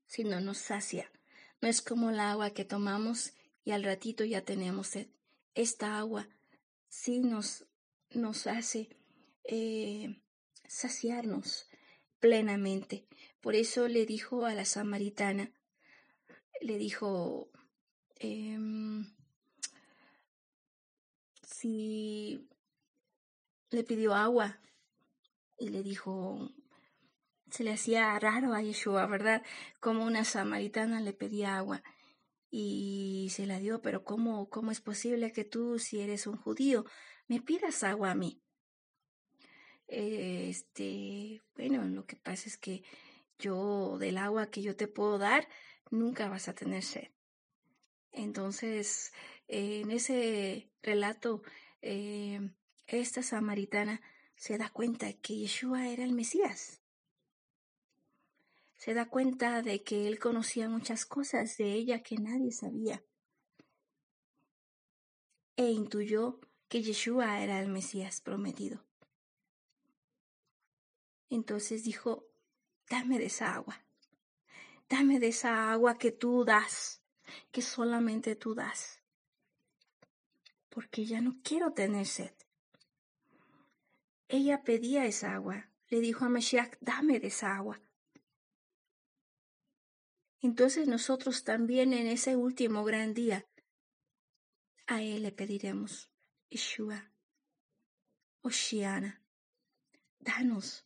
sino 0.06 0.40
nos 0.42 0.58
sacia. 0.58 1.12
No 1.62 1.68
es 1.68 1.82
como 1.82 2.10
el 2.10 2.20
agua 2.20 2.52
que 2.52 2.66
tomamos 2.66 3.34
y 3.64 3.72
al 3.72 3.84
ratito 3.84 4.26
ya 4.26 4.42
tenemos 4.42 4.88
sed. 4.88 5.08
Esta 5.56 5.98
agua 5.98 6.28
sí 6.88 7.20
nos, 7.20 7.66
nos 8.12 8.48
hace 8.48 8.90
eh, 9.44 10.22
saciarnos 10.68 11.70
plenamente. 12.20 13.08
Por 13.42 13.56
eso 13.56 13.88
le 13.88 14.06
dijo 14.06 14.46
a 14.46 14.54
la 14.54 14.66
samaritana, 14.66 15.52
le 16.62 16.78
dijo, 16.78 17.50
em, 18.16 19.06
si 21.60 22.48
le 23.70 23.84
pidió 23.84 24.16
agua 24.16 24.62
y 25.58 25.70
le 25.70 25.84
dijo, 25.84 26.50
se 27.52 27.66
le 27.66 27.74
hacía 27.74 28.18
raro 28.18 28.54
a 28.54 28.62
Yeshua, 28.62 29.06
¿verdad? 29.08 29.44
Como 29.82 30.06
una 30.06 30.24
samaritana 30.24 31.02
le 31.02 31.12
pedía 31.12 31.58
agua 31.58 31.84
y 32.50 33.28
se 33.32 33.46
la 33.46 33.60
dio, 33.60 33.82
pero 33.82 34.06
¿cómo, 34.06 34.50
cómo 34.50 34.72
es 34.72 34.80
posible 34.80 35.34
que 35.34 35.44
tú, 35.44 35.80
si 35.80 36.00
eres 36.00 36.28
un 36.28 36.38
judío, 36.38 36.86
me 37.28 37.42
pidas 37.42 37.84
agua 37.84 38.12
a 38.12 38.16
mí? 38.16 38.42
Este, 39.88 41.42
bueno, 41.56 41.84
lo 41.90 42.06
que 42.06 42.16
pasa 42.16 42.48
es 42.48 42.58
que 42.58 42.84
yo 43.38 43.98
del 43.98 44.18
agua 44.18 44.50
que 44.50 44.62
yo 44.62 44.78
te 44.78 44.88
puedo 44.88 45.18
dar, 45.18 45.50
nunca 45.92 46.30
vas 46.30 46.48
a 46.48 46.56
tener 46.56 46.84
sed. 46.84 47.10
Entonces, 48.12 49.14
en 49.48 49.92
ese 49.92 50.70
relato, 50.82 51.42
eh, 51.82 52.52
esta 52.88 53.24
samaritana 53.24 54.02
se 54.36 54.58
da 54.58 54.70
cuenta 54.70 55.12
que 55.14 55.36
Yeshua 55.36 55.88
era 55.90 56.04
el 56.04 56.14
Mesías. 56.14 56.82
Se 58.78 58.94
da 58.94 59.10
cuenta 59.10 59.62
de 59.62 59.84
que 59.84 60.08
él 60.08 60.20
conocía 60.20 60.70
muchas 60.70 61.06
cosas 61.06 61.58
de 61.58 61.74
ella 61.74 62.02
que 62.02 62.16
nadie 62.16 62.52
sabía. 62.52 63.04
E 65.58 65.72
intuyó 65.72 66.40
que 66.70 66.82
Yeshua 66.82 67.42
era 67.42 67.60
el 67.60 67.68
Mesías 67.68 68.22
prometido. 68.22 68.86
Entonces 71.30 71.84
dijo, 71.84 72.26
dame 72.90 73.20
de 73.20 73.26
esa 73.26 73.54
agua. 73.54 73.84
Dame 74.88 75.20
de 75.20 75.28
esa 75.28 75.72
agua 75.72 75.98
que 75.98 76.12
tú 76.12 76.46
das, 76.46 77.04
que 77.52 77.62
solamente 77.62 78.36
tú 78.36 78.56
das. 78.56 79.02
Porque 80.70 81.06
ya 81.06 81.22
no 81.22 81.40
quiero 81.44 81.74
tener 81.74 82.06
sed. 82.06 82.34
Ella 84.28 84.64
pedía 84.64 85.06
esa 85.06 85.34
agua. 85.34 85.70
Le 85.88 86.02
dijo 86.02 86.26
a 86.26 86.30
Mashiach, 86.30 86.78
dame 86.82 87.20
de 87.20 87.28
esa 87.28 87.56
agua. 87.56 87.82
Entonces 90.42 90.88
nosotros 90.88 91.44
también 91.44 91.94
en 91.94 92.08
ese 92.08 92.36
último 92.36 92.84
gran 92.84 93.14
día, 93.14 93.48
a 94.88 95.02
Él 95.02 95.24
le 95.24 95.32
pediremos, 95.32 96.12
Yeshua, 96.50 97.12
Oshiana, 98.42 99.22
danos, 100.20 100.86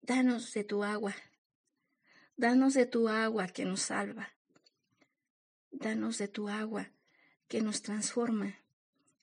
danos 0.00 0.52
de 0.54 0.64
tu 0.64 0.84
agua. 0.84 1.14
Danos 2.36 2.72
de 2.72 2.86
tu 2.86 3.08
agua 3.08 3.48
que 3.48 3.66
nos 3.66 3.82
salva. 3.82 4.32
Danos 5.70 6.18
de 6.18 6.28
tu 6.28 6.48
agua 6.48 6.90
que 7.48 7.60
nos 7.60 7.82
transforma 7.82 8.58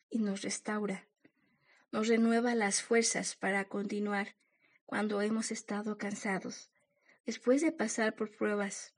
y 0.09 0.19
nos 0.19 0.41
restaura. 0.41 1.07
Nos 1.91 2.07
renueva 2.07 2.55
las 2.55 2.81
fuerzas 2.81 3.35
para 3.35 3.67
continuar 3.67 4.35
cuando 4.85 5.21
hemos 5.21 5.51
estado 5.51 5.97
cansados, 5.97 6.69
después 7.25 7.61
de 7.61 7.71
pasar 7.71 8.15
por 8.15 8.35
pruebas. 8.35 8.93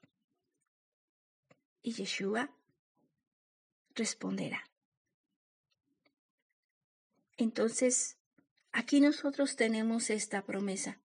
Y 1.82 1.94
Yeshua 1.94 2.56
responderá. 3.96 4.70
Entonces, 7.38 8.18
aquí 8.72 9.00
nosotros 9.00 9.56
tenemos 9.56 10.10
esta 10.10 10.46
promesa 10.46 11.00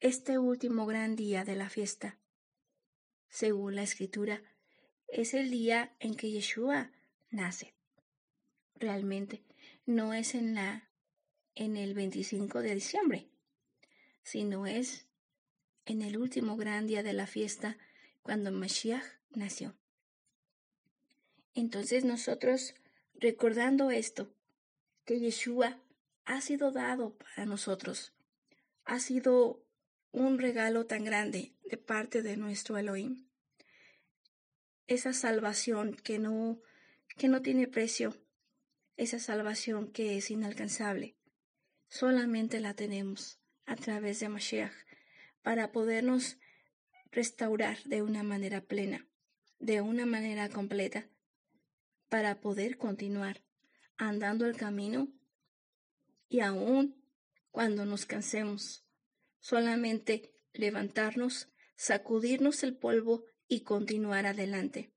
este 0.00 0.38
último 0.38 0.86
gran 0.86 1.16
día 1.16 1.44
de 1.44 1.56
la 1.56 1.68
fiesta, 1.68 2.18
según 3.28 3.74
la 3.74 3.82
escritura, 3.82 4.40
es 5.08 5.34
el 5.34 5.50
día 5.50 5.94
en 5.98 6.14
que 6.14 6.30
Yeshua 6.30 6.90
nace. 7.30 7.74
Realmente 8.76 9.42
no 9.86 10.14
es 10.14 10.34
en 10.34 10.54
la 10.54 10.88
en 11.54 11.76
el 11.76 11.94
25 11.94 12.62
de 12.62 12.74
diciembre, 12.74 13.28
sino 14.22 14.66
es 14.66 15.06
en 15.86 16.02
el 16.02 16.16
último 16.16 16.56
gran 16.56 16.86
día 16.86 17.02
de 17.02 17.12
la 17.12 17.26
fiesta 17.26 17.76
cuando 18.22 18.52
Mashiach 18.52 19.04
nació. 19.30 19.74
Entonces 21.54 22.04
nosotros, 22.04 22.74
recordando 23.14 23.90
esto, 23.90 24.32
que 25.04 25.18
Yeshua 25.18 25.80
ha 26.26 26.40
sido 26.40 26.70
dado 26.70 27.16
para 27.16 27.46
nosotros, 27.46 28.12
ha 28.84 29.00
sido 29.00 29.64
un 30.12 30.38
regalo 30.38 30.86
tan 30.86 31.04
grande 31.04 31.54
de 31.64 31.76
parte 31.76 32.22
de 32.22 32.36
nuestro 32.36 32.78
Elohim. 32.78 33.27
Esa 34.88 35.12
salvación 35.12 35.94
que 35.94 36.18
no, 36.18 36.60
que 37.16 37.28
no 37.28 37.42
tiene 37.42 37.68
precio, 37.68 38.16
esa 38.96 39.18
salvación 39.18 39.92
que 39.92 40.16
es 40.16 40.30
inalcanzable, 40.30 41.14
solamente 41.88 42.58
la 42.58 42.74
tenemos 42.74 43.38
a 43.66 43.76
través 43.76 44.18
de 44.20 44.30
Mashiach 44.30 44.72
para 45.42 45.72
podernos 45.72 46.38
restaurar 47.12 47.82
de 47.84 48.00
una 48.00 48.22
manera 48.22 48.62
plena, 48.62 49.06
de 49.58 49.82
una 49.82 50.06
manera 50.06 50.48
completa, 50.48 51.06
para 52.08 52.40
poder 52.40 52.78
continuar 52.78 53.44
andando 53.98 54.46
el 54.46 54.56
camino 54.56 55.08
y 56.30 56.40
aún 56.40 57.04
cuando 57.50 57.84
nos 57.84 58.06
cansemos 58.06 58.86
solamente 59.38 60.32
levantarnos, 60.54 61.50
sacudirnos 61.76 62.62
el 62.62 62.74
polvo 62.74 63.26
y 63.48 63.60
continuar 63.60 64.26
adelante. 64.26 64.90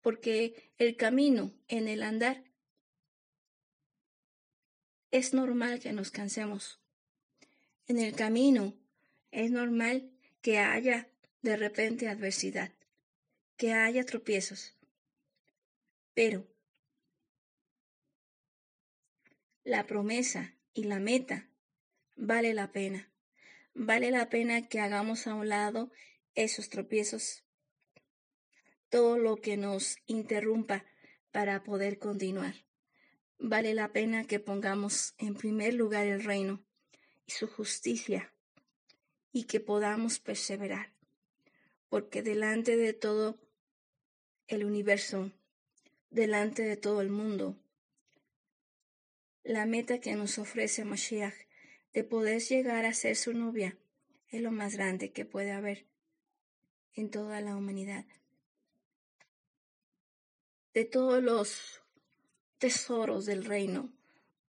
Porque 0.00 0.72
el 0.78 0.96
camino 0.96 1.52
en 1.68 1.88
el 1.88 2.02
andar 2.02 2.42
es 5.12 5.32
normal 5.32 5.78
que 5.78 5.92
nos 5.92 6.10
cansemos. 6.10 6.80
En 7.86 7.98
el 7.98 8.14
camino 8.14 8.74
es 9.30 9.50
normal 9.50 10.10
que 10.40 10.58
haya 10.58 11.08
de 11.42 11.56
repente 11.56 12.08
adversidad, 12.08 12.72
que 13.56 13.72
haya 13.72 14.04
tropiezos. 14.04 14.74
Pero 16.14 16.46
la 19.64 19.86
promesa 19.86 20.54
y 20.74 20.84
la 20.84 20.98
meta 20.98 21.48
vale 22.16 22.54
la 22.54 22.72
pena. 22.72 23.08
Vale 23.74 24.10
la 24.10 24.28
pena 24.28 24.68
que 24.68 24.80
hagamos 24.80 25.26
a 25.26 25.34
un 25.34 25.48
lado 25.48 25.90
esos 26.34 26.68
tropiezos, 26.68 27.44
todo 28.88 29.18
lo 29.18 29.36
que 29.36 29.56
nos 29.56 29.96
interrumpa 30.06 30.84
para 31.30 31.62
poder 31.62 31.98
continuar. 31.98 32.54
Vale 33.38 33.74
la 33.74 33.92
pena 33.92 34.24
que 34.24 34.38
pongamos 34.38 35.14
en 35.18 35.34
primer 35.34 35.74
lugar 35.74 36.06
el 36.06 36.22
reino 36.22 36.64
y 37.26 37.32
su 37.32 37.48
justicia 37.48 38.32
y 39.32 39.44
que 39.44 39.60
podamos 39.60 40.20
perseverar, 40.20 40.92
porque 41.88 42.22
delante 42.22 42.76
de 42.76 42.92
todo 42.92 43.40
el 44.46 44.64
universo, 44.64 45.32
delante 46.10 46.62
de 46.62 46.76
todo 46.76 47.00
el 47.00 47.08
mundo, 47.08 47.58
la 49.42 49.66
meta 49.66 50.00
que 50.00 50.14
nos 50.14 50.38
ofrece 50.38 50.84
Mashiach 50.84 51.34
de 51.92 52.04
poder 52.04 52.40
llegar 52.42 52.84
a 52.84 52.94
ser 52.94 53.16
su 53.16 53.32
novia 53.32 53.76
es 54.28 54.40
lo 54.40 54.50
más 54.50 54.74
grande 54.76 55.12
que 55.12 55.24
puede 55.24 55.52
haber 55.52 55.91
en 56.94 57.10
toda 57.10 57.40
la 57.40 57.56
humanidad. 57.56 58.04
De 60.74 60.84
todos 60.84 61.22
los 61.22 61.82
tesoros 62.58 63.26
del 63.26 63.44
reino, 63.44 63.92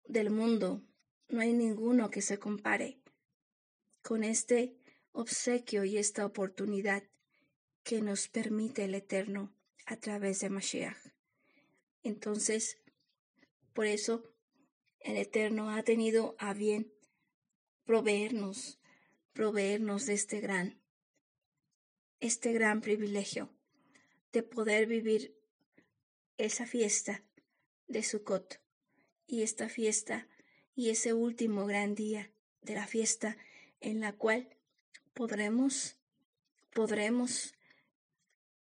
del 0.06 0.30
mundo, 0.30 0.84
no 1.30 1.42
hay 1.42 1.54
ninguno 1.54 2.10
que 2.10 2.22
se 2.22 2.38
compare 2.40 3.00
con 4.02 4.24
este 4.24 4.76
obsequio 5.14 5.84
y 5.84 5.98
esta 5.98 6.26
oportunidad 6.26 7.04
que 7.84 8.02
nos 8.02 8.28
permite 8.28 8.84
el 8.84 8.96
Eterno 8.96 9.54
a 9.86 9.98
través 9.98 10.40
de 10.40 10.50
Mashiach. 10.50 10.98
Entonces, 12.04 12.78
por 13.74 13.86
eso 13.86 14.24
el 15.00 15.18
Eterno 15.18 15.70
ha 15.72 15.84
tenido 15.84 16.36
a 16.38 16.54
bien 16.54 16.94
proveernos, 17.86 18.80
proveernos 19.34 20.06
de 20.06 20.14
este 20.14 20.40
gran, 20.40 20.81
este 22.22 22.54
gran 22.54 22.82
privilegio 22.82 23.50
de 24.32 24.44
poder 24.44 24.88
vivir 24.88 25.36
esa 26.38 26.66
fiesta 26.66 27.24
de 27.88 28.04
Sukkot 28.04 28.62
y 29.28 29.42
esta 29.42 29.68
fiesta 29.68 30.28
y 30.76 30.92
ese 30.92 31.14
último 31.14 31.66
gran 31.66 31.96
día 31.96 32.32
de 32.62 32.76
la 32.76 32.88
fiesta 32.88 33.38
en 33.82 34.00
la 34.00 34.14
cual 34.14 34.56
podremos 35.14 35.98
podremos 36.74 37.54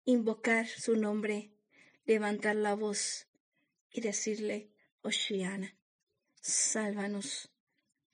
invocar 0.05 0.67
su 0.67 0.97
nombre, 0.97 1.53
levantar 2.05 2.57
la 2.57 2.75
voz 2.75 3.29
y 3.91 4.01
decirle, 4.01 4.71
Oshiana, 5.03 5.77
sálvanos, 6.41 7.51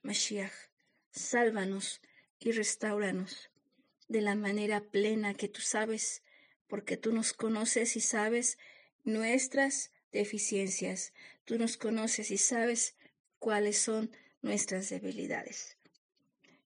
Mashiach, 0.02 0.52
sálvanos 1.10 2.02
y 2.38 2.52
restauranos 2.52 3.50
de 4.08 4.22
la 4.22 4.34
manera 4.34 4.80
plena 4.80 5.34
que 5.34 5.48
tú 5.48 5.60
sabes, 5.60 6.22
porque 6.66 6.96
tú 6.96 7.12
nos 7.12 7.32
conoces 7.32 7.96
y 7.96 8.00
sabes 8.00 8.58
nuestras 9.04 9.92
deficiencias, 10.12 11.12
tú 11.44 11.58
nos 11.58 11.76
conoces 11.76 12.30
y 12.30 12.38
sabes 12.38 12.96
cuáles 13.38 13.78
son 13.78 14.10
nuestras 14.42 14.88
debilidades. 14.88 15.76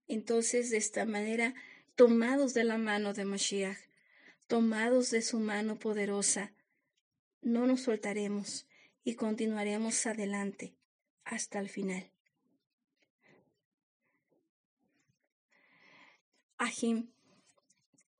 Entonces, 0.09 0.71
de 0.71 0.77
esta 0.77 1.05
manera, 1.05 1.55
tomados 1.97 2.55
de 2.55 2.65
la 2.65 2.79
mano 2.79 3.13
de 3.13 3.25
Mashiach, 3.25 3.79
tomados 4.47 5.11
de 5.11 5.23
su 5.23 5.39
mano 5.39 5.79
poderosa, 5.79 6.53
no 7.41 7.67
nos 7.67 7.83
soltaremos 7.83 8.67
y 9.05 9.15
continuaremos 9.15 10.07
adelante 10.07 10.75
hasta 11.25 11.59
el 11.59 11.69
final. 11.69 12.11
Ajim. 16.59 17.11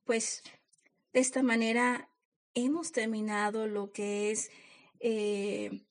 Pues 0.05 0.43
de 1.13 1.21
esta 1.21 1.43
manera 1.43 2.09
hemos 2.55 2.93
terminado 2.93 3.67
lo 3.67 3.93
que 3.93 4.31
es 4.31 4.51
eh, 5.01 5.85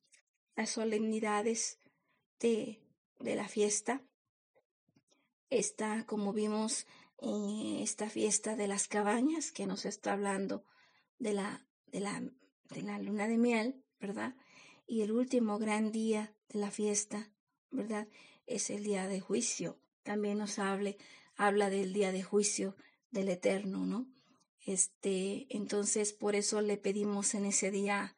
las 0.55 0.69
solemnidades 0.71 1.79
de, 2.39 2.79
de, 3.19 3.35
la 3.35 3.47
fiesta. 3.47 4.03
Esta, 5.49 6.05
como 6.05 6.33
vimos, 6.33 6.87
eh, 7.19 7.79
esta 7.81 8.09
fiesta 8.09 8.55
de 8.55 8.67
las 8.67 8.87
cabañas 8.87 9.51
que 9.51 9.65
nos 9.65 9.85
está 9.85 10.13
hablando 10.13 10.65
de 11.17 11.33
la, 11.33 11.65
de 11.87 11.99
la, 12.01 12.21
de 12.69 12.81
la 12.81 12.99
luna 12.99 13.27
de 13.27 13.37
miel, 13.37 13.83
¿verdad? 13.99 14.35
Y 14.87 15.01
el 15.01 15.11
último 15.11 15.57
gran 15.57 15.91
día 15.91 16.35
de 16.49 16.59
la 16.59 16.71
fiesta, 16.71 17.31
¿verdad? 17.69 18.07
Es 18.45 18.69
el 18.69 18.83
día 18.83 19.07
de 19.07 19.19
juicio. 19.19 19.79
También 20.03 20.37
nos 20.37 20.59
hable 20.59 20.97
habla 21.35 21.69
del 21.69 21.93
día 21.93 22.11
de 22.11 22.23
juicio 22.23 22.75
del 23.11 23.29
Eterno, 23.29 23.85
¿no? 23.85 24.07
Este, 24.65 25.47
entonces 25.49 26.13
por 26.13 26.35
eso 26.35 26.61
le 26.61 26.77
pedimos 26.77 27.33
en 27.33 27.45
ese 27.45 27.71
día 27.71 28.15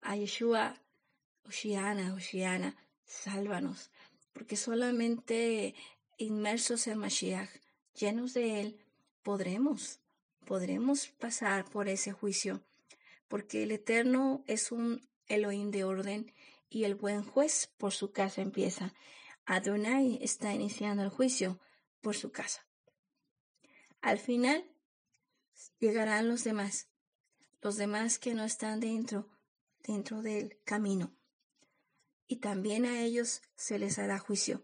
a 0.00 0.16
Yeshua, 0.16 0.82
Oshiana, 1.44 2.14
Oshiana, 2.14 2.76
sálvanos, 3.04 3.90
porque 4.32 4.56
solamente 4.56 5.74
inmersos 6.18 6.86
en 6.86 6.98
Mashiach, 6.98 7.50
llenos 7.98 8.34
de 8.34 8.60
él, 8.60 8.78
podremos, 9.22 10.00
podremos 10.44 11.08
pasar 11.08 11.64
por 11.70 11.88
ese 11.88 12.12
juicio, 12.12 12.62
porque 13.28 13.62
el 13.62 13.72
Eterno 13.72 14.44
es 14.46 14.72
un 14.72 15.08
Elohim 15.26 15.70
de 15.70 15.84
orden 15.84 16.32
y 16.68 16.84
el 16.84 16.94
buen 16.96 17.22
juez 17.22 17.70
por 17.78 17.92
su 17.92 18.12
casa 18.12 18.42
empieza. 18.42 18.92
Adonai 19.46 20.18
está 20.22 20.52
iniciando 20.52 21.02
el 21.02 21.08
juicio 21.08 21.60
por 22.00 22.16
su 22.16 22.32
casa. 22.32 22.66
Al 24.04 24.18
final 24.18 24.70
llegarán 25.78 26.28
los 26.28 26.44
demás, 26.44 26.90
los 27.62 27.78
demás 27.78 28.18
que 28.18 28.34
no 28.34 28.44
están 28.44 28.78
dentro, 28.78 29.30
dentro 29.82 30.20
del 30.20 30.60
camino. 30.64 31.16
Y 32.26 32.36
también 32.36 32.84
a 32.84 33.00
ellos 33.00 33.40
se 33.56 33.78
les 33.78 33.98
hará 33.98 34.18
juicio. 34.18 34.62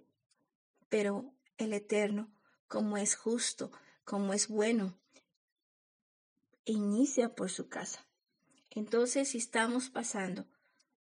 Pero 0.90 1.32
el 1.56 1.72
Eterno, 1.72 2.30
como 2.68 2.98
es 2.98 3.16
justo, 3.16 3.72
como 4.04 4.34
es 4.34 4.46
bueno, 4.46 5.00
inicia 6.66 7.34
por 7.34 7.50
su 7.50 7.70
casa. 7.70 8.06
Entonces, 8.68 9.30
si 9.30 9.38
estamos 9.38 9.88
pasando 9.88 10.46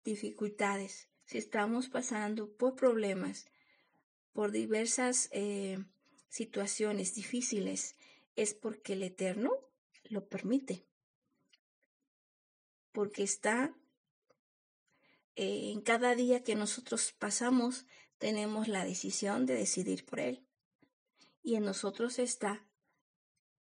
dificultades, 0.03 1.09
si 1.25 1.39
estamos 1.39 1.89
pasando 1.89 2.51
por 2.51 2.75
problemas, 2.75 3.47
por 4.33 4.51
diversas 4.51 5.29
eh, 5.31 5.79
situaciones 6.29 7.15
difíciles, 7.15 7.95
es 8.37 8.55
porque 8.55 8.95
el 8.95 9.03
Eterno 9.03 9.53
lo 10.05 10.29
permite. 10.29 10.87
Porque 12.93 13.23
está 13.23 13.75
eh, 15.37 15.73
en 15.73 15.81
cada 15.81 16.15
día 16.15 16.45
que 16.45 16.55
nosotros 16.55 17.13
pasamos, 17.19 17.87
tenemos 18.19 18.69
la 18.69 18.85
decisión 18.85 19.47
de 19.47 19.55
decidir 19.55 20.05
por 20.05 20.21
Él. 20.21 20.47
Y 21.43 21.57
en 21.57 21.65
nosotros 21.65 22.19
está, 22.19 22.67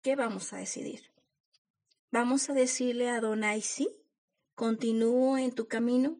¿qué 0.02 0.16
vamos 0.16 0.54
a 0.54 0.58
decidir? 0.58 1.12
¿Vamos 2.12 2.50
a 2.50 2.54
decirle 2.54 3.10
a 3.10 3.20
Donai 3.20 3.62
sí? 3.62 3.90
¿Continúo 4.56 5.38
en 5.38 5.52
tu 5.52 5.68
camino? 5.68 6.20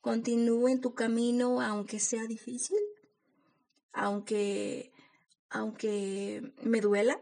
¿Continúo 0.00 0.68
en 0.68 0.80
tu 0.80 0.94
camino 0.94 1.60
aunque 1.60 2.00
sea 2.00 2.24
difícil? 2.26 2.78
Aunque 3.92 4.92
aunque 5.50 6.52
me 6.62 6.80
duela, 6.80 7.20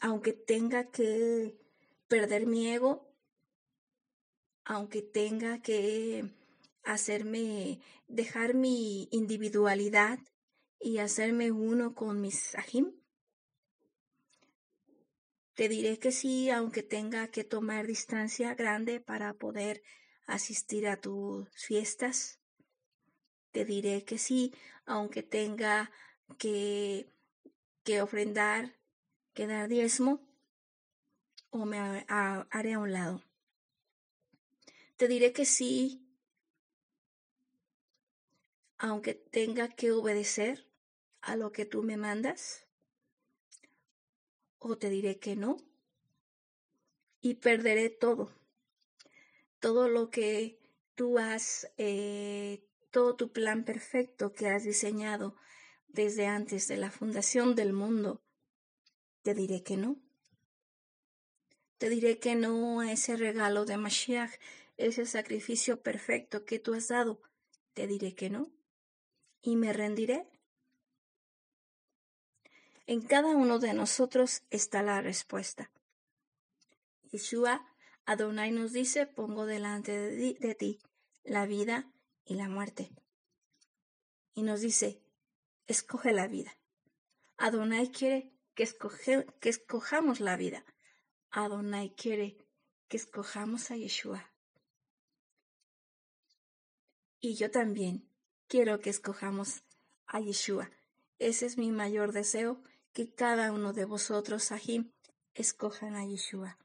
aunque 0.00 0.32
tenga 0.32 0.90
que 0.90 1.58
perder 2.08 2.46
mi 2.46 2.68
ego, 2.68 3.14
aunque 4.64 5.02
tenga 5.02 5.60
que 5.62 6.24
hacerme, 6.82 7.80
dejar 8.08 8.54
mi 8.54 9.08
individualidad 9.10 10.18
y 10.80 10.98
hacerme 10.98 11.50
uno 11.50 11.94
con 11.94 12.20
mis 12.20 12.54
ajim. 12.54 13.00
Te 15.54 15.68
diré 15.68 15.98
que 15.98 16.10
sí, 16.10 16.50
aunque 16.50 16.82
tenga 16.82 17.28
que 17.28 17.44
tomar 17.44 17.86
distancia 17.86 18.54
grande 18.54 19.00
para 19.00 19.34
poder 19.34 19.82
asistir 20.26 20.88
a 20.88 21.00
tus 21.00 21.48
fiestas 21.54 22.40
te 23.52 23.64
diré 23.64 24.04
que 24.04 24.18
sí, 24.18 24.54
aunque 24.86 25.22
tenga 25.22 25.90
que, 26.38 27.08
que 27.84 28.02
ofrendar, 28.02 28.79
que 29.34 29.46
dar 29.46 29.68
diezmo, 29.68 30.20
o 31.50 31.64
me 31.64 31.78
haré 32.08 32.72
a 32.74 32.78
un 32.78 32.92
lado. 32.92 33.22
Te 34.96 35.08
diré 35.08 35.32
que 35.32 35.44
sí, 35.44 36.06
aunque 38.78 39.14
tenga 39.14 39.68
que 39.68 39.92
obedecer 39.92 40.70
a 41.20 41.36
lo 41.36 41.52
que 41.52 41.64
tú 41.64 41.82
me 41.82 41.96
mandas? 41.96 42.66
¿O 44.58 44.76
te 44.76 44.90
diré 44.90 45.18
que 45.18 45.36
no? 45.36 45.58
Y 47.20 47.34
perderé 47.34 47.90
todo, 47.90 48.30
todo 49.58 49.88
lo 49.88 50.10
que 50.10 50.58
tú 50.94 51.18
has, 51.18 51.70
eh, 51.76 52.64
todo 52.90 53.16
tu 53.16 53.32
plan 53.32 53.64
perfecto 53.64 54.32
que 54.32 54.48
has 54.48 54.64
diseñado 54.64 55.36
desde 55.88 56.26
antes 56.26 56.66
de 56.68 56.78
la 56.78 56.90
fundación 56.90 57.54
del 57.54 57.74
mundo. 57.74 58.22
Te 59.22 59.34
diré 59.34 59.62
que 59.62 59.76
no. 59.76 59.96
Te 61.78 61.88
diré 61.88 62.18
que 62.18 62.34
no 62.34 62.80
a 62.80 62.92
ese 62.92 63.16
regalo 63.16 63.64
de 63.64 63.76
Mashiach, 63.76 64.32
ese 64.76 65.06
sacrificio 65.06 65.82
perfecto 65.82 66.44
que 66.44 66.58
tú 66.58 66.74
has 66.74 66.88
dado. 66.88 67.20
Te 67.74 67.86
diré 67.86 68.14
que 68.14 68.30
no 68.30 68.50
y 69.42 69.56
me 69.56 69.72
rendiré. 69.72 70.28
En 72.86 73.02
cada 73.02 73.36
uno 73.36 73.58
de 73.58 73.72
nosotros 73.72 74.42
está 74.50 74.82
la 74.82 75.00
respuesta. 75.00 75.70
Yeshua 77.10 77.66
Adonai 78.04 78.50
nos 78.50 78.72
dice, 78.72 79.06
pongo 79.06 79.46
delante 79.46 79.92
de, 79.92 80.54
ti 80.54 80.80
la 81.22 81.46
vida 81.46 81.90
y 82.24 82.34
la 82.34 82.48
muerte. 82.48 82.90
Y 84.34 84.42
nos 84.42 84.60
dice, 84.60 85.00
escoge 85.66 86.12
la 86.12 86.26
vida. 86.26 86.56
Adonai 87.36 87.90
quiere 87.90 88.32
que, 88.60 89.26
que 89.40 89.48
escojamos 89.48 90.20
la 90.20 90.36
vida. 90.36 90.64
Adonai 91.30 91.94
quiere 91.94 92.36
que 92.88 92.96
escojamos 92.96 93.70
a 93.70 93.76
Yeshua. 93.76 94.32
Y 97.20 97.36
yo 97.36 97.50
también 97.50 98.08
quiero 98.48 98.80
que 98.80 98.90
escojamos 98.90 99.62
a 100.06 100.20
Yeshua. 100.20 100.70
Ese 101.18 101.46
es 101.46 101.58
mi 101.58 101.70
mayor 101.70 102.12
deseo, 102.12 102.62
que 102.92 103.14
cada 103.14 103.52
uno 103.52 103.72
de 103.72 103.84
vosotros, 103.84 104.44
Sahim, 104.44 104.92
escojan 105.34 105.94
a 105.94 106.04
Yeshua. 106.04 106.58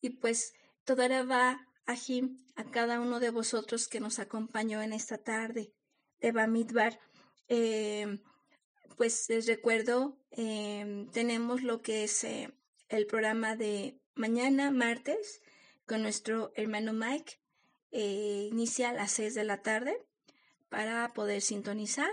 Y 0.00 0.10
pues 0.10 0.54
toda 0.84 1.24
va, 1.24 1.66
Ahim, 1.86 2.44
a 2.54 2.64
cada 2.64 3.00
uno 3.00 3.18
de 3.18 3.30
vosotros 3.30 3.88
que 3.88 4.00
nos 4.00 4.18
acompañó 4.18 4.82
en 4.82 4.92
esta 4.92 5.18
tarde 5.18 5.72
de 6.20 6.32
Bamidbar. 6.32 7.00
Eh, 7.48 8.20
pues 8.96 9.28
les 9.28 9.46
recuerdo, 9.46 10.16
eh, 10.30 11.06
tenemos 11.12 11.62
lo 11.62 11.82
que 11.82 12.04
es 12.04 12.24
eh, 12.24 12.52
el 12.88 13.06
programa 13.06 13.56
de 13.56 13.98
mañana, 14.14 14.70
martes, 14.70 15.42
con 15.86 16.02
nuestro 16.02 16.52
hermano 16.54 16.92
Mike. 16.92 17.38
inicia 17.90 18.90
a 18.90 18.92
las 18.92 19.12
seis 19.12 19.34
de 19.34 19.44
la 19.44 19.62
tarde 19.62 19.96
para 20.68 21.12
poder 21.12 21.42
sintonizar 21.42 22.10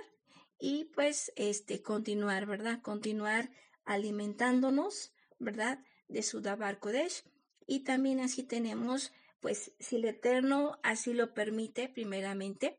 y 0.59 0.85
pues 0.85 1.31
este 1.35 1.81
continuar, 1.81 2.45
¿verdad? 2.45 2.81
Continuar 2.81 3.49
alimentándonos, 3.85 5.13
¿verdad? 5.39 5.79
De 6.07 6.21
su 6.23 6.41
Dabar 6.41 6.79
Kodesh 6.79 7.23
y 7.65 7.81
también 7.81 8.19
así 8.19 8.43
tenemos 8.43 9.13
pues 9.39 9.71
si 9.79 9.97
el 9.97 10.05
Eterno 10.05 10.79
así 10.83 11.13
lo 11.13 11.33
permite 11.33 11.87
primeramente 11.87 12.77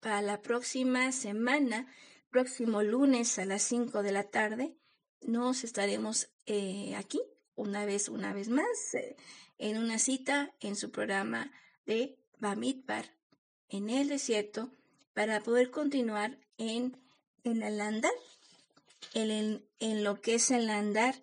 para 0.00 0.22
la 0.22 0.40
próxima 0.42 1.12
semana, 1.12 1.86
próximo 2.30 2.82
lunes 2.82 3.38
a 3.38 3.44
las 3.44 3.62
5 3.62 4.02
de 4.02 4.12
la 4.12 4.24
tarde, 4.24 4.76
nos 5.20 5.64
estaremos 5.64 6.30
eh, 6.46 6.94
aquí 6.96 7.20
una 7.54 7.84
vez, 7.84 8.08
una 8.08 8.32
vez 8.32 8.48
más, 8.48 8.94
eh, 8.94 9.16
en 9.58 9.76
una 9.76 9.98
cita 9.98 10.54
en 10.60 10.76
su 10.76 10.90
programa 10.90 11.52
de 11.84 12.18
Bamidbar 12.38 13.04
en 13.68 13.90
el 13.90 14.08
desierto 14.08 14.70
para 15.12 15.40
poder 15.40 15.70
continuar 15.70 16.38
en, 16.58 16.96
en 17.44 17.62
el 17.62 17.80
andar, 17.80 18.12
en, 19.14 19.64
en 19.78 20.04
lo 20.04 20.20
que 20.20 20.34
es 20.34 20.50
el 20.50 20.70
andar 20.70 21.14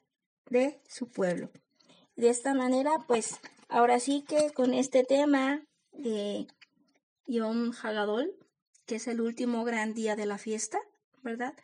de 0.49 0.81
su 0.87 1.09
pueblo. 1.09 1.51
De 2.15 2.29
esta 2.29 2.53
manera, 2.53 2.91
pues 3.07 3.39
ahora 3.69 3.99
sí 3.99 4.23
que 4.27 4.51
con 4.51 4.73
este 4.73 5.03
tema 5.03 5.63
de 5.91 6.47
Yom 7.25 7.71
Hagadol, 7.81 8.35
que 8.85 8.95
es 8.95 9.07
el 9.07 9.21
último 9.21 9.63
gran 9.63 9.93
día 9.93 10.15
de 10.15 10.25
la 10.25 10.37
fiesta, 10.37 10.79
¿verdad? 11.27 11.55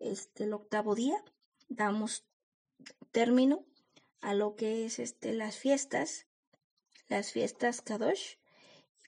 Este, 0.00 0.44
el 0.44 0.52
octavo 0.52 0.96
día, 0.96 1.22
damos 1.68 2.24
término 3.12 3.64
a 4.20 4.34
lo 4.34 4.56
que 4.56 4.84
es 4.84 4.98
este, 4.98 5.32
las 5.32 5.56
fiestas, 5.56 6.26
las 7.06 7.30
fiestas 7.30 7.82
Kadosh, 7.82 8.34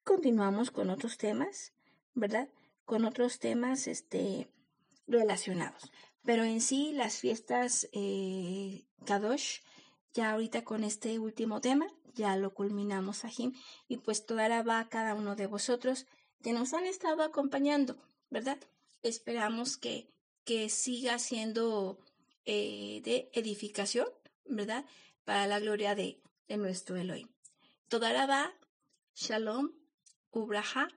continuamos 0.04 0.70
con 0.70 0.90
otros 0.90 1.18
temas, 1.18 1.72
¿verdad? 2.14 2.48
Con 2.84 3.04
otros 3.06 3.40
temas 3.40 3.88
este, 3.88 4.48
relacionados. 5.08 5.90
Pero 6.24 6.44
en 6.44 6.60
sí, 6.60 6.92
las 6.92 7.16
fiestas 7.18 7.88
eh, 7.90 8.84
Kadosh, 9.04 9.62
ya 10.14 10.30
ahorita 10.30 10.62
con 10.62 10.84
este 10.84 11.18
último 11.18 11.60
tema, 11.60 11.88
ya 12.14 12.36
lo 12.36 12.54
culminamos, 12.54 13.22
Jim, 13.22 13.52
y 13.88 13.96
pues 13.96 14.24
toda 14.24 14.48
la 14.48 14.62
va 14.62 14.78
a 14.78 14.88
cada 14.88 15.16
uno 15.16 15.34
de 15.34 15.48
vosotros 15.48 16.06
que 16.40 16.52
nos 16.52 16.72
han 16.72 16.86
estado 16.86 17.24
acompañando, 17.24 17.96
¿verdad? 18.30 18.58
Esperamos 19.02 19.76
que, 19.76 20.10
que 20.44 20.68
siga 20.68 21.18
siendo 21.18 21.98
eh, 22.44 23.02
de 23.04 23.30
edificación, 23.34 24.08
¿verdad? 24.46 24.86
Para 25.24 25.46
la 25.46 25.60
gloria 25.60 25.94
de, 25.94 26.22
nuestro 26.48 26.96
Elohim. 26.96 27.28
Toda 27.88 28.10
la 28.14 28.24
va, 28.24 28.54
Shalom, 29.14 29.72
Ubraja 30.30 30.88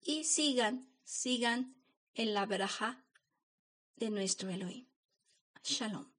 y 0.00 0.22
sigan, 0.22 0.88
sigan 1.02 1.74
en 2.14 2.34
la 2.34 2.46
braja 2.46 3.04
de 3.96 4.10
nuestro 4.10 4.48
Elohim. 4.50 4.86
Shalom. 5.64 6.17